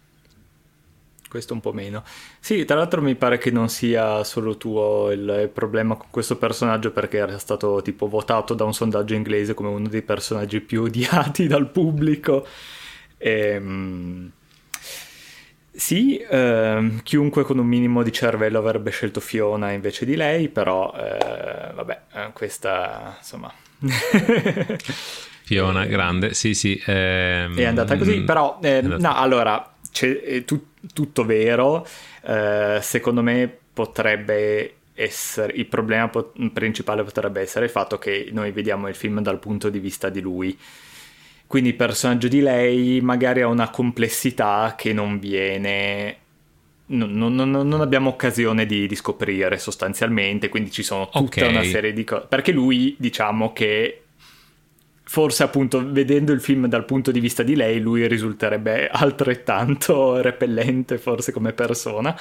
questo 1.28 1.52
un 1.54 1.60
po' 1.60 1.72
meno. 1.72 2.02
Sì, 2.40 2.64
tra 2.64 2.76
l'altro 2.76 3.02
mi 3.02 3.14
pare 3.14 3.38
che 3.38 3.50
non 3.50 3.68
sia 3.68 4.24
solo 4.24 4.56
tuo 4.56 5.10
il 5.10 5.50
problema 5.52 5.94
con 5.94 6.08
questo 6.10 6.36
personaggio 6.36 6.90
perché 6.90 7.18
era 7.18 7.38
stato 7.38 7.82
tipo 7.82 8.08
votato 8.08 8.54
da 8.54 8.64
un 8.64 8.74
sondaggio 8.74 9.14
inglese 9.14 9.54
come 9.54 9.68
uno 9.68 9.88
dei 9.88 10.02
personaggi 10.02 10.60
più 10.60 10.82
odiati 10.82 11.46
dal 11.46 11.70
pubblico. 11.70 12.46
E, 13.16 13.30
ehm, 13.30 14.30
sì, 15.78 16.16
eh, 16.16 16.90
chiunque 17.04 17.44
con 17.44 17.58
un 17.58 17.66
minimo 17.66 18.02
di 18.02 18.12
cervello 18.12 18.58
avrebbe 18.58 18.90
scelto 18.90 19.20
Fiona 19.20 19.70
invece 19.70 20.04
di 20.04 20.16
lei, 20.16 20.48
però 20.48 20.92
eh, 20.92 21.72
vabbè, 21.72 22.00
eh, 22.14 22.30
questa 22.32 23.16
insomma... 23.18 23.52
Fiona, 25.44 25.86
grande, 25.86 26.34
sì 26.34 26.52
sì. 26.52 26.82
Ehm... 26.84 27.56
È 27.56 27.64
andata 27.64 27.96
così, 27.96 28.22
però 28.22 28.58
eh, 28.60 28.82
no, 28.82 29.14
allora 29.14 29.76
tut- 30.44 30.92
tutto 30.92 31.24
vero, 31.24 31.86
eh, 32.22 32.78
secondo 32.82 33.22
me 33.22 33.52
potrebbe 33.72 34.74
essere, 34.94 35.52
il 35.54 35.66
problema 35.66 36.08
po- 36.08 36.32
principale 36.52 37.04
potrebbe 37.04 37.40
essere 37.40 37.66
il 37.66 37.70
fatto 37.70 37.98
che 37.98 38.28
noi 38.32 38.50
vediamo 38.50 38.88
il 38.88 38.94
film 38.94 39.20
dal 39.20 39.38
punto 39.38 39.68
di 39.68 39.78
vista 39.78 40.08
di 40.08 40.20
lui. 40.20 40.58
Quindi 41.46 41.70
il 41.70 41.76
personaggio 41.76 42.28
di 42.28 42.40
lei 42.40 43.00
magari 43.00 43.40
ha 43.40 43.46
una 43.46 43.70
complessità 43.70 44.74
che 44.76 44.92
non 44.92 45.18
viene 45.18 46.16
non, 46.88 47.12
non, 47.12 47.50
non, 47.50 47.80
abbiamo 47.80 48.10
occasione 48.10 48.64
di, 48.64 48.86
di, 48.86 48.94
scoprire 48.94 49.58
sostanzialmente, 49.58 50.48
quindi 50.48 50.70
ci 50.70 50.82
sono 50.82 51.08
tutta 51.08 51.44
okay. 51.44 51.50
una 51.50 51.62
serie 51.62 51.92
di 51.92 52.04
cose. 52.04 52.26
Perché 52.28 52.52
lui, 52.52 52.94
diciamo 52.98 53.52
che 53.52 54.04
forse 55.08 55.42
appunto 55.42 55.90
vedendo 55.90 56.32
il 56.32 56.40
film 56.42 56.66
dal 56.66 56.84
punto 56.84 57.10
di 57.10 57.18
vista 57.18 57.42
di 57.42 57.56
lei 57.56 57.80
lui 57.80 58.06
risulterebbe 58.06 58.88
altrettanto 58.88 60.20
repellente 60.20 60.98
forse 60.98 61.32
come 61.32 61.54
persona. 61.54 62.14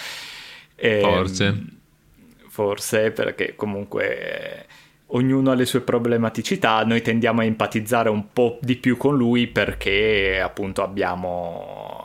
E, 0.73 0.89
ehm, 0.89 1.01
forse. 1.01 1.63
Forse 2.47 3.11
perché 3.11 3.55
comunque 3.55 4.65
ognuno 5.07 5.51
ha 5.51 5.53
le 5.53 5.65
sue 5.65 5.81
problematicità. 5.81 6.83
Noi 6.85 7.01
tendiamo 7.01 7.41
a 7.41 7.43
empatizzare 7.43 8.09
un 8.09 8.31
po' 8.31 8.57
di 8.61 8.77
più 8.77 8.95
con 8.95 9.17
lui 9.17 9.47
perché 9.47 10.39
appunto 10.41 10.81
abbiamo 10.81 11.96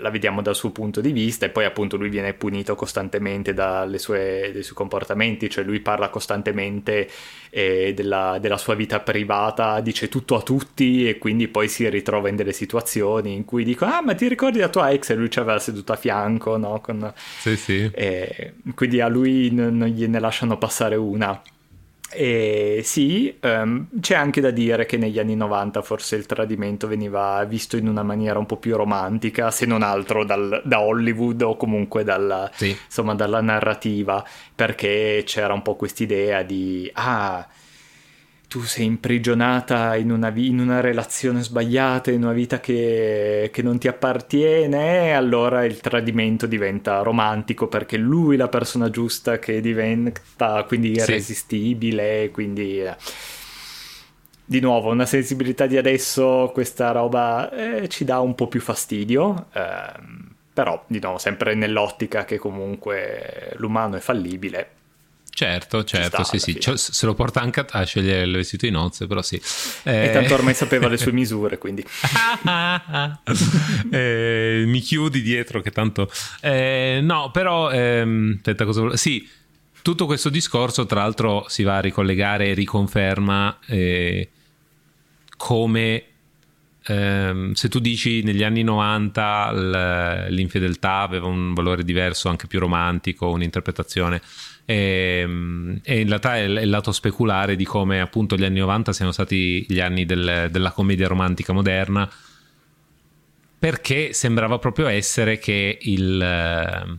la 0.00 0.10
vediamo 0.10 0.42
dal 0.42 0.54
suo 0.54 0.70
punto 0.70 1.00
di 1.00 1.12
vista 1.12 1.46
e 1.46 1.50
poi 1.50 1.64
appunto 1.64 1.96
lui 1.96 2.08
viene 2.08 2.34
punito 2.34 2.74
costantemente 2.74 3.52
sue, 3.98 4.50
dai 4.52 4.62
suoi 4.62 4.74
comportamenti, 4.74 5.48
cioè 5.48 5.64
lui 5.64 5.80
parla 5.80 6.08
costantemente 6.08 7.08
eh, 7.50 7.92
della, 7.94 8.38
della, 8.40 8.56
sua 8.56 8.74
vita 8.74 9.00
privata, 9.00 9.80
dice 9.80 10.08
tutto 10.08 10.36
a 10.36 10.42
tutti 10.42 11.08
e 11.08 11.18
quindi 11.18 11.48
poi 11.48 11.68
si 11.68 11.88
ritrova 11.88 12.28
in 12.28 12.36
delle 12.36 12.52
situazioni 12.52 13.34
in 13.34 13.44
cui 13.44 13.64
dico 13.64 13.84
ah 13.84 14.02
ma 14.02 14.14
ti 14.14 14.28
ricordi 14.28 14.58
la 14.58 14.68
tua 14.68 14.90
ex 14.90 15.10
e 15.10 15.14
lui 15.14 15.30
ci 15.30 15.38
aveva 15.38 15.58
seduto 15.58 15.92
a 15.92 15.96
fianco, 15.96 16.56
no? 16.56 16.80
Con, 16.80 17.12
sì 17.38 17.56
sì. 17.56 17.90
E 17.92 18.54
quindi 18.74 19.00
a 19.00 19.08
lui 19.08 19.50
non, 19.52 19.76
non 19.76 19.88
gliene 19.88 20.18
lasciano 20.20 20.58
passare 20.58 20.96
una. 20.96 21.40
E 22.12 22.80
sì, 22.84 23.36
um, 23.42 23.86
c'è 24.00 24.16
anche 24.16 24.40
da 24.40 24.50
dire 24.50 24.84
che 24.84 24.96
negli 24.96 25.18
anni 25.18 25.36
90 25.36 25.80
forse 25.82 26.16
il 26.16 26.26
tradimento 26.26 26.88
veniva 26.88 27.44
visto 27.44 27.76
in 27.76 27.86
una 27.86 28.02
maniera 28.02 28.38
un 28.38 28.46
po' 28.46 28.56
più 28.56 28.76
romantica, 28.76 29.50
se 29.50 29.66
non 29.66 29.82
altro 29.82 30.24
dal, 30.24 30.62
da 30.64 30.80
Hollywood 30.80 31.42
o 31.42 31.56
comunque 31.56 32.02
dalla, 32.02 32.50
sì. 32.52 32.76
insomma, 32.84 33.14
dalla 33.14 33.40
narrativa, 33.40 34.24
perché 34.54 35.22
c'era 35.24 35.52
un 35.52 35.62
po' 35.62 35.76
quest'idea 35.76 36.42
di 36.42 36.90
ah 36.94 37.46
tu 38.50 38.62
sei 38.62 38.84
imprigionata 38.84 39.94
in 39.94 40.10
una, 40.10 40.30
vi- 40.30 40.48
in 40.48 40.58
una, 40.58 40.80
relazione 40.80 41.40
sbagliata, 41.40 42.10
in 42.10 42.24
una 42.24 42.32
vita 42.32 42.58
che, 42.58 43.48
che, 43.52 43.62
non 43.62 43.78
ti 43.78 43.86
appartiene, 43.86 45.06
e 45.06 45.10
allora 45.12 45.64
il 45.64 45.78
tradimento 45.78 46.46
diventa 46.46 47.02
romantico 47.02 47.68
perché 47.68 47.96
lui 47.96 48.34
è 48.34 48.38
la 48.38 48.48
persona 48.48 48.90
giusta 48.90 49.38
che 49.38 49.60
diventa 49.60 50.64
quindi 50.66 50.90
irresistibile, 50.90 52.24
sì. 52.24 52.30
quindi... 52.32 52.82
Eh. 52.82 52.96
Di 54.44 54.58
nuovo, 54.58 54.90
una 54.90 55.06
sensibilità 55.06 55.66
di 55.66 55.76
adesso, 55.76 56.50
questa 56.52 56.90
roba 56.90 57.52
eh, 57.52 57.88
ci 57.88 58.04
dà 58.04 58.18
un 58.18 58.34
po' 58.34 58.48
più 58.48 58.60
fastidio, 58.60 59.46
eh, 59.52 59.92
però 60.52 60.82
di 60.88 60.98
nuovo 61.00 61.18
sempre 61.18 61.54
nell'ottica 61.54 62.24
che 62.24 62.36
comunque 62.36 63.52
l'umano 63.58 63.94
è 63.94 64.00
fallibile, 64.00 64.70
Certo, 65.32 65.84
certo, 65.84 66.22
sì, 66.24 66.38
sì, 66.38 66.60
cioè, 66.60 66.76
se 66.76 67.06
lo 67.06 67.14
porta 67.14 67.40
anche 67.40 67.64
a 67.66 67.84
scegliere 67.84 68.24
il 68.24 68.32
vestito 68.32 68.66
di 68.66 68.72
nozze, 68.72 69.06
però 69.06 69.22
sì. 69.22 69.40
Eh... 69.84 70.06
E 70.06 70.10
tanto 70.10 70.34
ormai 70.34 70.54
sapeva 70.54 70.88
le 70.88 70.98
sue 70.98 71.12
misure, 71.12 71.56
quindi... 71.56 71.82
eh, 73.90 74.64
mi 74.66 74.80
chiudi 74.80 75.22
dietro 75.22 75.62
che 75.62 75.70
tanto... 75.70 76.10
Eh, 76.40 77.00
no, 77.02 77.30
però... 77.30 77.70
Ehm, 77.70 78.34
aspetta, 78.36 78.64
cosa. 78.64 78.96
Sì, 78.96 79.26
tutto 79.82 80.04
questo 80.04 80.28
discorso, 80.28 80.84
tra 80.84 81.00
l'altro, 81.00 81.46
si 81.48 81.62
va 81.62 81.76
a 81.76 81.80
ricollegare 81.80 82.48
e 82.48 82.54
riconferma 82.54 83.58
eh, 83.66 84.28
come... 85.36 86.04
Ehm, 86.86 87.52
se 87.52 87.68
tu 87.68 87.78
dici 87.78 88.22
negli 88.22 88.42
anni 88.42 88.62
90 88.62 90.26
l'infedeltà 90.28 91.00
aveva 91.00 91.28
un 91.28 91.54
valore 91.54 91.82
diverso, 91.84 92.28
anche 92.28 92.46
più 92.46 92.58
romantico, 92.58 93.30
un'interpretazione 93.30 94.20
e, 94.70 95.20
ehm, 95.22 95.80
e 95.82 96.00
in 96.00 96.06
realtà 96.06 96.36
è 96.36 96.42
il 96.42 96.70
lato 96.70 96.92
speculare 96.92 97.56
di 97.56 97.64
come 97.64 98.00
appunto 98.00 98.36
gli 98.36 98.44
anni 98.44 98.60
90 98.60 98.92
siano 98.92 99.10
stati 99.10 99.66
gli 99.68 99.80
anni 99.80 100.06
del, 100.06 100.48
della 100.50 100.70
commedia 100.70 101.08
romantica 101.08 101.52
moderna 101.52 102.08
perché 103.58 104.12
sembrava 104.12 104.58
proprio 104.58 104.86
essere 104.86 105.38
che 105.38 105.78
il, 105.82 106.22
eh, 106.22 106.98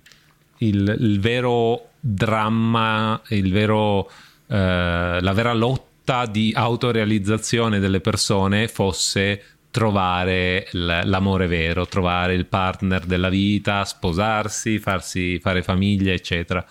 il, 0.60 0.96
il 1.00 1.20
vero 1.20 1.90
dramma, 2.00 3.20
il 3.30 3.52
vero, 3.52 4.08
eh, 4.48 5.18
la 5.20 5.34
vera 5.34 5.54
lotta 5.54 6.28
di 6.28 6.54
autorealizzazione 6.56 7.80
delle 7.80 8.00
persone 8.00 8.68
fosse 8.68 9.44
trovare 9.72 10.68
l'amore 10.74 11.48
vero, 11.48 11.88
trovare 11.88 12.36
il 12.36 12.46
partner 12.46 13.06
della 13.06 13.30
vita, 13.30 13.84
sposarsi, 13.84 14.78
farsi 14.78 15.40
fare 15.40 15.64
famiglia, 15.64 16.12
eccetera. 16.12 16.64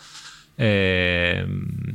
Eh, 0.60 1.42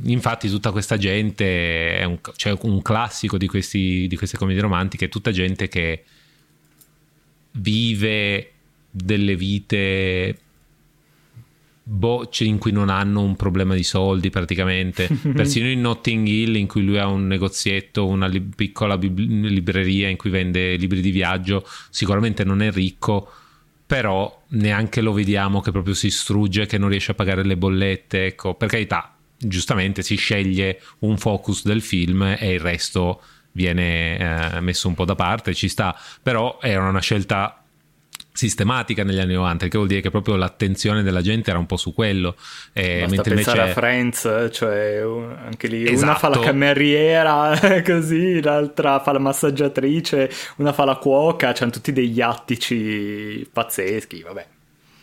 infatti 0.06 0.48
tutta 0.48 0.72
questa 0.72 0.96
gente, 0.96 1.98
è 1.98 2.02
un, 2.02 2.18
cioè 2.34 2.58
un 2.62 2.82
classico 2.82 3.38
di, 3.38 3.46
questi, 3.46 4.08
di 4.08 4.16
queste 4.16 4.36
commedie 4.36 4.60
romantiche, 4.60 5.04
è 5.04 5.08
tutta 5.08 5.30
gente 5.30 5.68
che 5.68 6.02
vive 7.52 8.50
delle 8.90 9.36
vite 9.36 10.38
bocce 11.84 12.42
in 12.42 12.58
cui 12.58 12.72
non 12.72 12.88
hanno 12.88 13.22
un 13.22 13.36
problema 13.36 13.76
di 13.76 13.84
soldi 13.84 14.30
praticamente. 14.30 15.08
Persino 15.32 15.68
in 15.68 15.80
Notting 15.80 16.26
Hill 16.26 16.56
in 16.56 16.66
cui 16.66 16.84
lui 16.84 16.98
ha 16.98 17.06
un 17.06 17.28
negozietto 17.28 18.04
una 18.08 18.26
li- 18.26 18.40
piccola 18.40 18.98
bib- 18.98 19.44
libreria 19.44 20.08
in 20.08 20.16
cui 20.16 20.30
vende 20.30 20.74
libri 20.74 21.00
di 21.00 21.12
viaggio 21.12 21.64
sicuramente 21.90 22.42
non 22.42 22.62
è 22.62 22.72
ricco 22.72 23.30
però 23.86 24.42
neanche 24.48 25.00
lo 25.00 25.12
vediamo 25.12 25.60
che 25.60 25.70
proprio 25.70 25.94
si 25.94 26.10
strugge, 26.10 26.66
che 26.66 26.78
non 26.78 26.88
riesce 26.88 27.12
a 27.12 27.14
pagare 27.14 27.44
le 27.44 27.56
bollette, 27.56 28.26
ecco, 28.26 28.54
per 28.54 28.68
carità, 28.68 29.14
giustamente 29.36 30.02
si 30.02 30.16
sceglie 30.16 30.80
un 31.00 31.16
focus 31.18 31.64
del 31.64 31.82
film 31.82 32.36
e 32.38 32.54
il 32.54 32.60
resto 32.60 33.22
viene 33.52 34.56
eh, 34.56 34.60
messo 34.60 34.88
un 34.88 34.94
po' 34.94 35.04
da 35.04 35.14
parte, 35.14 35.54
ci 35.54 35.68
sta, 35.68 35.98
però 36.22 36.58
era 36.60 36.88
una 36.88 37.00
scelta 37.00 37.65
sistematica 38.36 39.02
negli 39.02 39.18
anni 39.18 39.32
90, 39.32 39.68
che 39.68 39.76
vuol 39.76 39.88
dire 39.88 40.00
che 40.00 40.10
proprio 40.10 40.36
l'attenzione 40.36 41.02
della 41.02 41.22
gente 41.22 41.50
era 41.50 41.58
un 41.58 41.66
po' 41.66 41.76
su 41.76 41.94
quello. 41.94 42.36
Eh, 42.72 43.00
Basta 43.00 43.14
mentre 43.14 43.30
invece... 43.30 43.60
a 43.60 43.66
Friends, 43.68 44.48
cioè 44.52 45.02
anche 45.44 45.66
lì 45.66 45.84
esatto. 45.84 46.02
una 46.02 46.14
fa 46.14 46.28
la 46.28 46.34
esatto. 46.34 46.50
cameriera 46.50 47.58
così, 47.84 48.42
l'altra 48.42 49.00
fa 49.00 49.12
la 49.12 49.18
massaggiatrice, 49.18 50.30
una 50.56 50.72
fa 50.72 50.84
la 50.84 50.96
cuoca, 50.96 51.52
c'hanno 51.52 51.70
tutti 51.70 51.92
degli 51.92 52.20
attici 52.20 53.48
pazzeschi, 53.50 54.22
vabbè. 54.22 54.46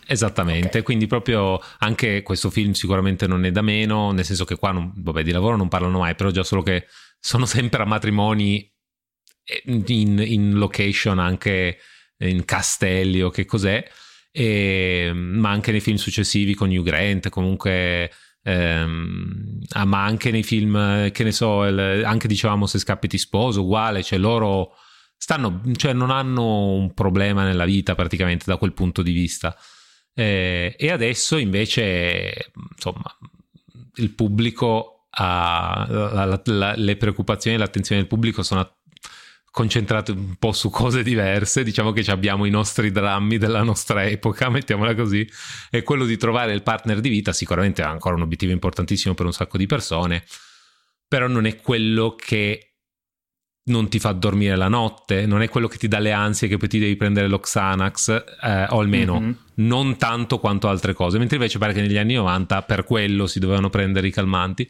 Esattamente, 0.06 0.68
okay. 0.68 0.82
quindi 0.84 1.08
proprio 1.08 1.60
anche 1.80 2.22
questo 2.22 2.50
film 2.50 2.74
sicuramente 2.74 3.26
non 3.26 3.46
è 3.46 3.52
da 3.52 3.62
meno, 3.62 4.12
nel 4.12 4.26
senso 4.26 4.46
che 4.46 4.58
qua 4.58 4.72
non, 4.72 4.92
vabbè, 4.96 5.24
di 5.24 5.32
lavoro 5.32 5.56
non 5.56 5.70
parlano 5.70 6.00
mai, 6.00 6.14
però 6.14 6.30
già 6.30 6.44
solo 6.44 6.62
che 6.62 6.86
sono 7.20 7.46
sempre 7.48 7.82
a 7.82 7.86
matrimoni 7.86 8.70
eh, 9.44 9.64
in, 9.66 10.20
in 10.20 10.54
location 10.54 11.20
anche 11.20 11.80
in 12.30 12.46
castelli 12.46 13.22
o 13.22 13.30
che 13.30 13.46
cos'è, 13.46 13.84
e, 14.32 15.12
ma 15.14 15.50
anche 15.52 15.72
nei 15.72 15.82
film 15.82 15.98
successivi 15.98 16.54
con 16.56 16.70
Hugh 16.70 16.84
Grant, 16.84 17.30
comunque 17.30 18.12
ehm, 18.44 19.60
ah, 19.70 19.86
ma 19.86 20.04
anche 20.04 20.32
nei 20.32 20.44
film, 20.44 21.12
che 21.12 21.24
ne 21.24 21.32
so, 21.32 21.64
il, 21.66 22.04
anche 22.06 22.28
dicevamo 22.28 22.66
se 22.66 22.80
scappi 22.80 23.08
ti 23.08 23.18
sposo, 23.18 23.62
uguale, 23.62 24.04
cioè 24.04 24.20
loro 24.20 24.74
stanno, 25.16 25.62
cioè 25.76 25.94
non 25.94 26.10
hanno 26.12 26.74
un 26.74 26.94
problema 26.94 27.44
nella 27.44 27.66
vita 27.66 27.96
praticamente 27.96 28.46
da 28.46 28.58
quel 28.58 28.74
punto 28.74 29.02
di 29.02 29.12
vista. 29.12 29.56
Eh, 30.14 30.76
e 30.78 30.92
adesso 30.92 31.38
invece, 31.38 32.52
insomma, 32.76 33.18
il 33.96 34.12
pubblico 34.12 35.08
ha 35.16 35.86
la, 35.88 36.26
la, 36.26 36.42
la, 36.46 36.74
le 36.76 36.98
preoccupazioni 36.98 37.56
e 37.56 37.60
l'attenzione 37.60 38.02
del 38.02 38.10
pubblico 38.10 38.42
sono 38.44 38.60
concentrate 39.54 40.14
un 40.14 40.34
po' 40.40 40.52
su 40.52 40.72
cose 40.72 41.04
diverse, 41.04 41.64
diciamo 41.64 41.92
che 41.92 42.10
abbiamo 42.10 42.46
i 42.46 42.50
nostri 42.50 42.90
drammi 42.90 43.38
della 43.38 43.62
nostra 43.62 44.04
epoca, 44.04 44.50
mettiamola 44.50 44.96
così, 44.96 45.30
e 45.70 45.84
quello 45.84 46.06
di 46.06 46.18
trovare 46.18 46.54
il 46.54 46.64
partner 46.64 47.00
di 47.00 47.10
vita 47.10 47.32
sicuramente 47.34 47.84
è 47.84 47.86
ancora 47.86 48.16
un 48.16 48.24
obiettivo 48.24 48.52
importantissimo 48.52 49.14
per 49.14 49.28
un 49.28 49.32
sacco 49.32 49.60
di 49.60 49.68
persone, 49.68 50.24
però 51.08 51.28
non 51.28 51.46
è 51.46 51.58
quello 51.58 52.16
che 52.16 52.78
non 53.66 53.90
ti 53.90 54.00
fa 54.00 54.12
dormire 54.14 54.56
la 54.56 54.70
notte, 54.70 55.28
non 55.28 55.44
è 55.44 55.50
quello 55.50 55.68
che 55.68 55.78
ti 55.78 55.88
dà 55.88 56.00
le 56.00 56.14
ansie 56.14 56.48
che 56.48 56.58
poi 56.58 56.68
ti 56.68 56.80
devi 56.80 56.96
prendere 56.96 57.28
lo 57.28 57.40
Xanax, 57.40 58.10
eh, 58.42 58.66
o 58.70 58.80
almeno 58.80 59.20
mm-hmm. 59.20 59.32
non 59.56 59.98
tanto 59.98 60.40
quanto 60.40 60.68
altre 60.68 60.94
cose, 60.94 61.20
mentre 61.20 61.36
invece 61.36 61.60
pare 61.60 61.74
che 61.74 61.82
negli 61.82 62.00
anni 62.00 62.16
90 62.16 62.64
per 62.64 62.86
quello 62.86 63.28
si 63.28 63.38
dovevano 63.38 63.70
prendere 63.70 64.08
i 64.08 64.12
calmanti. 64.12 64.68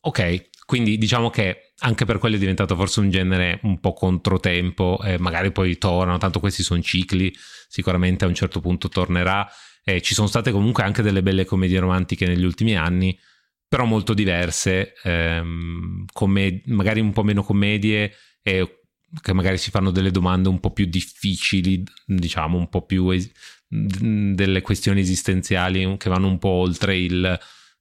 Ok, 0.00 0.48
quindi 0.70 0.98
diciamo 0.98 1.30
che 1.30 1.72
anche 1.80 2.04
per 2.04 2.18
quello 2.18 2.36
è 2.36 2.38
diventato 2.38 2.76
forse 2.76 3.00
un 3.00 3.10
genere 3.10 3.58
un 3.64 3.80
po' 3.80 3.92
controtempo, 3.92 5.00
eh, 5.02 5.18
magari 5.18 5.50
poi 5.50 5.76
tornano, 5.78 6.16
tanto 6.16 6.38
questi 6.38 6.62
sono 6.62 6.80
cicli, 6.80 7.34
sicuramente 7.66 8.24
a 8.24 8.28
un 8.28 8.34
certo 8.34 8.60
punto 8.60 8.88
tornerà. 8.88 9.44
Eh, 9.82 10.00
ci 10.00 10.14
sono 10.14 10.28
state 10.28 10.52
comunque 10.52 10.84
anche 10.84 11.02
delle 11.02 11.24
belle 11.24 11.44
commedie 11.44 11.80
romantiche 11.80 12.24
negli 12.24 12.44
ultimi 12.44 12.76
anni, 12.76 13.18
però 13.66 13.84
molto 13.84 14.14
diverse, 14.14 14.92
ehm, 15.02 16.04
commed- 16.12 16.62
magari 16.66 17.00
un 17.00 17.12
po' 17.12 17.24
meno 17.24 17.42
commedie 17.42 18.12
e 18.40 18.82
che 19.20 19.32
magari 19.32 19.58
si 19.58 19.72
fanno 19.72 19.90
delle 19.90 20.12
domande 20.12 20.48
un 20.48 20.60
po' 20.60 20.70
più 20.72 20.84
difficili, 20.84 21.82
diciamo 22.06 22.56
un 22.56 22.68
po' 22.68 22.86
più 22.86 23.10
es- 23.10 23.28
delle 23.66 24.60
questioni 24.60 25.00
esistenziali 25.00 25.96
che 25.96 26.08
vanno 26.08 26.28
un 26.28 26.38
po' 26.38 26.48
oltre 26.48 26.96
il 26.96 27.40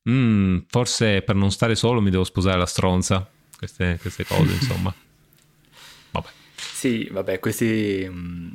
mm, 0.09 0.57
forse 0.67 1.21
per 1.21 1.35
non 1.35 1.51
stare 1.51 1.75
solo 1.75 2.01
mi 2.01 2.09
devo 2.09 2.23
sposare 2.23 2.57
la 2.57 2.65
stronza. 2.65 3.27
Queste, 3.57 3.97
queste 4.01 4.25
cose, 4.25 4.53
insomma. 4.59 4.93
Vabbè. 6.11 6.27
Sì, 6.55 7.07
vabbè, 7.11 7.39
questi. 7.39 8.07
Mm, 8.09 8.49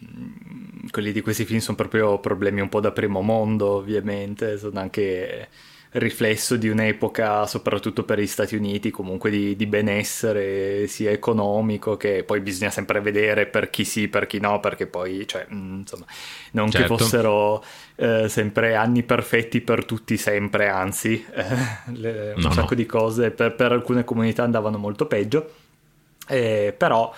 quelli 0.91 1.13
di 1.13 1.21
questi 1.21 1.45
film 1.45 1.61
sono 1.61 1.77
proprio 1.77 2.19
problemi 2.19 2.61
un 2.61 2.69
po' 2.69 2.81
da 2.81 2.93
primo 2.93 3.21
mondo, 3.21 3.71
ovviamente. 3.71 4.59
Sono 4.59 4.81
anche 4.81 5.49
riflesso 5.95 6.57
di 6.57 6.69
un'epoca, 6.69 7.47
soprattutto 7.47 8.03
per 8.03 8.19
gli 8.19 8.27
Stati 8.27 8.57
Uniti, 8.57 8.91
comunque 8.91 9.31
di, 9.31 9.55
di, 9.55 9.67
benessere 9.67 10.87
sia 10.89 11.11
economico 11.11 11.97
che 11.97 12.25
poi 12.25 12.41
bisogna 12.41 12.71
sempre 12.71 13.01
vedere 13.01 13.47
per 13.47 13.71
chi 13.71 13.85
sì, 13.85 14.09
per 14.09 14.27
chi 14.27 14.41
no, 14.41 14.59
perché 14.59 14.87
poi, 14.87 15.27
cioè, 15.27 15.47
mm, 15.53 15.79
insomma, 15.79 16.05
non 16.53 16.71
certo. 16.71 16.95
che 16.95 17.01
fossero 17.01 17.65
eh, 17.95 18.29
sempre 18.29 18.75
anni 18.75 19.05
perfetti 19.05 19.61
per 19.61 19.85
tutti 19.85 20.17
sempre, 20.17 20.69
anzi, 20.69 21.25
eh, 21.33 21.93
le, 21.93 22.33
un 22.35 22.43
no, 22.43 22.51
sacco 22.51 22.71
no. 22.71 22.77
di 22.77 22.87
cose 22.87 23.31
per, 23.31 23.55
per, 23.55 23.71
alcune 23.71 24.03
comunità 24.03 24.43
andavano 24.43 24.79
molto 24.79 25.07
peggio, 25.07 25.53
eh, 26.27 26.75
però 26.77 27.15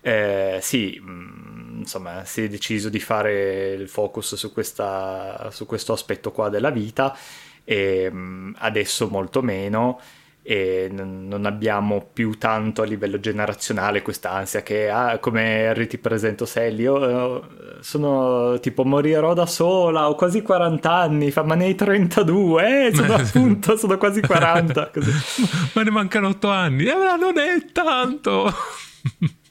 eh, 0.00 0.60
sì, 0.62 1.00
mm, 1.02 1.80
insomma, 1.80 2.24
si 2.24 2.44
è 2.44 2.48
deciso 2.48 2.88
di 2.88 3.00
fare 3.00 3.72
il 3.72 3.88
focus 3.88 4.36
su, 4.36 4.52
questa, 4.52 5.48
su 5.50 5.66
questo 5.66 5.92
aspetto 5.92 6.30
qua 6.30 6.48
della 6.48 6.70
vita 6.70 7.16
e 7.64 8.10
mm, 8.12 8.54
adesso 8.58 9.08
molto 9.08 9.42
meno 9.42 10.00
e 10.44 10.90
non 10.90 11.44
abbiamo 11.46 12.04
più 12.12 12.36
tanto 12.36 12.82
a 12.82 12.84
livello 12.84 13.20
generazionale 13.20 14.02
questa 14.02 14.32
ansia 14.32 14.60
che 14.62 14.90
ah, 14.90 15.18
come 15.18 15.68
Harry 15.68 15.86
ti 15.86 15.98
presento 15.98 16.46
Sally 16.46 16.82
io 16.82 17.40
eh, 17.40 17.42
sono 17.78 18.58
tipo 18.58 18.84
morirò 18.84 19.34
da 19.34 19.46
sola 19.46 20.08
ho 20.08 20.16
quasi 20.16 20.42
40 20.42 20.90
anni 20.92 21.30
fa 21.30 21.44
ma 21.44 21.54
ne 21.54 21.66
hai 21.66 21.74
32 21.76 22.88
eh 22.88 22.94
sono 22.94 23.14
appunto 23.14 23.76
sono 23.76 23.96
quasi 23.96 24.20
40 24.20 24.90
così. 24.92 25.12
ma 25.74 25.82
ne 25.82 25.90
mancano 25.90 26.26
8 26.28 26.50
anni 26.50 26.86
eh, 26.86 26.94
ma 26.96 27.14
non 27.14 27.38
è 27.38 27.64
tanto 27.70 28.52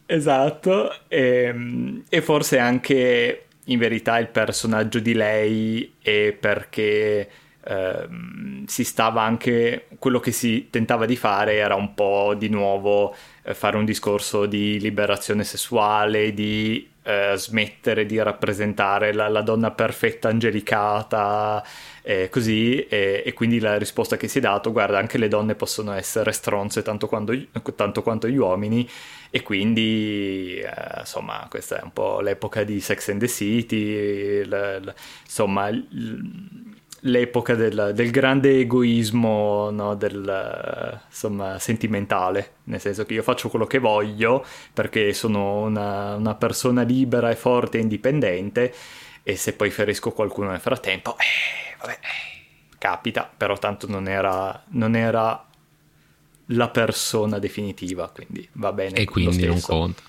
esatto 0.05 0.93
e, 1.07 1.43
ehm, 1.45 2.03
e 2.09 2.22
forse 2.22 2.59
anche 2.59 3.45
in 3.66 3.80
verità 3.80 4.20
il 4.20 4.28
personaggio 4.28 4.99
di 4.99 5.14
lei 5.14 5.93
è 6.01 6.36
perché 6.38 7.30
Ehm, 7.64 8.66
si 8.66 8.84
stava 8.84 9.22
anche 9.22 9.88
quello 9.99 10.20
che 10.20 10.32
si 10.32 10.70
tentava 10.72 11.05
di 11.05 11.16
fare 11.16 11.55
era 11.55 11.76
un 11.76 11.93
po' 11.93 12.34
di 12.36 12.49
nuovo 12.49 13.16
eh, 13.43 13.53
fare 13.53 13.78
un 13.78 13.86
discorso 13.86 14.45
di 14.47 14.80
liberazione 14.80 15.43
sessuale, 15.43 16.34
di 16.34 16.89
eh, 17.03 17.34
smettere 17.36 18.05
di 18.05 18.22
rappresentare 18.22 19.14
la, 19.14 19.28
la 19.28 19.41
donna 19.41 19.72
perfetta, 19.72 20.30
angelicata, 20.30 21.64
eh, 22.03 22.30
così, 22.30 22.86
e, 22.88 23.24
e, 23.26 23.34
quindi 23.34 23.59
la 23.59 23.78
risposta 23.78 24.18
che 24.18 24.28
si 24.28 24.38
è 24.39 24.41
dato, 24.41 24.72
guarda, 24.72 24.97
anche 24.97 25.18
le 25.18 25.28
donne 25.28 25.55
possono 25.55 25.93
essere 25.93 26.32
stronze 26.32 26.82
tanto, 26.84 27.07
quando, 27.07 27.34
tanto 27.76 28.01
quanto 28.03 28.28
gli 28.28 28.38
uomini, 28.38 28.88
e 29.30 29.41
quindi, 29.41 30.59
eh, 30.59 30.99
insomma, 30.99 31.47
questa 31.49 31.80
è 31.80 31.84
un 31.84 31.93
po' 31.93 32.20
l'epoca 32.22 32.64
di 32.64 32.80
Sex 32.80 33.09
and 33.09 33.20
the 33.20 33.28
City, 33.28 34.43
l, 34.43 34.49
l, 34.84 34.93
insomma... 35.26 35.70
L, 35.70 36.80
l'epoca 37.02 37.56
del, 37.56 37.91
del 37.93 38.12
grande 38.12 38.60
egoismo, 38.60 39.70
no? 39.72 39.95
del, 39.95 40.99
insomma, 41.08 41.58
sentimentale, 41.60 42.54
nel 42.66 42.80
senso 42.80 43.06
che 43.06 43.14
io 43.14 43.24
faccio 43.24 43.49
quello 43.49 43.66
che 43.66 43.80
voglio 43.80 44.45
perché 44.74 45.14
sono 45.14 45.62
una, 45.62 46.16
una 46.16 46.36
persona 46.36 46.84
libera 46.84 47.30
e 47.30 47.36
forte 47.36 47.78
e 47.78 47.82
indipendente 47.82 48.74
e 49.24 49.36
se 49.36 49.54
poi 49.54 49.70
ferisco 49.70 50.12
qualcuno 50.12 50.52
nel 50.52 50.60
frattempo, 50.60 51.16
eh, 51.18 51.78
vabbè, 51.80 51.99
capita, 52.78 53.32
però 53.36 53.58
tanto 53.58 53.88
non 53.88 54.08
era, 54.08 54.64
non 54.70 54.95
era 54.95 55.45
la 56.47 56.70
persona 56.70 57.39
definitiva, 57.39 58.10
quindi 58.10 58.47
va 58.54 58.74
bene. 58.74 58.97
E 58.97 59.06
quindi 59.06 59.45
non 59.45 59.62
conta. 59.62 60.02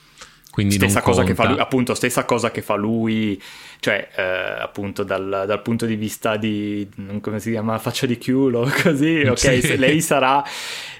Quindi 0.50 0.74
stessa 0.74 1.00
cosa 1.00 1.22
conta. 1.22 1.30
che 1.30 1.34
fa 1.34 1.48
lui, 1.48 1.60
appunto, 1.60 1.94
stessa 1.94 2.26
cosa 2.26 2.50
che 2.50 2.60
fa 2.60 2.74
lui, 2.74 3.40
cioè 3.82 4.10
eh, 4.14 4.22
appunto 4.22 5.02
dal, 5.02 5.42
dal, 5.44 5.60
punto 5.60 5.86
di 5.86 5.96
vista 5.96 6.36
di 6.36 6.88
come 7.20 7.40
si 7.40 7.50
chiama 7.50 7.80
faccia 7.80 8.06
di 8.06 8.16
chiulo, 8.16 8.70
così, 8.80 9.22
ok, 9.22 9.36
sì. 9.36 9.76
lei 9.76 10.00
sarà 10.00 10.40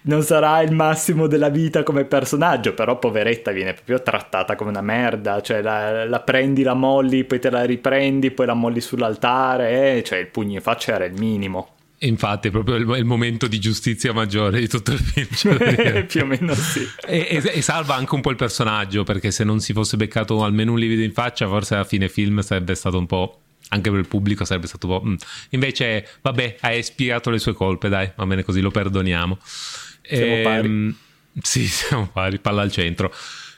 non 0.02 0.24
sarà 0.24 0.60
il 0.62 0.72
massimo 0.72 1.28
della 1.28 1.48
vita 1.48 1.84
come 1.84 2.04
personaggio, 2.06 2.74
però 2.74 2.98
poveretta 2.98 3.52
viene 3.52 3.74
proprio 3.74 4.02
trattata 4.02 4.56
come 4.56 4.70
una 4.70 4.80
merda, 4.80 5.40
cioè 5.40 5.62
la, 5.62 6.04
la 6.04 6.20
prendi, 6.22 6.64
la 6.64 6.74
molli, 6.74 7.22
poi 7.22 7.38
te 7.38 7.50
la 7.50 7.62
riprendi, 7.62 8.32
poi 8.32 8.46
la 8.46 8.54
molli 8.54 8.80
sull'altare, 8.80 9.98
eh, 9.98 10.02
cioè 10.02 10.18
il 10.18 10.26
pugno 10.26 10.54
in 10.54 10.60
faccia 10.60 10.94
era 10.94 11.04
il 11.04 11.14
minimo. 11.14 11.68
Infatti, 12.04 12.48
è 12.48 12.50
proprio 12.50 12.76
il, 12.76 12.88
il, 12.98 13.04
momento 13.04 13.46
di 13.46 13.60
giustizia 13.60 14.12
maggiore 14.12 14.58
di 14.58 14.68
tutto 14.68 14.92
il 14.92 14.98
film. 14.98 16.06
Più 16.06 16.22
o 16.22 16.26
meno 16.26 16.54
sì. 16.54 16.86
E, 17.06 17.28
e, 17.30 17.42
e, 17.44 17.62
salva 17.62 17.94
anche 17.94 18.14
un 18.14 18.20
po' 18.20 18.30
il 18.30 18.36
personaggio, 18.36 19.04
perché 19.04 19.30
se 19.30 19.44
non 19.44 19.60
si 19.60 19.72
fosse 19.72 19.96
beccato 19.96 20.42
almeno 20.42 20.72
un 20.72 20.78
livido 20.78 21.02
in 21.02 21.12
faccia, 21.12 21.46
forse 21.46 21.74
alla 21.74 21.84
fine 21.84 22.08
film 22.08 22.40
sarebbe 22.40 22.74
stato 22.74 22.98
un 22.98 23.06
po'. 23.06 23.38
Anche 23.68 23.90
per 23.90 24.00
il 24.00 24.08
pubblico 24.08 24.44
sarebbe 24.44 24.66
stato 24.66 24.88
un 24.88 24.98
po'. 24.98 25.06
Mm. 25.06 25.14
Invece, 25.50 26.08
vabbè, 26.20 26.56
hai 26.60 26.78
espiato 26.78 27.30
le 27.30 27.38
sue 27.38 27.52
colpe, 27.52 27.88
dai, 27.88 28.10
va 28.16 28.26
bene 28.26 28.42
così, 28.42 28.60
lo 28.60 28.72
perdoniamo. 28.72 29.38
Siamo 30.02 30.34
e, 30.34 30.42
pari. 30.42 30.66
Ehm, 30.66 30.96
sì, 31.40 31.66
siamo 31.68 32.08
pari, 32.08 32.40
palla 32.40 32.62
al 32.62 32.72
centro. 32.72 33.14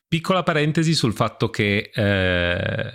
Piccola 0.07 0.43
parentesi 0.43 0.93
sul 0.93 1.15
fatto 1.15 1.49
che 1.49 1.91
eh, 1.93 2.93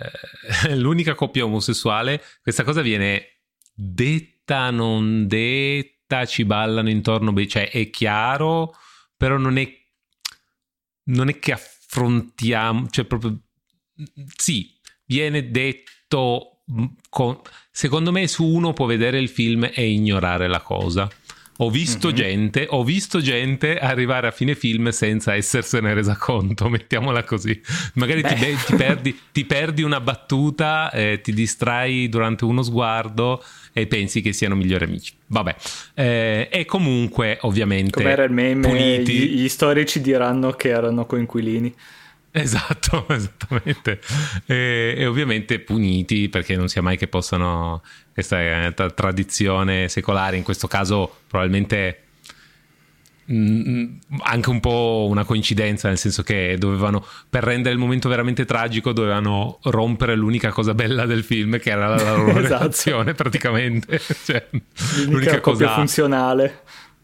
l'unica 0.76 1.14
coppia 1.14 1.44
omosessuale, 1.44 2.22
questa 2.40 2.62
cosa 2.62 2.82
viene 2.82 3.40
detta 3.74 4.39
detta, 4.50 4.70
non 4.70 5.28
detta, 5.28 6.26
ci 6.26 6.44
ballano 6.44 6.90
intorno, 6.90 7.32
cioè 7.46 7.70
è 7.70 7.88
chiaro, 7.90 8.74
però 9.16 9.36
non 9.36 9.58
è, 9.58 9.72
non 11.04 11.28
è 11.28 11.38
che 11.38 11.52
affrontiamo, 11.52 12.88
cioè 12.90 13.04
proprio, 13.04 13.38
sì, 14.34 14.76
viene 15.04 15.50
detto, 15.50 16.62
mm, 16.72 16.84
con, 17.08 17.40
secondo 17.70 18.10
me 18.10 18.26
su 18.26 18.44
uno 18.44 18.72
può 18.72 18.86
vedere 18.86 19.20
il 19.20 19.28
film 19.28 19.70
e 19.72 19.88
ignorare 19.88 20.48
la 20.48 20.60
cosa. 20.60 21.08
Ho 21.62 21.68
visto, 21.68 22.08
mm-hmm. 22.08 22.16
gente, 22.16 22.66
ho 22.70 22.82
visto 22.84 23.20
gente 23.20 23.78
arrivare 23.78 24.26
a 24.26 24.30
fine 24.30 24.54
film 24.54 24.88
senza 24.88 25.36
essersene 25.36 25.92
resa 25.92 26.16
conto, 26.16 26.68
mettiamola 26.70 27.22
così. 27.24 27.60
Magari 27.94 28.22
ti, 28.22 28.34
ti, 28.34 28.76
perdi, 28.76 29.18
ti, 29.30 29.44
perdi, 29.44 29.82
una 29.82 30.00
battuta, 30.00 30.90
eh, 30.90 31.20
ti 31.22 31.34
distrai 31.34 32.08
durante 32.08 32.46
uno 32.46 32.62
sguardo 32.62 33.44
e 33.74 33.86
pensi 33.86 34.22
che 34.22 34.32
siano 34.32 34.54
migliori 34.54 34.84
amici. 34.84 35.12
Vabbè, 35.26 35.56
eh, 35.94 36.48
e 36.50 36.64
comunque 36.64 37.36
ovviamente... 37.42 37.90
Come 37.90 38.10
era 38.10 38.24
il 38.24 38.32
meme, 38.32 39.02
gli, 39.02 39.42
gli 39.42 39.48
storici 39.48 40.00
diranno 40.00 40.52
che 40.52 40.70
erano 40.70 41.04
coinquilini. 41.04 41.74
Esatto, 42.32 43.06
esattamente. 43.12 44.00
E, 44.46 44.94
e, 44.96 45.06
ovviamente 45.06 45.58
puniti 45.60 46.28
perché 46.28 46.56
non 46.56 46.68
sia 46.68 46.82
mai 46.82 46.96
che 46.96 47.08
possano, 47.08 47.82
questa 48.12 48.40
è 48.40 48.72
una 48.76 48.90
tradizione 48.90 49.88
secolare, 49.88 50.36
in 50.36 50.42
questo 50.42 50.68
caso 50.68 51.18
probabilmente 51.26 52.04
Mm, 53.32 53.98
anche 54.22 54.50
un 54.50 54.58
po' 54.58 55.06
una 55.08 55.22
coincidenza, 55.22 55.86
nel 55.86 55.98
senso 55.98 56.24
che 56.24 56.56
dovevano, 56.58 57.04
per 57.28 57.44
rendere 57.44 57.72
il 57.72 57.80
momento 57.80 58.08
veramente 58.08 58.44
tragico, 58.44 58.92
dovevano 58.92 59.60
rompere 59.62 60.16
l'unica 60.16 60.50
cosa 60.50 60.74
bella 60.74 61.06
del 61.06 61.22
film, 61.22 61.60
che 61.60 61.70
era 61.70 61.94
la 61.94 62.16
loro 62.16 62.30
esatto. 62.40 62.58
relazione 62.58 63.14
praticamente. 63.14 64.00
Cioè, 64.30 64.48
l'unica, 64.50 65.10
l'unica 65.10 65.40
cosa 65.40 65.74
funzionale. 65.74 66.62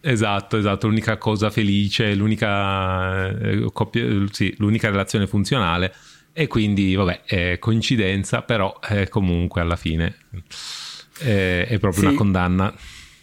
Esatto, 0.08 0.56
esatto, 0.56 0.86
l'unica 0.86 1.16
cosa 1.16 1.50
felice, 1.50 2.14
l'unica, 2.14 3.28
eh, 3.28 3.68
coppia, 3.72 4.06
sì, 4.30 4.54
l'unica 4.58 4.88
relazione 4.88 5.26
funzionale. 5.26 5.92
E 6.32 6.46
quindi, 6.46 6.94
vabbè, 6.94 7.22
è 7.24 7.58
coincidenza, 7.58 8.42
però 8.42 8.78
eh, 8.88 9.08
comunque 9.08 9.62
alla 9.62 9.74
fine 9.74 10.16
è, 11.18 11.66
è 11.68 11.78
proprio 11.80 12.02
sì. 12.02 12.06
una 12.06 12.14
condanna. 12.14 12.74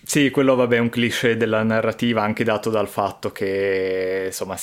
Sì, 0.04 0.30
quello 0.30 0.56
vabbè 0.56 0.76
è 0.76 0.80
un 0.80 0.90
cliché 0.90 1.38
della 1.38 1.64
narrativa 1.64 2.22
anche 2.22 2.44
dato 2.44 2.70
dal 2.70 2.90
fatto 2.90 3.32
che 3.32 4.24
insomma 4.26 4.58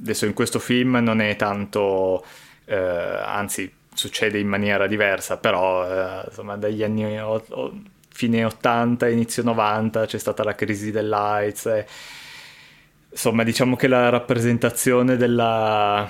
adesso 0.00 0.26
in 0.26 0.32
questo 0.32 0.58
film 0.58 0.96
non 0.96 1.20
è 1.20 1.36
tanto, 1.36 2.24
eh, 2.64 2.74
anzi 2.76 3.72
succede 3.94 4.40
in 4.40 4.48
maniera 4.48 4.88
diversa, 4.88 5.36
però 5.36 5.86
eh, 5.86 6.24
insomma 6.26 6.56
dagli 6.56 6.82
anni 6.82 7.20
o, 7.20 7.44
o, 7.48 7.72
fine 8.20 8.44
80, 8.44 9.08
inizio 9.08 9.42
90 9.42 10.04
c'è 10.04 10.18
stata 10.18 10.44
la 10.44 10.54
crisi 10.54 10.90
dell'AIDS 10.90 11.66
e, 11.66 11.86
insomma 13.10 13.44
diciamo 13.44 13.76
che 13.76 13.88
la 13.88 14.10
rappresentazione 14.10 15.16
della 15.16 16.08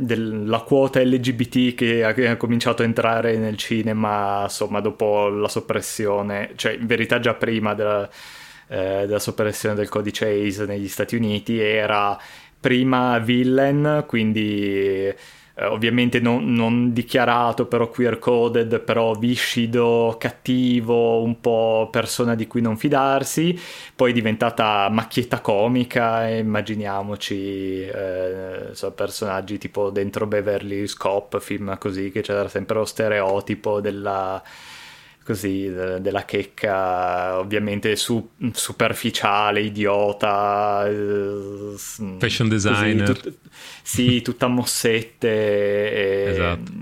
della 0.00 0.60
quota 0.60 1.02
LGBT 1.02 1.74
che 1.74 2.04
ha, 2.04 2.36
cominciato 2.36 2.82
a 2.82 2.84
entrare 2.84 3.36
nel 3.36 3.56
cinema, 3.56 4.42
insomma, 4.44 4.78
dopo 4.78 5.26
la 5.28 5.48
soppressione, 5.48 6.52
cioè 6.54 6.74
in 6.74 6.86
verità 6.86 7.18
già 7.18 7.34
prima 7.34 7.74
della, 7.74 8.08
eh, 8.68 9.06
della 9.06 9.18
soppressione 9.18 9.74
del 9.74 9.88
codice 9.88 10.28
ACE 10.28 10.66
negli 10.66 10.86
Stati 10.86 11.16
Uniti, 11.16 11.58
era 11.58 12.16
prima 12.60 13.18
villain, 13.18 14.04
quindi 14.06 15.12
eh, 15.58 15.64
ovviamente 15.66 16.20
non, 16.20 16.52
non, 16.52 16.92
dichiarato, 16.92 17.66
però 17.66 17.88
queer 17.88 18.18
coded, 18.20 18.80
però 18.80 19.14
viscido, 19.14 20.16
cattivo, 20.18 21.22
un 21.22 21.40
po' 21.40 21.88
persona 21.90 22.34
di 22.36 22.46
cui 22.46 22.60
non 22.60 22.76
fidarsi, 22.76 23.58
poi 23.96 24.10
è 24.10 24.14
diventata 24.14 24.88
macchietta 24.88 25.40
comica, 25.40 26.28
immaginiamoci 26.28 27.80
eh, 27.80 28.68
so, 28.72 28.92
personaggi 28.92 29.58
tipo 29.58 29.90
dentro 29.90 30.26
Beverly 30.26 30.76
Hills 30.78 30.94
Cop, 30.94 31.40
film 31.40 31.76
così, 31.78 32.10
che 32.12 32.20
c'era 32.22 32.48
sempre 32.48 32.76
lo 32.76 32.84
stereotipo 32.84 33.80
della 33.80 34.40
così 35.28 35.70
della 35.70 36.24
checca 36.24 37.38
ovviamente 37.38 37.96
su, 37.96 38.30
superficiale, 38.50 39.60
idiota 39.60 40.88
eh, 40.88 41.74
fashion 41.76 42.48
designer 42.48 43.08
così, 43.08 43.20
tut, 43.20 43.32
sì, 43.82 44.22
tutta 44.22 44.46
mossette 44.46 45.28
e, 45.28 46.30
esatto. 46.30 46.72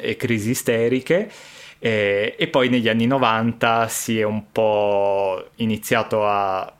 e 0.00 0.16
crisi 0.16 0.50
isteriche 0.50 1.30
e, 1.78 2.34
e, 2.36 2.48
poi 2.48 2.68
negli 2.70 2.88
anni 2.88 3.06
90 3.06 3.86
si 3.86 4.18
è 4.18 4.24
un 4.24 4.50
po' 4.50 5.50
iniziato 5.56 6.26
a 6.26 6.74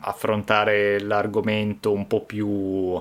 affrontare 0.00 0.98
l'argomento 0.98 1.92
un 1.92 2.08
po' 2.08 2.24
più 2.24 3.00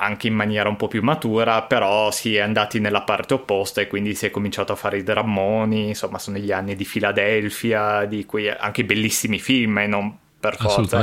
anche 0.00 0.28
in 0.28 0.34
maniera 0.34 0.68
un 0.68 0.76
po' 0.76 0.88
più 0.88 1.02
matura, 1.02 1.62
però 1.62 2.10
si 2.10 2.36
è 2.36 2.40
andati 2.40 2.78
nella 2.78 3.02
parte 3.02 3.34
opposta 3.34 3.80
e 3.80 3.88
quindi 3.88 4.14
si 4.14 4.26
è 4.26 4.30
cominciato 4.30 4.72
a 4.72 4.76
fare 4.76 4.98
i 4.98 5.02
drammoni, 5.02 5.88
insomma 5.88 6.18
sono 6.18 6.38
gli 6.38 6.52
anni 6.52 6.76
di 6.76 6.84
Filadelfia, 6.84 8.04
di 8.04 8.24
cui 8.24 8.48
anche 8.48 8.84
bellissimi 8.84 9.40
film 9.40 9.78
e 9.78 9.86
non 9.86 10.16
per 10.38 10.56
forza. 10.56 10.98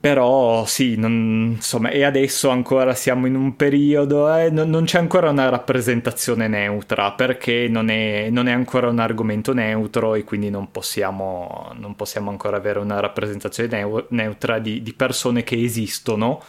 Però 0.00 0.66
sì, 0.66 0.96
non, 0.96 1.52
insomma, 1.56 1.88
e 1.88 2.04
adesso 2.04 2.50
ancora 2.50 2.94
siamo 2.94 3.26
in 3.26 3.34
un 3.34 3.56
periodo, 3.56 4.34
eh, 4.34 4.50
non, 4.50 4.68
non, 4.68 4.84
c'è 4.84 4.98
ancora 4.98 5.30
una 5.30 5.48
rappresentazione 5.48 6.46
neutra 6.46 7.12
perché 7.12 7.68
non 7.70 7.88
è, 7.88 8.28
non 8.28 8.46
è, 8.46 8.52
ancora 8.52 8.90
un 8.90 8.98
argomento 8.98 9.54
neutro 9.54 10.14
e 10.14 10.24
quindi 10.24 10.50
non 10.50 10.70
possiamo, 10.70 11.72
non 11.78 11.96
possiamo 11.96 12.28
ancora 12.28 12.58
avere 12.58 12.80
una 12.80 13.00
rappresentazione 13.00 13.78
neu- 13.78 14.06
neutra 14.10 14.58
di, 14.58 14.82
di 14.82 14.92
persone 14.92 15.42
che 15.42 15.58
esistono 15.58 16.42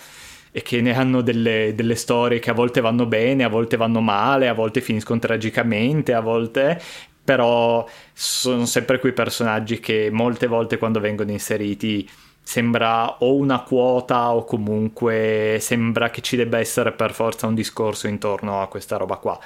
e 0.57 0.61
che 0.61 0.79
ne 0.79 0.95
hanno 0.95 1.19
delle, 1.19 1.73
delle, 1.75 1.95
storie 1.95 2.39
che 2.39 2.49
a 2.49 2.53
volte 2.53 2.79
vanno 2.79 3.05
bene, 3.05 3.43
a 3.43 3.49
volte 3.49 3.75
vanno 3.75 3.99
male, 3.99 4.47
a 4.47 4.53
volte 4.53 4.79
finiscono 4.79 5.19
tragicamente, 5.19 6.13
a 6.13 6.21
volte 6.21 6.81
però 7.21 7.85
sono 8.13 8.65
sempre 8.65 8.99
quei 8.99 9.11
personaggi 9.11 9.81
che 9.81 10.07
molte 10.13 10.47
volte 10.47 10.77
quando 10.77 11.01
vengono 11.01 11.31
inseriti 11.31 12.09
sembra 12.41 13.17
o 13.17 13.35
una 13.35 13.63
quota 13.63 14.33
o 14.33 14.45
comunque 14.45 15.57
sembra 15.59 16.09
che 16.09 16.21
ci 16.21 16.37
debba 16.37 16.57
essere 16.59 16.93
per 16.93 17.11
forza 17.11 17.47
un 17.47 17.53
discorso 17.53 18.07
intorno 18.07 18.61
a 18.61 18.69
questa 18.69 18.95
roba 18.95 19.17
qua. 19.17 19.37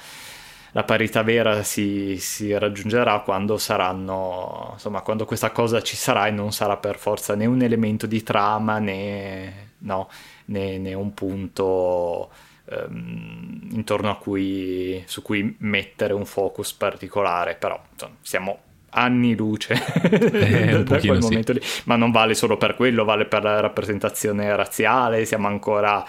La 0.72 0.84
parità 0.84 1.24
vera 1.24 1.64
si, 1.64 2.18
si 2.18 2.56
raggiungerà 2.56 3.18
quando 3.22 3.58
saranno, 3.58 4.70
insomma, 4.74 5.00
quando 5.00 5.24
questa 5.24 5.50
cosa 5.50 5.82
ci 5.82 5.96
sarà 5.96 6.28
e 6.28 6.30
non 6.30 6.52
sarà 6.52 6.76
per 6.76 6.98
forza 6.98 7.34
né 7.34 7.46
un 7.46 7.62
elemento 7.62 8.06
di 8.06 8.22
trama 8.22 8.78
né, 8.78 9.70
no, 9.78 10.08
né, 10.50 10.78
né 10.78 10.94
un 10.94 11.14
punto 11.14 12.30
um, 12.64 13.68
intorno 13.72 14.10
a 14.10 14.16
cui, 14.16 15.02
su 15.06 15.22
cui 15.22 15.56
mettere 15.60 16.12
un 16.12 16.26
focus 16.26 16.72
particolare, 16.72 17.54
però 17.54 17.80
insomma, 17.92 18.14
siamo 18.20 18.58
anni 18.92 19.36
luce 19.36 19.74
eh, 20.10 20.82
da 20.82 20.98
quel 20.98 21.20
momento 21.20 21.52
lì, 21.52 21.60
ma 21.84 21.96
non 21.96 22.10
vale 22.10 22.34
solo 22.34 22.56
per 22.56 22.74
quello, 22.74 23.04
vale 23.04 23.24
per 23.26 23.42
la 23.42 23.60
rappresentazione 23.60 24.54
razziale, 24.54 25.24
siamo 25.24 25.46
ancora 25.46 26.04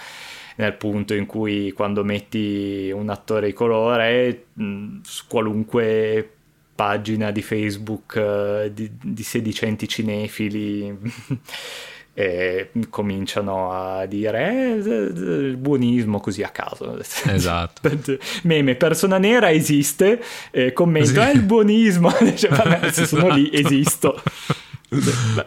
nel 0.56 0.74
punto 0.74 1.14
in 1.14 1.26
cui 1.26 1.72
quando 1.72 2.04
metti 2.04 2.92
un 2.94 3.10
attore 3.10 3.48
di 3.48 3.54
colore 3.54 4.46
mh, 4.54 5.00
su 5.04 5.26
qualunque 5.28 6.30
pagina 6.74 7.32
di 7.32 7.42
Facebook 7.42 8.16
uh, 8.16 8.70
di, 8.72 8.92
di 9.02 9.24
sedicenti 9.24 9.88
cinefili 9.88 10.98
e 12.14 12.72
cominciano 12.90 13.72
a 13.72 14.06
dire 14.06 14.50
eh, 14.50 14.90
il 14.90 15.56
buonismo 15.58 16.20
così 16.20 16.44
a 16.44 16.50
caso 16.50 17.00
esatto 17.00 17.90
meme 18.44 18.76
persona 18.76 19.18
nera 19.18 19.50
esiste 19.50 20.22
eh, 20.52 20.74
commento 20.74 21.10
sì. 21.10 21.20
eh, 21.20 21.32
il 21.32 21.42
buonismo 21.42 22.12
cioè, 22.36 22.50
vabbè, 22.50 22.92
se 22.92 23.06
sono 23.06 23.30
lì 23.30 23.50
esisto 23.54 24.22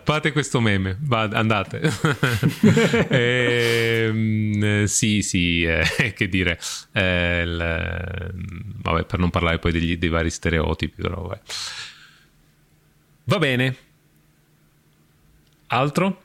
Fate 0.04 0.32
questo 0.32 0.58
meme, 0.58 0.96
Va, 1.02 1.24
andate. 1.24 1.82
eh, 3.10 4.84
sì, 4.86 5.20
sì, 5.20 5.64
eh, 5.64 6.14
che 6.14 6.28
dire. 6.30 6.58
Eh, 6.92 7.42
il, 7.42 8.32
vabbè, 8.80 9.04
per 9.04 9.18
non 9.18 9.28
parlare 9.28 9.58
poi 9.58 9.70
degli, 9.70 9.98
dei 9.98 10.08
vari 10.08 10.30
stereotipi, 10.30 11.02
però 11.02 11.20
vabbè. 11.20 11.40
Va 13.24 13.38
bene. 13.38 13.76
Altro? 15.66 16.23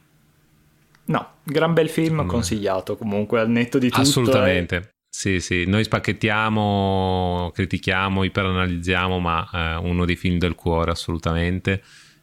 No, 1.09 1.35
gran 1.43 1.73
bel 1.73 1.89
film 1.89 2.21
mm. 2.23 2.27
consigliato 2.27 2.95
comunque 2.95 3.39
al 3.39 3.49
netto 3.49 3.77
di 3.77 3.89
tutto. 3.89 4.01
Assolutamente. 4.01 4.75
Eh. 4.75 4.89
Sì, 5.11 5.39
sì, 5.39 5.65
noi 5.65 5.83
spacchettiamo, 5.83 7.51
critichiamo, 7.53 8.23
iperanalizziamo, 8.23 9.19
ma 9.19 9.49
eh, 9.51 9.75
uno 9.77 10.05
dei 10.05 10.15
film 10.15 10.37
del 10.37 10.53
cuore 10.53 10.91
assolutamente 10.91 11.81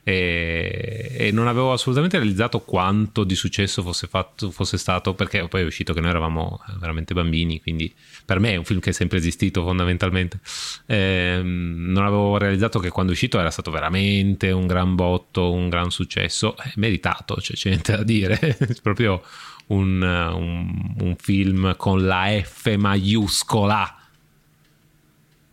e, 0.09 1.09
e, 1.19 1.33
non 1.33 1.49
avevo 1.49 1.73
assolutamente 1.73 2.17
realizzato 2.17 2.61
quanto 2.61 3.25
di 3.25 3.35
successo 3.35 3.83
fosse, 3.83 4.07
fatto, 4.07 4.53
fosse 4.53 4.79
stato 4.79 5.15
perché 5.15 5.49
poi 5.49 5.63
è 5.63 5.65
uscito 5.65 5.93
che 5.93 6.01
noi 6.01 6.11
eravamo 6.11 6.61
veramente 6.79 7.13
bambini 7.13 7.61
quindi 7.61 7.93
per 8.25 8.39
me 8.39 8.53
è 8.53 8.57
un 8.57 8.65
film 8.65 8.79
che 8.79 8.91
è 8.91 8.93
sempre 8.93 9.19
esistito 9.19 9.65
fondamentalmente. 9.65 10.39
Eh, 10.87 11.41
non 11.43 12.05
avevo 12.05 12.39
realizzato 12.39 12.79
che 12.79 12.91
quando 12.91 13.11
è 13.11 13.15
uscito 13.15 13.41
era 13.41 13.51
stato 13.51 13.73
veramente 13.73 14.53
un 14.53 14.69
gran 14.69 14.95
botto 14.95 15.53
un 15.53 15.69
gran 15.69 15.91
successo. 15.91 16.57
Eh, 16.57 16.73
meritato 16.77 17.41
cioè, 17.41 17.57
c'è 17.57 17.71
niente 17.71 17.97
da 17.97 18.03
dire. 18.05 18.39
È 18.59 18.81
proprio 18.83 19.23
un, 19.69 20.03
un, 20.03 20.95
un 21.01 21.17
film 21.17 21.77
con 21.77 22.05
la 22.05 22.29
F 22.45 22.77
maiuscola. 22.77 23.97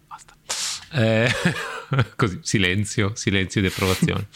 Basta. 0.08 0.34
Eh, 0.92 1.32
Così, 2.16 2.40
silenzio, 2.42 3.12
silenzio 3.16 3.62
di 3.62 3.68
approvazione. 3.68 4.28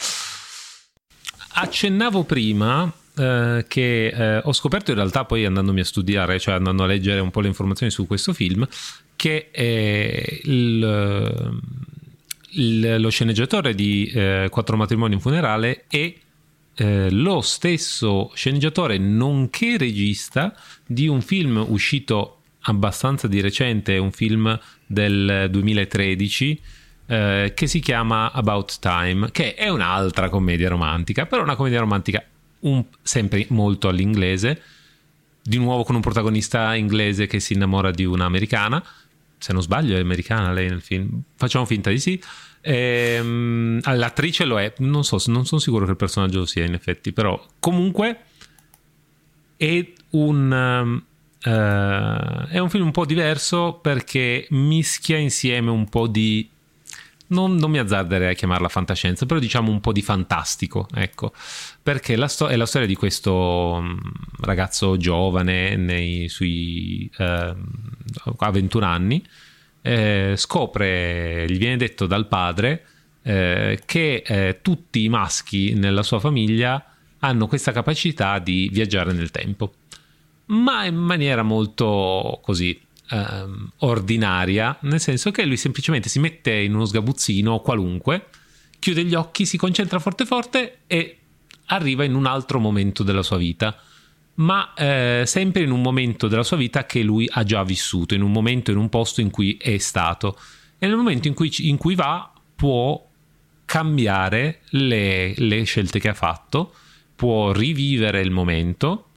Accennavo 1.54 2.24
prima 2.24 2.92
eh, 3.16 3.64
che 3.66 4.06
eh, 4.06 4.40
ho 4.44 4.52
scoperto 4.52 4.90
in 4.90 4.96
realtà 4.96 5.24
poi 5.24 5.44
andandomi 5.44 5.80
a 5.80 5.84
studiare, 5.84 6.38
cioè 6.38 6.54
andando 6.54 6.84
a 6.84 6.86
leggere 6.86 7.20
un 7.20 7.30
po' 7.30 7.40
le 7.40 7.48
informazioni 7.48 7.90
su 7.90 8.06
questo 8.06 8.32
film, 8.32 8.66
che 9.16 9.48
eh, 9.50 10.40
il, 10.44 11.60
il, 12.50 13.00
lo 13.00 13.10
sceneggiatore 13.10 13.74
di 13.74 14.06
eh, 14.14 14.46
Quattro 14.50 14.76
matrimoni 14.76 15.14
in 15.14 15.20
funerale 15.20 15.84
è 15.88 16.14
eh, 16.74 17.10
lo 17.10 17.40
stesso 17.40 18.30
sceneggiatore 18.34 18.98
nonché 18.98 19.76
regista 19.76 20.54
di 20.86 21.08
un 21.08 21.20
film 21.20 21.64
uscito 21.68 22.42
abbastanza 22.62 23.26
di 23.26 23.40
recente, 23.40 23.98
un 23.98 24.12
film 24.12 24.58
del 24.86 25.48
2013 25.50 26.60
eh, 27.10 27.52
che 27.54 27.66
si 27.66 27.80
chiama 27.80 28.30
About 28.32 28.80
Time, 28.80 29.30
che 29.30 29.54
è 29.54 29.68
un'altra 29.68 30.28
commedia 30.28 30.68
romantica, 30.68 31.24
però 31.24 31.42
una 31.42 31.56
commedia 31.56 31.80
romantica 31.80 32.22
un, 32.60 32.84
sempre 33.00 33.46
molto 33.48 33.88
all'inglese, 33.88 34.62
di 35.42 35.56
nuovo 35.56 35.84
con 35.84 35.94
un 35.94 36.02
protagonista 36.02 36.74
inglese 36.74 37.26
che 37.26 37.40
si 37.40 37.54
innamora 37.54 37.90
di 37.90 38.04
un'americana, 38.04 38.84
se 39.38 39.52
non 39.54 39.62
sbaglio 39.62 39.96
è 39.96 40.00
americana 40.00 40.52
lei 40.52 40.68
nel 40.68 40.82
film, 40.82 41.22
facciamo 41.34 41.64
finta 41.64 41.88
di 41.88 41.98
sì. 41.98 42.22
Ehm, 42.60 43.80
l'attrice 43.82 44.44
lo 44.44 44.60
è, 44.60 44.74
non 44.78 45.02
so, 45.02 45.18
non 45.28 45.46
sono 45.46 45.60
sicuro 45.62 45.86
che 45.86 45.92
il 45.92 45.96
personaggio 45.96 46.40
lo 46.40 46.46
sia 46.46 46.66
in 46.66 46.74
effetti, 46.74 47.12
però 47.12 47.42
comunque 47.58 48.18
è 49.56 49.92
un... 50.10 51.02
Uh, 51.40 52.48
è 52.48 52.58
un 52.58 52.68
film 52.68 52.86
un 52.86 52.90
po' 52.90 53.06
diverso 53.06 53.78
perché 53.80 54.48
mischia 54.50 55.16
insieme 55.18 55.70
un 55.70 55.88
po' 55.88 56.08
di 56.08 56.50
non, 57.28 57.56
non, 57.56 57.70
mi 57.70 57.78
azzarderei 57.78 58.30
a 58.30 58.34
chiamarla 58.34 58.68
fantascienza, 58.68 59.26
però 59.26 59.38
diciamo 59.38 59.70
un 59.70 59.80
po' 59.80 59.92
di 59.92 60.02
fantastico, 60.02 60.88
ecco, 60.94 61.32
perché 61.82 62.16
la 62.16 62.28
sto- 62.28 62.48
è 62.48 62.56
la 62.56 62.66
storia 62.66 62.86
di 62.86 62.94
questo 62.94 63.78
mm, 63.80 63.98
ragazzo 64.40 64.96
giovane 64.96 65.76
nei 65.76 66.28
suoi 66.28 67.10
eh, 67.18 67.54
a 68.38 68.50
21 68.50 68.86
anni, 68.86 69.26
eh, 69.82 70.34
scopre, 70.36 71.44
gli 71.48 71.58
viene 71.58 71.76
detto 71.76 72.06
dal 72.06 72.28
padre 72.28 72.84
eh, 73.22 73.80
che 73.84 74.22
eh, 74.26 74.58
tutti 74.62 75.04
i 75.04 75.08
maschi 75.08 75.74
nella 75.74 76.02
sua 76.02 76.20
famiglia 76.20 76.82
hanno 77.20 77.46
questa 77.46 77.72
capacità 77.72 78.38
di 78.38 78.70
viaggiare 78.72 79.12
nel 79.12 79.30
tempo, 79.30 79.74
ma 80.46 80.84
in 80.84 80.96
maniera 80.96 81.42
molto 81.42 82.40
così 82.42 82.80
ehm, 83.10 83.72
ordinaria, 83.78 84.76
nel 84.82 85.00
senso 85.00 85.30
che 85.30 85.44
lui 85.44 85.56
semplicemente 85.56 86.08
si 86.08 86.18
mette 86.18 86.52
in 86.52 86.74
uno 86.74 86.84
sgabuzzino 86.84 87.60
qualunque, 87.60 88.26
chiude 88.78 89.04
gli 89.04 89.14
occhi, 89.14 89.46
si 89.46 89.56
concentra 89.56 89.98
forte 89.98 90.24
forte 90.24 90.78
e 90.86 91.18
arriva 91.66 92.04
in 92.04 92.14
un 92.14 92.26
altro 92.26 92.58
momento 92.58 93.02
della 93.02 93.22
sua 93.22 93.36
vita, 93.36 93.76
ma 94.34 94.72
eh, 94.74 95.24
sempre 95.26 95.62
in 95.62 95.70
un 95.70 95.82
momento 95.82 96.28
della 96.28 96.44
sua 96.44 96.56
vita 96.56 96.86
che 96.86 97.02
lui 97.02 97.28
ha 97.30 97.42
già 97.42 97.62
vissuto, 97.64 98.14
in 98.14 98.22
un 98.22 98.30
momento, 98.30 98.70
in 98.70 98.76
un 98.76 98.88
posto 98.88 99.20
in 99.20 99.30
cui 99.30 99.56
è 99.60 99.78
stato. 99.78 100.38
E 100.78 100.86
nel 100.86 100.96
momento 100.96 101.28
in 101.28 101.34
cui, 101.34 101.52
in 101.58 101.76
cui 101.76 101.94
va 101.94 102.32
può 102.54 103.04
cambiare 103.64 104.60
le, 104.70 105.34
le 105.36 105.62
scelte 105.64 105.98
che 105.98 106.08
ha 106.08 106.14
fatto, 106.14 106.72
può 107.16 107.52
rivivere 107.52 108.20
il 108.20 108.30
momento 108.30 109.07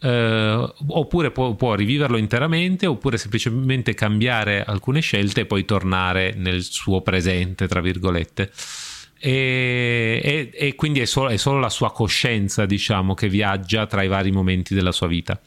Uh, 0.00 0.72
oppure 0.86 1.32
può, 1.32 1.54
può, 1.54 1.74
riviverlo 1.74 2.18
interamente 2.18 2.86
oppure 2.86 3.16
semplicemente 3.18 3.94
cambiare 3.94 4.62
alcune 4.62 5.00
scelte 5.00 5.40
e 5.40 5.46
poi 5.46 5.64
tornare 5.64 6.34
nel 6.36 6.62
suo 6.62 7.00
presente 7.00 7.66
tra 7.66 7.80
virgolette. 7.80 8.52
E, 9.18 10.20
e, 10.22 10.50
e 10.54 10.74
quindi 10.76 11.00
è 11.00 11.04
solo, 11.04 11.30
è 11.30 11.36
solo, 11.36 11.58
la 11.58 11.68
sua 11.68 11.90
coscienza 11.90 12.64
diciamo 12.64 13.14
che 13.14 13.28
viaggia 13.28 13.86
tra 13.86 14.02
i 14.02 14.08
vari 14.08 14.30
momenti 14.30 14.72
della 14.74 14.92
sua 14.92 15.08
vita. 15.08 15.40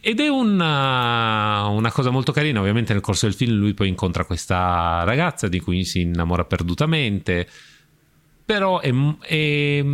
Ed 0.00 0.20
è 0.20 0.28
una, 0.28 1.66
una 1.66 1.92
cosa 1.92 2.08
molto 2.08 2.32
carina 2.32 2.60
ovviamente 2.60 2.94
nel 2.94 3.02
corso 3.02 3.26
del 3.26 3.34
film 3.34 3.58
lui 3.58 3.74
poi 3.74 3.88
incontra 3.88 4.24
questa 4.24 5.02
ragazza 5.04 5.48
di 5.48 5.60
cui 5.60 5.84
si 5.84 6.00
innamora 6.00 6.44
perdutamente 6.44 7.46
però 8.48 8.80
è, 8.80 8.90
è 9.20 9.84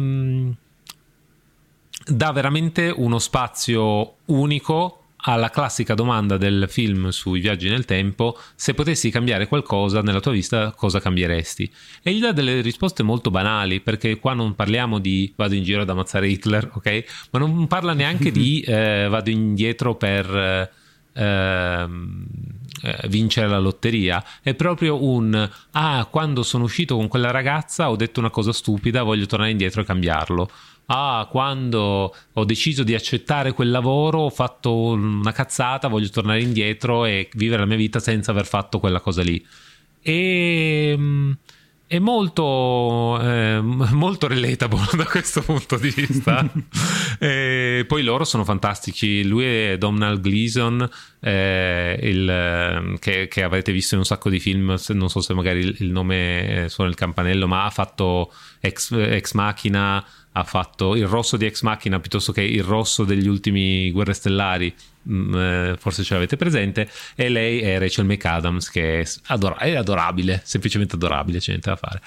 dà 2.07 2.33
veramente 2.33 2.93
uno 2.95 3.19
spazio 3.19 4.17
unico 4.27 4.99
alla 5.27 5.49
classica 5.49 5.95
domanda 5.95 6.37
del 6.37 6.67
film 6.69 7.09
sui 7.09 7.41
viaggi 7.41 7.69
nel 7.69 7.85
tempo, 7.85 8.39
se 8.55 8.75
potessi 8.75 9.11
cambiare 9.11 9.49
qualcosa 9.49 10.03
nella 10.03 10.21
tua 10.21 10.33
vita, 10.33 10.73
cosa 10.73 11.01
cambieresti? 11.01 11.71
E 12.03 12.13
gli 12.13 12.21
dà 12.21 12.33
delle 12.33 12.61
risposte 12.61 13.03
molto 13.03 13.31
banali, 13.31 13.81
perché 13.81 14.19
qua 14.19 14.35
non 14.35 14.55
parliamo 14.55 14.99
di 14.99 15.33
vado 15.35 15.55
in 15.55 15.63
giro 15.63 15.83
ad 15.83 15.89
ammazzare 15.89 16.29
Hitler, 16.29 16.71
ok? 16.75 17.05
Ma 17.31 17.39
non 17.39 17.67
parla 17.67 17.95
neanche 17.95 18.31
di 18.31 18.61
eh, 18.69 19.07
vado 19.09 19.31
indietro 19.31 19.95
per 19.95 20.27
eh, 20.37 20.71
ehm, 21.15 22.27
eh, 22.83 23.09
vincere 23.09 23.49
la 23.49 23.59
lotteria, 23.59 24.23
è 24.43 24.53
proprio 24.53 25.03
un 25.03 25.51
ah, 25.71 26.07
quando 26.11 26.43
sono 26.43 26.65
uscito 26.65 26.97
con 26.97 27.09
quella 27.09 27.31
ragazza 27.31 27.89
ho 27.89 27.97
detto 27.97 28.21
una 28.21 28.31
cosa 28.31 28.53
stupida, 28.53 29.03
voglio 29.03 29.25
tornare 29.25 29.53
indietro 29.53 29.81
e 29.81 29.85
cambiarlo 29.85 30.51
ah, 30.87 31.26
quando 31.30 32.14
ho 32.32 32.45
deciso 32.45 32.82
di 32.82 32.95
accettare 32.95 33.53
quel 33.53 33.70
lavoro 33.70 34.20
ho 34.20 34.30
fatto 34.30 34.74
una 34.74 35.32
cazzata, 35.32 35.89
voglio 35.89 36.09
tornare 36.09 36.43
indietro 36.43 37.05
e 37.05 37.28
vivere 37.35 37.61
la 37.61 37.66
mia 37.66 37.76
vita 37.76 38.01
senza 38.01 38.30
aver 38.30 38.47
fatto 38.47 38.78
quella 38.78 39.01
cosa 39.01 39.22
lì. 39.22 39.45
E 40.03 40.95
mm, 40.97 41.32
è 41.87 41.99
molto, 41.99 43.20
eh, 43.20 43.61
molto 43.62 44.26
relatable 44.26 44.85
da 44.97 45.05
questo 45.05 45.43
punto 45.43 45.76
di 45.76 45.91
vista. 45.91 46.45
e 47.18 47.85
poi 47.87 48.03
loro 48.03 48.24
sono 48.24 48.45
fantastici. 48.45 49.24
Lui 49.24 49.45
è 49.45 49.78
Domhnall 49.78 50.20
Gleeson, 50.20 50.89
eh, 51.20 51.99
il, 52.03 52.28
ehm, 52.28 52.99
che, 52.99 53.28
che, 53.28 53.43
avrete 53.43 53.72
visto 53.72 53.95
in 53.95 54.01
un 54.01 54.07
sacco 54.07 54.30
di 54.30 54.41
film. 54.41 54.76
Non 54.89 55.09
so 55.09 55.20
se 55.20 55.35
magari 55.35 55.61
il, 55.61 55.76
il 55.80 55.91
nome 55.91 56.66
suona 56.68 56.91
il 56.91 56.97
campanello, 56.97 57.47
ma 57.47 57.64
ha 57.64 57.70
fatto 57.70 58.32
Ex, 58.61 58.93
Ex 58.93 59.32
Machina 59.32 60.05
ha 60.37 60.45
fatto 60.45 60.97
il 60.97 61.07
rosso 61.07 61.37
di 61.37 61.47
Ex 61.47 61.62
Machina 61.62 62.01
piuttosto 62.01 62.32
che 62.32 62.43
il 62.43 62.62
rosso 62.62 63.05
degli 63.05 63.28
ultimi 63.28 63.91
Guerre 63.93 64.14
Stellari, 64.14 64.74
mm, 65.09 65.35
eh, 65.35 65.76
forse 65.78 66.03
ce 66.03 66.14
l'avete 66.14 66.37
presente, 66.37 66.89
e 67.14 67.28
lei 67.28 67.61
è 67.61 67.78
Rachel 67.78 68.05
McAdams 68.05 68.68
che 68.68 69.01
è, 69.01 69.07
adora- 69.26 69.59
è 69.59 69.74
adorabile, 69.76 70.41
semplicemente 70.45 70.97
adorabile, 70.97 71.39
c'è 71.39 71.51
niente 71.51 71.70
da 71.70 71.76
fare. 71.76 72.01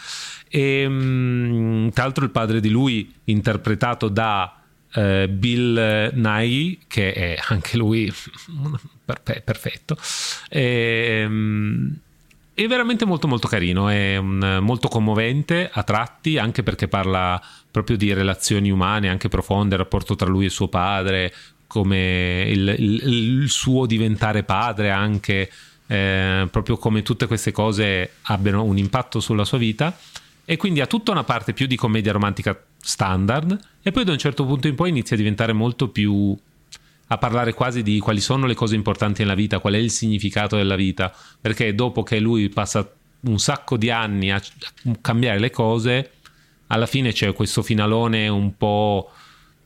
E, 0.49 0.85
mm, 0.87 1.89
tra 1.89 2.03
l'altro 2.03 2.25
il 2.25 2.31
padre 2.31 2.59
di 2.59 2.69
lui, 2.69 3.13
interpretato 3.25 4.09
da 4.09 4.61
eh, 4.93 5.29
Bill 5.29 6.11
Nighy, 6.13 6.79
che 6.87 7.13
è 7.13 7.39
anche 7.47 7.77
lui 7.77 8.11
perfetto, 9.05 9.97
e, 10.49 11.25
mm, 11.25 11.89
è 12.53 12.65
veramente 12.65 13.05
molto 13.05 13.27
molto 13.27 13.47
carino, 13.47 13.87
è 13.87 14.17
un, 14.17 14.57
molto 14.61 14.87
commovente 14.87 15.69
a 15.71 15.83
tratti, 15.83 16.39
anche 16.39 16.63
perché 16.63 16.87
parla 16.87 17.39
proprio 17.77 17.97
di 17.97 18.11
relazioni 18.11 18.71
umane, 18.71 19.07
anche 19.07 19.29
profonde, 19.29 19.75
il 19.75 19.81
rapporto 19.81 20.15
tra 20.15 20.27
lui 20.27 20.45
e 20.45 20.49
suo 20.49 20.67
padre, 20.67 21.31
come 21.67 22.43
il, 22.47 22.75
il, 22.79 23.41
il 23.41 23.49
suo 23.49 23.85
diventare 23.85 24.41
padre 24.41 24.89
anche, 24.89 25.51
eh, 25.85 26.47
proprio 26.49 26.77
come 26.77 27.03
tutte 27.03 27.27
queste 27.27 27.51
cose 27.51 28.13
abbiano 28.23 28.63
un 28.63 28.79
impatto 28.79 29.19
sulla 29.19 29.45
sua 29.45 29.59
vita. 29.59 29.95
E 30.43 30.57
quindi 30.57 30.81
ha 30.81 30.87
tutta 30.87 31.11
una 31.11 31.23
parte 31.23 31.53
più 31.53 31.67
di 31.67 31.75
commedia 31.75 32.13
romantica 32.13 32.59
standard 32.79 33.59
e 33.83 33.91
poi 33.91 34.05
da 34.05 34.13
un 34.13 34.17
certo 34.17 34.45
punto 34.45 34.67
in 34.67 34.75
poi 34.75 34.89
inizia 34.89 35.15
a 35.15 35.19
diventare 35.19 35.51
molto 35.51 35.89
più 35.89 36.35
a 37.09 37.17
parlare 37.17 37.53
quasi 37.53 37.83
di 37.83 37.99
quali 37.99 38.21
sono 38.21 38.47
le 38.47 38.55
cose 38.55 38.73
importanti 38.73 39.21
nella 39.21 39.35
vita, 39.35 39.59
qual 39.59 39.73
è 39.73 39.77
il 39.77 39.91
significato 39.91 40.55
della 40.55 40.75
vita, 40.75 41.13
perché 41.39 41.75
dopo 41.75 42.01
che 42.01 42.19
lui 42.19 42.49
passa 42.49 42.89
un 43.19 43.39
sacco 43.39 43.77
di 43.77 43.89
anni 43.89 44.31
a 44.31 44.41
cambiare 45.01 45.39
le 45.39 45.51
cose, 45.51 46.11
alla 46.67 46.85
fine 46.85 47.11
c'è 47.11 47.33
questo 47.33 47.61
finalone 47.61 48.27
un 48.27 48.55
po' 48.57 49.11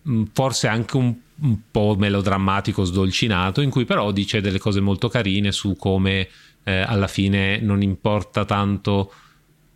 mm, 0.07 0.23
forse 0.33 0.67
anche 0.67 0.97
un, 0.97 1.13
un 1.41 1.57
po' 1.69 1.95
melodrammatico, 1.97 2.83
sdolcinato, 2.83 3.61
in 3.61 3.69
cui 3.69 3.85
però 3.85 4.11
dice 4.11 4.41
delle 4.41 4.59
cose 4.59 4.79
molto 4.79 5.07
carine 5.09 5.51
su 5.51 5.75
come 5.75 6.27
eh, 6.63 6.81
alla 6.81 7.07
fine 7.07 7.59
non 7.59 7.81
importa 7.81 8.45
tanto 8.45 9.13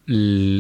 l, 0.06 0.60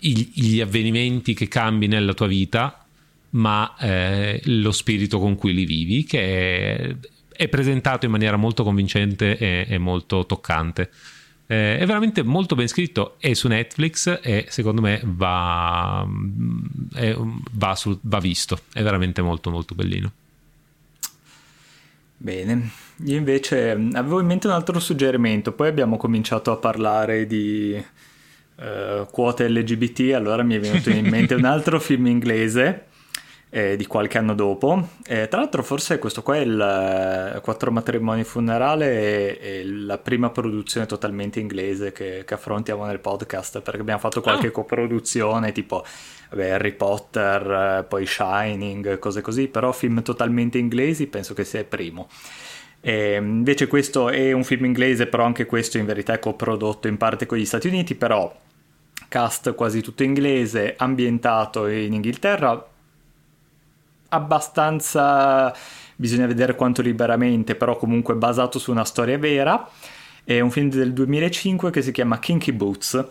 gli 0.00 0.60
avvenimenti 0.60 1.34
che 1.34 1.48
cambi 1.48 1.86
nella 1.86 2.14
tua 2.14 2.26
vita, 2.26 2.84
ma 3.30 3.74
eh, 3.78 4.40
lo 4.44 4.72
spirito 4.72 5.18
con 5.18 5.36
cui 5.36 5.54
li 5.54 5.64
vivi, 5.64 6.04
che 6.04 6.76
è, 6.76 6.96
è 7.32 7.48
presentato 7.48 8.04
in 8.04 8.10
maniera 8.10 8.36
molto 8.36 8.62
convincente 8.62 9.36
e, 9.36 9.66
e 9.68 9.78
molto 9.78 10.26
toccante. 10.26 10.90
Eh, 11.52 11.76
è 11.76 11.84
veramente 11.84 12.22
molto 12.22 12.54
ben 12.54 12.66
scritto, 12.66 13.16
è 13.18 13.34
su 13.34 13.46
Netflix 13.46 14.20
e 14.22 14.46
secondo 14.48 14.80
me 14.80 15.02
va, 15.04 16.02
è, 16.94 17.14
va, 17.50 17.74
su, 17.74 17.98
va 18.00 18.20
visto, 18.20 18.58
è 18.72 18.82
veramente 18.82 19.20
molto 19.20 19.50
molto 19.50 19.74
bellino. 19.74 20.12
Bene, 22.16 22.70
io 23.04 23.16
invece 23.18 23.72
avevo 23.72 24.20
in 24.20 24.26
mente 24.26 24.46
un 24.46 24.54
altro 24.54 24.80
suggerimento, 24.80 25.52
poi 25.52 25.68
abbiamo 25.68 25.98
cominciato 25.98 26.52
a 26.52 26.56
parlare 26.56 27.26
di 27.26 27.76
uh, 27.76 29.06
quote 29.10 29.46
LGBT, 29.46 30.14
allora 30.14 30.42
mi 30.42 30.54
è 30.54 30.60
venuto 30.60 30.88
in 30.88 31.06
mente 31.06 31.34
un 31.34 31.44
altro 31.44 31.78
film 31.80 32.06
inglese 32.06 32.86
eh, 33.54 33.76
di 33.76 33.86
qualche 33.86 34.16
anno 34.16 34.34
dopo. 34.34 34.88
Eh, 35.06 35.28
tra 35.28 35.40
l'altro 35.40 35.62
forse 35.62 35.98
questo 35.98 36.22
qua 36.22 36.36
è 36.36 36.40
il 36.40 37.34
eh, 37.36 37.40
Quattro 37.42 37.70
matrimoni 37.70 38.24
funerale 38.24 39.38
è, 39.38 39.62
la 39.64 39.98
prima 39.98 40.30
produzione 40.30 40.86
totalmente 40.86 41.38
inglese 41.38 41.92
che, 41.92 42.22
che, 42.24 42.34
affrontiamo 42.34 42.86
nel 42.86 42.98
podcast 42.98 43.60
perché 43.60 43.82
abbiamo 43.82 44.00
fatto 44.00 44.22
qualche 44.22 44.48
oh. 44.48 44.52
coproduzione 44.52 45.52
tipo 45.52 45.84
vabbè, 46.30 46.48
Harry 46.48 46.72
Potter, 46.72 47.80
eh, 47.80 47.84
poi 47.86 48.06
Shining, 48.06 48.98
cose 48.98 49.20
così, 49.20 49.48
però 49.48 49.70
film 49.72 50.02
totalmente 50.02 50.56
inglesi 50.56 51.06
penso 51.06 51.34
che 51.34 51.44
sia 51.44 51.60
il 51.60 51.66
primo. 51.66 52.08
E 52.80 53.16
invece 53.16 53.66
questo 53.66 54.08
è 54.08 54.32
un 54.32 54.44
film 54.44 54.64
inglese, 54.64 55.06
però 55.06 55.24
anche 55.24 55.44
questo 55.44 55.76
in 55.76 55.84
verità 55.84 56.14
è 56.14 56.18
coprodotto 56.18 56.88
in 56.88 56.96
parte 56.96 57.26
con 57.26 57.36
gli 57.36 57.44
Stati 57.44 57.68
Uniti, 57.68 57.94
però 57.94 58.34
cast 59.08 59.54
quasi 59.54 59.82
tutto 59.82 60.02
inglese, 60.02 60.74
ambientato 60.78 61.66
in 61.66 61.92
Inghilterra, 61.92 62.70
abbastanza, 64.12 65.54
bisogna 65.96 66.26
vedere 66.26 66.54
quanto 66.54 66.82
liberamente, 66.82 67.54
però 67.54 67.76
comunque 67.76 68.14
basato 68.14 68.58
su 68.58 68.70
una 68.70 68.84
storia 68.84 69.18
vera. 69.18 69.68
È 70.24 70.38
un 70.40 70.50
film 70.50 70.68
del 70.70 70.92
2005 70.92 71.70
che 71.70 71.82
si 71.82 71.90
chiama 71.92 72.18
Kinky 72.18 72.52
Boots 72.52 73.04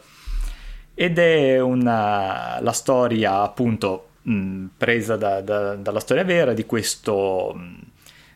ed 0.94 1.18
è 1.18 1.60
una, 1.60 2.60
la 2.62 2.72
storia 2.72 3.42
appunto 3.42 4.10
mh, 4.22 4.66
presa 4.78 5.16
da, 5.16 5.42
da, 5.42 5.76
dalla 5.76 6.00
storia 6.00 6.24
vera 6.24 6.54
di 6.54 6.66
questo 6.66 7.54
mh, 7.56 7.80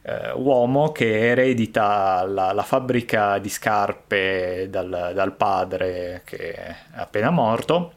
eh, 0.01 0.31
uomo 0.33 0.91
che 0.91 1.29
eredita 1.29 2.25
la, 2.25 2.53
la, 2.53 2.63
fabbrica 2.63 3.37
di 3.37 3.49
scarpe 3.49 4.67
dal, 4.69 5.11
dal, 5.13 5.33
padre 5.33 6.21
che 6.25 6.53
è 6.53 6.75
appena 6.95 7.29
morto 7.29 7.93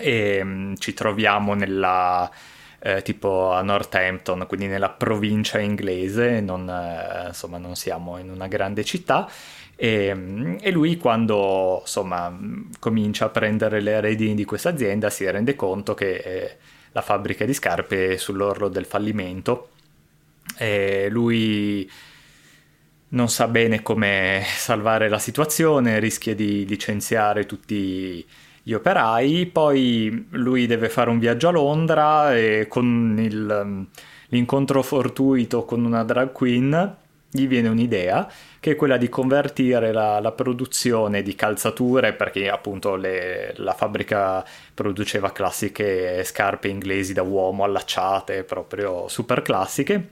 e 0.00 0.42
mh, 0.42 0.76
ci 0.76 0.94
troviamo 0.94 1.54
nella 1.54 2.30
eh, 2.80 3.02
tipo 3.02 3.52
a 3.52 3.62
Northampton, 3.62 4.46
quindi 4.46 4.66
nella 4.66 4.90
provincia 4.90 5.58
inglese, 5.58 6.40
non, 6.40 6.68
eh, 6.68 7.28
insomma 7.28 7.58
non 7.58 7.74
siamo 7.74 8.18
in 8.18 8.30
una 8.30 8.46
grande 8.46 8.84
città. 8.84 9.28
E, 9.74 10.58
e, 10.60 10.70
lui 10.72 10.96
quando 10.96 11.78
insomma 11.82 12.36
comincia 12.80 13.26
a 13.26 13.28
prendere 13.28 13.80
le 13.80 14.00
redini 14.00 14.34
di 14.34 14.44
questa 14.44 14.70
azienda 14.70 15.08
si 15.08 15.28
rende 15.30 15.54
conto 15.54 15.94
che 15.94 16.16
eh, 16.16 16.56
la 16.90 17.00
fabbrica 17.00 17.44
di 17.44 17.54
scarpe 17.54 18.14
è 18.14 18.16
sull'orlo 18.16 18.68
del 18.68 18.86
fallimento 18.86 19.68
e 20.56 21.08
lui 21.10 21.88
non 23.10 23.28
sa 23.28 23.46
bene 23.46 23.80
come 23.82 24.42
salvare 24.44 25.08
la 25.08 25.18
situazione, 25.18 26.00
rischia 26.00 26.34
di 26.34 26.66
licenziare 26.66 27.46
tutti 27.46 28.26
gli 28.68 28.74
operai, 28.74 29.46
poi 29.46 30.26
lui 30.32 30.66
deve 30.66 30.90
fare 30.90 31.08
un 31.08 31.18
viaggio 31.18 31.48
a 31.48 31.52
Londra 31.52 32.36
e 32.36 32.66
con 32.68 33.16
il, 33.18 33.86
l'incontro 34.26 34.82
fortuito 34.82 35.64
con 35.64 35.86
una 35.86 36.04
drag 36.04 36.32
queen 36.32 36.96
gli 37.30 37.46
viene 37.46 37.68
un'idea 37.68 38.30
che 38.60 38.72
è 38.72 38.76
quella 38.76 38.98
di 38.98 39.08
convertire 39.08 39.90
la, 39.90 40.20
la 40.20 40.32
produzione 40.32 41.22
di 41.22 41.34
calzature, 41.34 42.12
perché 42.12 42.50
appunto 42.50 42.94
le, 42.96 43.54
la 43.56 43.72
fabbrica 43.72 44.44
produceva 44.74 45.32
classiche 45.32 46.22
scarpe 46.22 46.68
inglesi 46.68 47.14
da 47.14 47.22
uomo 47.22 47.64
allacciate, 47.64 48.44
proprio 48.44 49.08
super 49.08 49.40
classiche, 49.40 50.08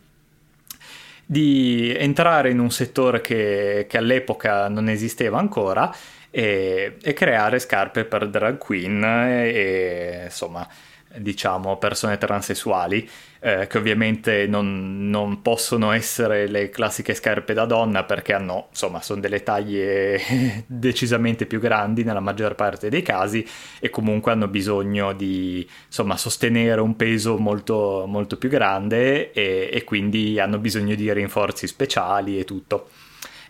di 1.26 1.94
entrare 1.94 2.48
in 2.48 2.58
un 2.58 2.70
settore 2.70 3.20
che, 3.20 3.84
che 3.86 3.98
all'epoca 3.98 4.68
non 4.70 4.88
esisteva 4.88 5.38
ancora 5.38 5.94
e, 6.36 6.96
e 7.02 7.12
creare 7.14 7.58
scarpe 7.58 8.04
per 8.04 8.28
drag 8.28 8.58
queen 8.58 9.02
e, 9.02 9.48
e 9.54 10.24
insomma 10.24 10.68
diciamo 11.16 11.78
persone 11.78 12.18
transessuali 12.18 13.08
eh, 13.40 13.66
che 13.66 13.78
ovviamente 13.78 14.46
non, 14.46 15.08
non, 15.08 15.40
possono 15.40 15.92
essere 15.92 16.46
le 16.46 16.68
classiche 16.68 17.14
scarpe 17.14 17.54
da 17.54 17.64
donna 17.64 18.04
perché 18.04 18.34
hanno 18.34 18.66
insomma 18.68 19.00
sono 19.00 19.22
delle 19.22 19.42
taglie 19.42 20.20
decisamente 20.68 21.46
più 21.46 21.58
grandi 21.58 22.04
nella 22.04 22.20
maggior 22.20 22.54
parte 22.54 22.90
dei 22.90 23.00
casi 23.00 23.46
e 23.80 23.88
comunque 23.88 24.32
hanno 24.32 24.48
bisogno 24.48 25.14
di 25.14 25.66
insomma 25.86 26.18
sostenere 26.18 26.82
un 26.82 26.96
peso 26.96 27.38
molto, 27.38 28.04
molto 28.06 28.36
più 28.36 28.50
grande 28.50 29.32
e, 29.32 29.70
e 29.72 29.84
quindi 29.84 30.38
hanno 30.38 30.58
bisogno 30.58 30.96
di 30.96 31.10
rinforzi 31.10 31.66
speciali 31.66 32.38
e 32.38 32.44
tutto 32.44 32.90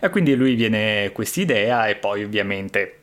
e 0.00 0.10
quindi 0.10 0.34
lui 0.34 0.54
viene 0.54 1.10
questa 1.12 1.40
idea 1.40 1.86
e 1.88 1.96
poi 1.96 2.24
ovviamente 2.24 3.00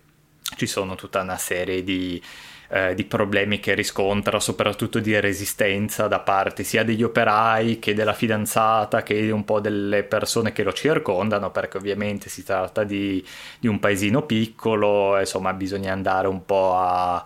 ci 0.55 0.67
sono 0.67 0.95
tutta 0.95 1.21
una 1.21 1.37
serie 1.37 1.83
di, 1.83 2.21
eh, 2.69 2.93
di 2.95 3.03
problemi 3.03 3.59
che 3.59 3.73
riscontra, 3.73 4.39
soprattutto 4.39 4.99
di 4.99 5.19
resistenza 5.19 6.07
da 6.07 6.19
parte 6.19 6.63
sia 6.63 6.83
degli 6.83 7.03
operai 7.03 7.79
che 7.79 7.93
della 7.93 8.13
fidanzata 8.13 9.03
che 9.03 9.31
un 9.31 9.45
po' 9.45 9.59
delle 9.59 10.03
persone 10.03 10.51
che 10.53 10.63
lo 10.63 10.73
circondano, 10.73 11.51
perché 11.51 11.77
ovviamente 11.77 12.29
si 12.29 12.43
tratta 12.43 12.83
di, 12.83 13.23
di 13.59 13.67
un 13.67 13.79
paesino 13.79 14.23
piccolo, 14.23 15.19
insomma 15.19 15.53
bisogna 15.53 15.91
andare 15.91 16.27
un 16.27 16.45
po' 16.45 16.75
a... 16.75 17.23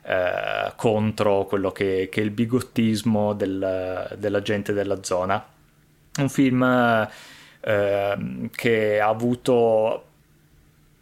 Eh, 0.00 0.72
contro 0.76 1.44
quello 1.44 1.70
che, 1.70 2.08
che, 2.10 2.22
è 2.22 2.24
il 2.24 2.30
bigottismo 2.30 3.34
del, 3.34 4.16
della 4.16 4.40
gente 4.40 4.72
della 4.72 5.02
zona. 5.02 5.44
Un 6.16 6.28
film 6.30 7.08
Ehm, 7.60 8.50
che 8.54 9.00
ha 9.00 9.08
avuto 9.08 10.04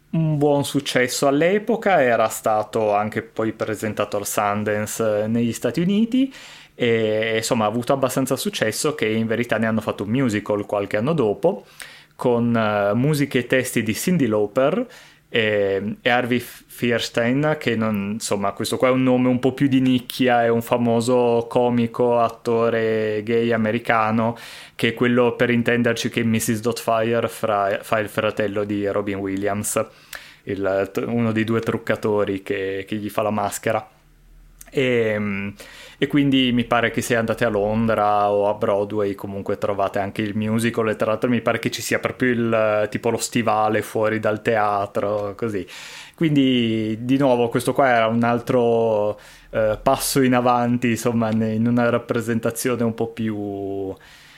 un 0.09 0.37
buon 0.37 0.65
successo 0.65 1.27
all'epoca, 1.27 2.01
era 2.01 2.27
stato 2.29 2.93
anche 2.95 3.21
poi 3.21 3.51
presentato 3.53 4.17
al 4.17 4.25
Sundance 4.25 5.27
negli 5.27 5.53
Stati 5.53 5.81
Uniti 5.81 6.33
e 6.73 7.37
insomma 7.37 7.65
ha 7.65 7.67
avuto 7.67 7.93
abbastanza 7.93 8.35
successo 8.35 8.95
che 8.95 9.07
in 9.07 9.27
verità 9.27 9.57
ne 9.57 9.65
hanno 9.65 9.81
fatto 9.81 10.03
un 10.03 10.09
musical 10.09 10.65
qualche 10.65 10.97
anno 10.97 11.13
dopo 11.13 11.65
con 12.15 12.53
uh, 12.53 12.95
musiche 12.95 13.39
e 13.39 13.47
testi 13.47 13.83
di 13.83 13.93
Cindy 13.95 14.27
Lauper 14.27 14.85
e, 15.29 15.97
e 16.01 16.09
Harvey 16.09 16.39
Fierstein 16.39 17.57
che 17.59 17.75
non, 17.75 18.11
insomma 18.13 18.53
questo 18.53 18.77
qua 18.77 18.87
è 18.87 18.91
un 18.91 19.03
nome 19.03 19.27
un 19.27 19.39
po' 19.39 19.53
più 19.53 19.67
di 19.67 19.81
nicchia 19.81 20.43
è 20.43 20.47
un 20.47 20.61
famoso 20.61 21.47
comico 21.49 22.19
attore 22.19 23.21
gay 23.23 23.51
americano 23.51 24.37
che 24.75 24.89
è 24.89 24.93
quello 24.93 25.35
per 25.35 25.49
intenderci 25.49 26.09
che 26.09 26.23
Mrs. 26.23 26.61
Dotfire 26.61 27.27
fra, 27.27 27.79
fa 27.81 27.99
il 27.99 28.09
fratello 28.09 28.63
di 28.63 28.87
Robin 28.87 29.17
Williams 29.17 29.85
il, 30.43 30.91
uno 31.05 31.31
dei 31.33 31.43
due 31.43 31.59
truccatori 31.59 32.41
che, 32.41 32.85
che 32.87 32.95
gli 32.95 33.09
fa 33.09 33.21
la 33.21 33.31
maschera 33.31 33.85
e, 34.69 35.53
e, 35.97 36.07
quindi 36.07 36.51
mi 36.51 36.65
pare 36.65 36.91
che 36.91 37.01
se 37.01 37.15
andate 37.15 37.45
a 37.45 37.49
Londra 37.49 38.29
o 38.31 38.49
a 38.49 38.53
Broadway 38.53 39.15
comunque 39.15 39.57
trovate 39.57 39.99
anche 39.99 40.21
il 40.21 40.35
musical 40.35 40.89
e 40.89 40.95
tra 40.95 41.07
l'altro 41.07 41.29
mi 41.29 41.41
pare 41.41 41.59
che 41.59 41.71
ci 41.71 41.81
sia 41.81 41.99
proprio 41.99 42.31
il 42.31 42.87
tipo 42.89 43.09
lo 43.09 43.17
stivale 43.17 43.81
fuori 43.81 44.19
dal 44.19 44.41
teatro 44.41 45.33
così. 45.35 45.65
Quindi 46.15 46.97
di 47.01 47.17
nuovo 47.17 47.49
questo 47.49 47.73
qua 47.73 47.89
era 47.89 48.07
un 48.07 48.23
altro 48.23 49.19
eh, 49.51 49.79
passo 49.81 50.21
in 50.21 50.33
avanti 50.33 50.89
insomma 50.89 51.31
in 51.31 51.67
una 51.67 51.89
rappresentazione 51.89 52.83
un 52.83 52.93
po' 52.93 53.07
più 53.07 53.95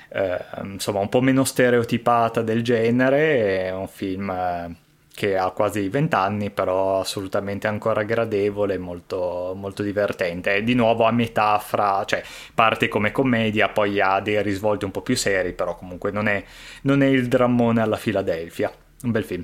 eh, 0.10 0.46
insomma 0.64 1.00
un 1.00 1.10
po' 1.10 1.22
meno 1.22 1.44
stereotipata 1.44 2.42
del 2.42 2.64
genere 2.64 3.68
è 3.68 3.74
un 3.74 3.88
film 3.88 4.30
eh, 4.30 4.76
che 5.20 5.36
ha 5.36 5.52
quasi 5.52 5.90
20 5.90 6.16
anni, 6.16 6.50
però 6.50 7.02
assolutamente 7.02 7.68
ancora 7.68 8.04
gradevole, 8.04 8.78
molto, 8.78 9.52
molto 9.54 9.84
divertente. 9.84 10.56
È 10.56 10.64
di 10.64 10.76
nuovo 10.76 11.04
a 11.04 11.12
metà 11.12 11.60
fra, 11.60 12.06
cioè 12.06 12.24
parte 12.54 12.88
come 12.88 13.12
commedia, 13.12 13.68
poi 13.68 14.00
ha 14.00 14.22
dei 14.22 14.42
risvolti 14.42 14.86
un 14.86 14.92
po' 14.92 15.02
più 15.02 15.18
seri, 15.18 15.52
però 15.52 15.76
comunque 15.76 16.12
non 16.12 16.30
è, 16.30 16.42
non 16.84 17.04
è 17.04 17.08
il 17.08 17.28
drammone 17.28 17.82
alla 17.82 17.98
Filadelfia. 17.98 18.72
Un 19.02 19.12
bel 19.12 19.26
film. 19.26 19.44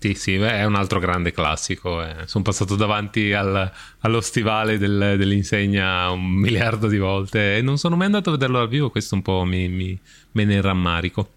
Sì, 0.00 0.14
sì, 0.14 0.34
è 0.34 0.64
un 0.64 0.74
altro 0.74 0.98
grande 0.98 1.30
classico. 1.30 2.02
Eh. 2.02 2.26
Sono 2.26 2.42
passato 2.42 2.74
davanti 2.74 3.32
al, 3.32 3.70
allo 4.00 4.20
stivale 4.20 4.78
del, 4.78 5.14
dell'insegna 5.16 6.10
un 6.10 6.24
miliardo 6.24 6.88
di 6.88 6.98
volte 6.98 7.56
e 7.56 7.62
non 7.62 7.78
sono 7.78 7.94
mai 7.94 8.06
andato 8.06 8.30
a 8.30 8.32
vederlo 8.32 8.58
dal 8.58 8.68
vivo. 8.68 8.90
Questo 8.90 9.14
un 9.14 9.22
po' 9.22 9.44
mi, 9.44 9.68
mi, 9.68 9.96
me 10.32 10.44
ne 10.44 10.60
rammarico. 10.60 11.34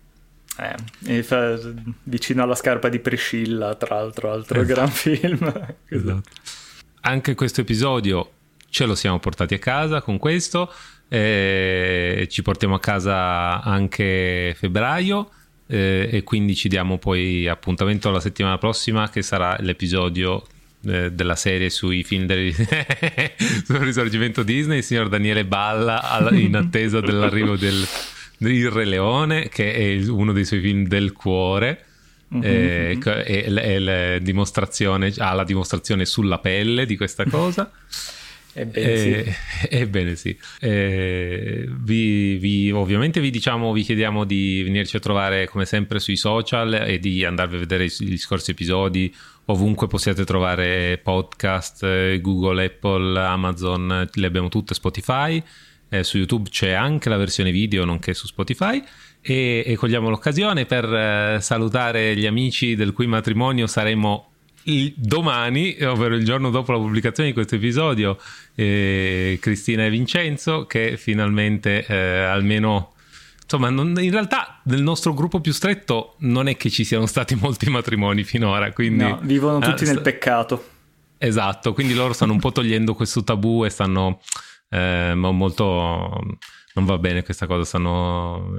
Eh, 1.06 1.24
fa, 1.24 1.58
vicino 2.04 2.44
alla 2.44 2.56
scarpa 2.56 2.90
di 2.90 3.00
Priscilla, 3.00 3.76
tra 3.76 3.96
l'altro, 3.96 4.32
altro 4.32 4.62
esatto. 4.62 4.74
gran 4.74 4.90
film. 4.90 5.68
esatto. 5.88 6.30
Anche 7.02 7.36
questo 7.36 7.62
episodio 7.62 8.32
ce 8.70 8.86
lo 8.86 8.96
siamo 8.96 9.20
portati 9.20 9.54
a 9.54 9.60
casa 9.60 10.02
con 10.02 10.18
questo. 10.18 10.72
Eh, 11.08 12.28
ci 12.30 12.42
portiamo 12.42 12.76
a 12.76 12.80
casa 12.80 13.62
anche 13.62 14.54
febbraio. 14.58 15.32
Eh, 15.72 16.10
e 16.12 16.24
quindi 16.24 16.56
ci 16.56 16.68
diamo 16.68 16.98
poi 16.98 17.48
appuntamento 17.48 18.10
la 18.10 18.20
settimana 18.20 18.58
prossima 18.58 19.08
che 19.10 19.22
sarà 19.22 19.56
l'episodio 19.60 20.44
eh, 20.86 21.12
della 21.12 21.36
serie 21.36 21.70
sui 21.70 22.04
film 22.04 22.26
del 22.26 22.52
sul 23.66 23.78
risorgimento 23.78 24.42
Disney 24.42 24.78
il 24.78 24.84
signor 24.84 25.10
Daniele 25.10 25.46
Balla 25.46 26.28
in 26.32 26.56
attesa 26.56 27.02
dell'arrivo 27.06 27.56
del 27.56 27.86
il 28.40 28.72
Re 28.72 28.86
Leone, 28.86 29.50
che 29.50 29.74
è 29.74 30.10
uno 30.10 30.32
dei 30.32 30.46
suoi 30.46 30.62
film 30.62 30.88
del 30.88 31.14
cuore. 31.14 31.86
Uh-huh, 32.30 32.44
eh, 32.44 32.98
uh-huh. 33.02 33.10
E, 33.10 33.46
e, 33.48 33.54
e 33.56 33.80
la 33.80 34.20
dimostrazione, 34.20 35.12
ha 35.18 35.34
la 35.34 35.44
dimostrazione 35.44 36.06
sulla 36.06 36.40
pelle 36.40 36.86
di 36.86 36.96
questa 36.96 37.26
cosa. 37.26 37.72
Ebbene 38.52 38.98
sì. 38.98 39.12
Eh, 39.12 39.36
ebbene 39.70 40.16
sì. 40.16 40.38
Eh, 40.60 41.68
vi, 41.70 42.36
vi- 42.38 42.72
ovviamente 42.72 43.20
vi 43.22 43.30
diciamo, 43.30 43.72
vi 43.72 43.84
chiediamo 43.84 44.26
di 44.26 44.64
venirci 44.64 44.98
a 44.98 45.00
trovare 45.00 45.48
come 45.48 45.66
sempre 45.66 46.00
sui 46.00 46.18
social 46.18 46.74
e 46.74 47.00
di 47.00 47.24
andarvi 47.24 47.56
a 47.56 47.60
vedere 47.60 47.86
gli 47.86 48.18
scorsi 48.18 48.52
episodi. 48.52 49.14
Ovunque 49.46 49.88
possiate 49.88 50.26
trovare 50.26 51.00
podcast, 51.02 51.84
eh, 51.84 52.20
Google, 52.22 52.66
Apple, 52.66 53.20
Amazon, 53.20 54.10
le 54.12 54.28
abbiamo 54.28 54.50
tutte, 54.50 54.74
Spotify. 54.74 55.42
Eh, 55.90 56.04
su 56.04 56.18
YouTube 56.18 56.50
c'è 56.50 56.72
anche 56.72 57.10
la 57.10 57.18
versione 57.18 57.52
video, 57.52 57.84
nonché 57.86 58.14
su 58.14 58.28
Spotify. 58.28 58.82
E, 59.22 59.64
e 59.66 59.76
cogliamo 59.76 60.10
l'occasione 60.10 60.66
per 60.66 60.86
eh, 60.86 61.38
salutare 61.42 62.16
gli 62.16 62.26
amici 62.26 62.76
del 62.76 62.94
cui 62.94 63.06
matrimonio 63.08 63.68
saremo 63.68 64.32
il- 64.64 64.94
domani, 64.96 65.76
ovvero 65.82 66.16
il 66.16 66.24
giorno 66.24 66.50
dopo 66.52 66.72
la 66.72 66.78
pubblicazione 66.78 67.30
di 67.30 67.36
questo 67.36 67.56
episodio, 67.56 68.18
eh, 68.56 69.38
Cristina 69.42 69.84
e 69.86 69.90
Vincenzo, 69.90 70.66
che 70.68 70.96
finalmente 70.96 71.86
eh, 71.86 71.96
almeno. 71.96 72.94
Insomma, 73.44 73.72
non- 73.72 73.96
in 74.00 74.12
realtà 74.12 74.62
nel 74.66 74.84
nostro 74.84 75.14
gruppo 75.16 75.42
più 75.42 75.52
stretto 75.54 76.14
non 76.20 76.48
è 76.48 76.56
che 76.56 76.70
ci 76.70 76.84
siano 76.84 77.08
stati 77.08 77.34
molti 77.36 77.68
matrimoni 77.70 78.24
finora, 78.24 78.72
quindi... 78.72 79.04
No, 79.04 79.20
vivono 79.24 79.58
tutti 79.58 79.86
eh, 79.86 79.88
nel 79.88 80.02
peccato. 80.02 80.70
Esatto, 81.18 81.74
quindi 81.74 81.96
loro 81.96 82.14
stanno 82.14 82.34
un 82.34 82.40
po' 82.40 82.52
togliendo 82.52 82.94
questo 82.94 83.24
tabù 83.24 83.66
e 83.66 83.70
stanno 83.70 84.22
eh, 84.70 85.14
mo- 85.16 85.32
molto... 85.32 85.64
Non 86.76 86.86
va 86.86 86.98
bene 86.98 87.24
questa 87.24 87.46
cosa, 87.48 87.64
stanno... 87.66 88.54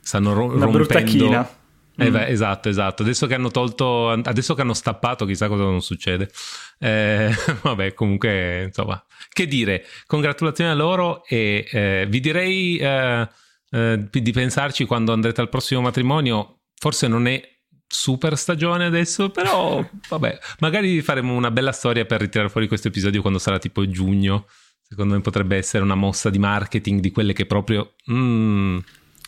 stanno 0.00 0.32
ro- 0.32 0.52
Una 0.54 0.66
brutta 0.66 0.94
rompendo... 1.00 1.24
china. 1.26 1.56
Eh 1.94 2.08
Mm. 2.08 2.12
beh, 2.12 2.26
esatto, 2.28 2.70
esatto. 2.70 3.02
Adesso 3.02 3.26
che 3.26 3.34
hanno 3.34 3.50
tolto, 3.50 4.08
adesso 4.08 4.54
che 4.54 4.62
hanno 4.62 4.72
stappato, 4.72 5.26
chissà 5.26 5.48
cosa 5.48 5.64
non 5.64 5.82
succede. 5.82 6.30
Eh, 6.78 7.30
vabbè, 7.62 7.92
comunque, 7.92 8.62
insomma, 8.64 9.04
che 9.28 9.46
dire, 9.46 9.84
congratulazioni 10.06 10.70
a 10.70 10.74
loro 10.74 11.22
e 11.26 11.68
eh, 11.70 12.06
vi 12.08 12.20
direi 12.20 12.78
eh, 12.78 13.28
eh, 13.70 14.06
di 14.10 14.32
pensarci 14.32 14.86
quando 14.86 15.12
andrete 15.12 15.42
al 15.42 15.50
prossimo 15.50 15.82
matrimonio. 15.82 16.60
Forse 16.76 17.08
non 17.08 17.26
è 17.26 17.46
super 17.86 18.38
stagione 18.38 18.86
adesso, 18.86 19.28
però 19.28 19.86
vabbè, 20.08 20.38
magari 20.60 21.02
faremo 21.02 21.34
una 21.34 21.50
bella 21.50 21.72
storia 21.72 22.06
per 22.06 22.20
ritirare 22.22 22.48
fuori 22.48 22.68
questo 22.68 22.88
episodio 22.88 23.20
quando 23.20 23.38
sarà 23.38 23.58
tipo 23.58 23.86
giugno. 23.86 24.46
Secondo 24.92 25.14
me 25.14 25.22
potrebbe 25.22 25.56
essere 25.56 25.82
una 25.82 25.94
mossa 25.94 26.28
di 26.28 26.38
marketing 26.38 27.00
di 27.00 27.10
quelle 27.10 27.32
che 27.32 27.46
proprio... 27.46 27.92
mm, 28.12 28.78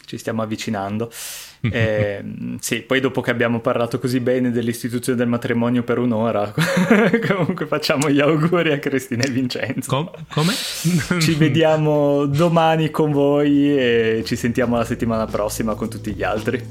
Ci 0.04 0.18
stiamo 0.18 0.42
avvicinando. 0.42 1.10
Eh, 1.64 2.22
sì, 2.60 2.82
poi 2.82 3.00
dopo 3.00 3.22
che 3.22 3.30
abbiamo 3.30 3.58
parlato 3.60 3.98
così 3.98 4.20
bene 4.20 4.50
dell'istituzione 4.50 5.16
del 5.16 5.28
matrimonio 5.28 5.82
per 5.82 5.96
un'ora, 5.96 6.52
comunque 7.26 7.64
facciamo 7.64 8.10
gli 8.10 8.20
auguri 8.20 8.70
a 8.70 8.78
Cristina 8.78 9.24
e 9.24 9.30
Vincenzo. 9.30 9.88
com- 9.88 10.10
come? 10.28 10.52
Ci 11.18 11.32
vediamo 11.36 12.26
domani 12.26 12.90
con 12.90 13.12
voi 13.12 13.74
e 13.78 14.22
ci 14.26 14.36
sentiamo 14.36 14.76
la 14.76 14.84
settimana 14.84 15.24
prossima 15.24 15.74
con 15.74 15.88
tutti 15.88 16.12
gli 16.12 16.22
altri. 16.22 16.62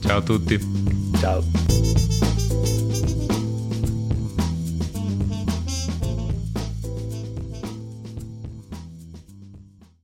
Ciao 0.00 0.16
a 0.16 0.22
tutti. 0.22 0.58
Ciao. 1.20 1.93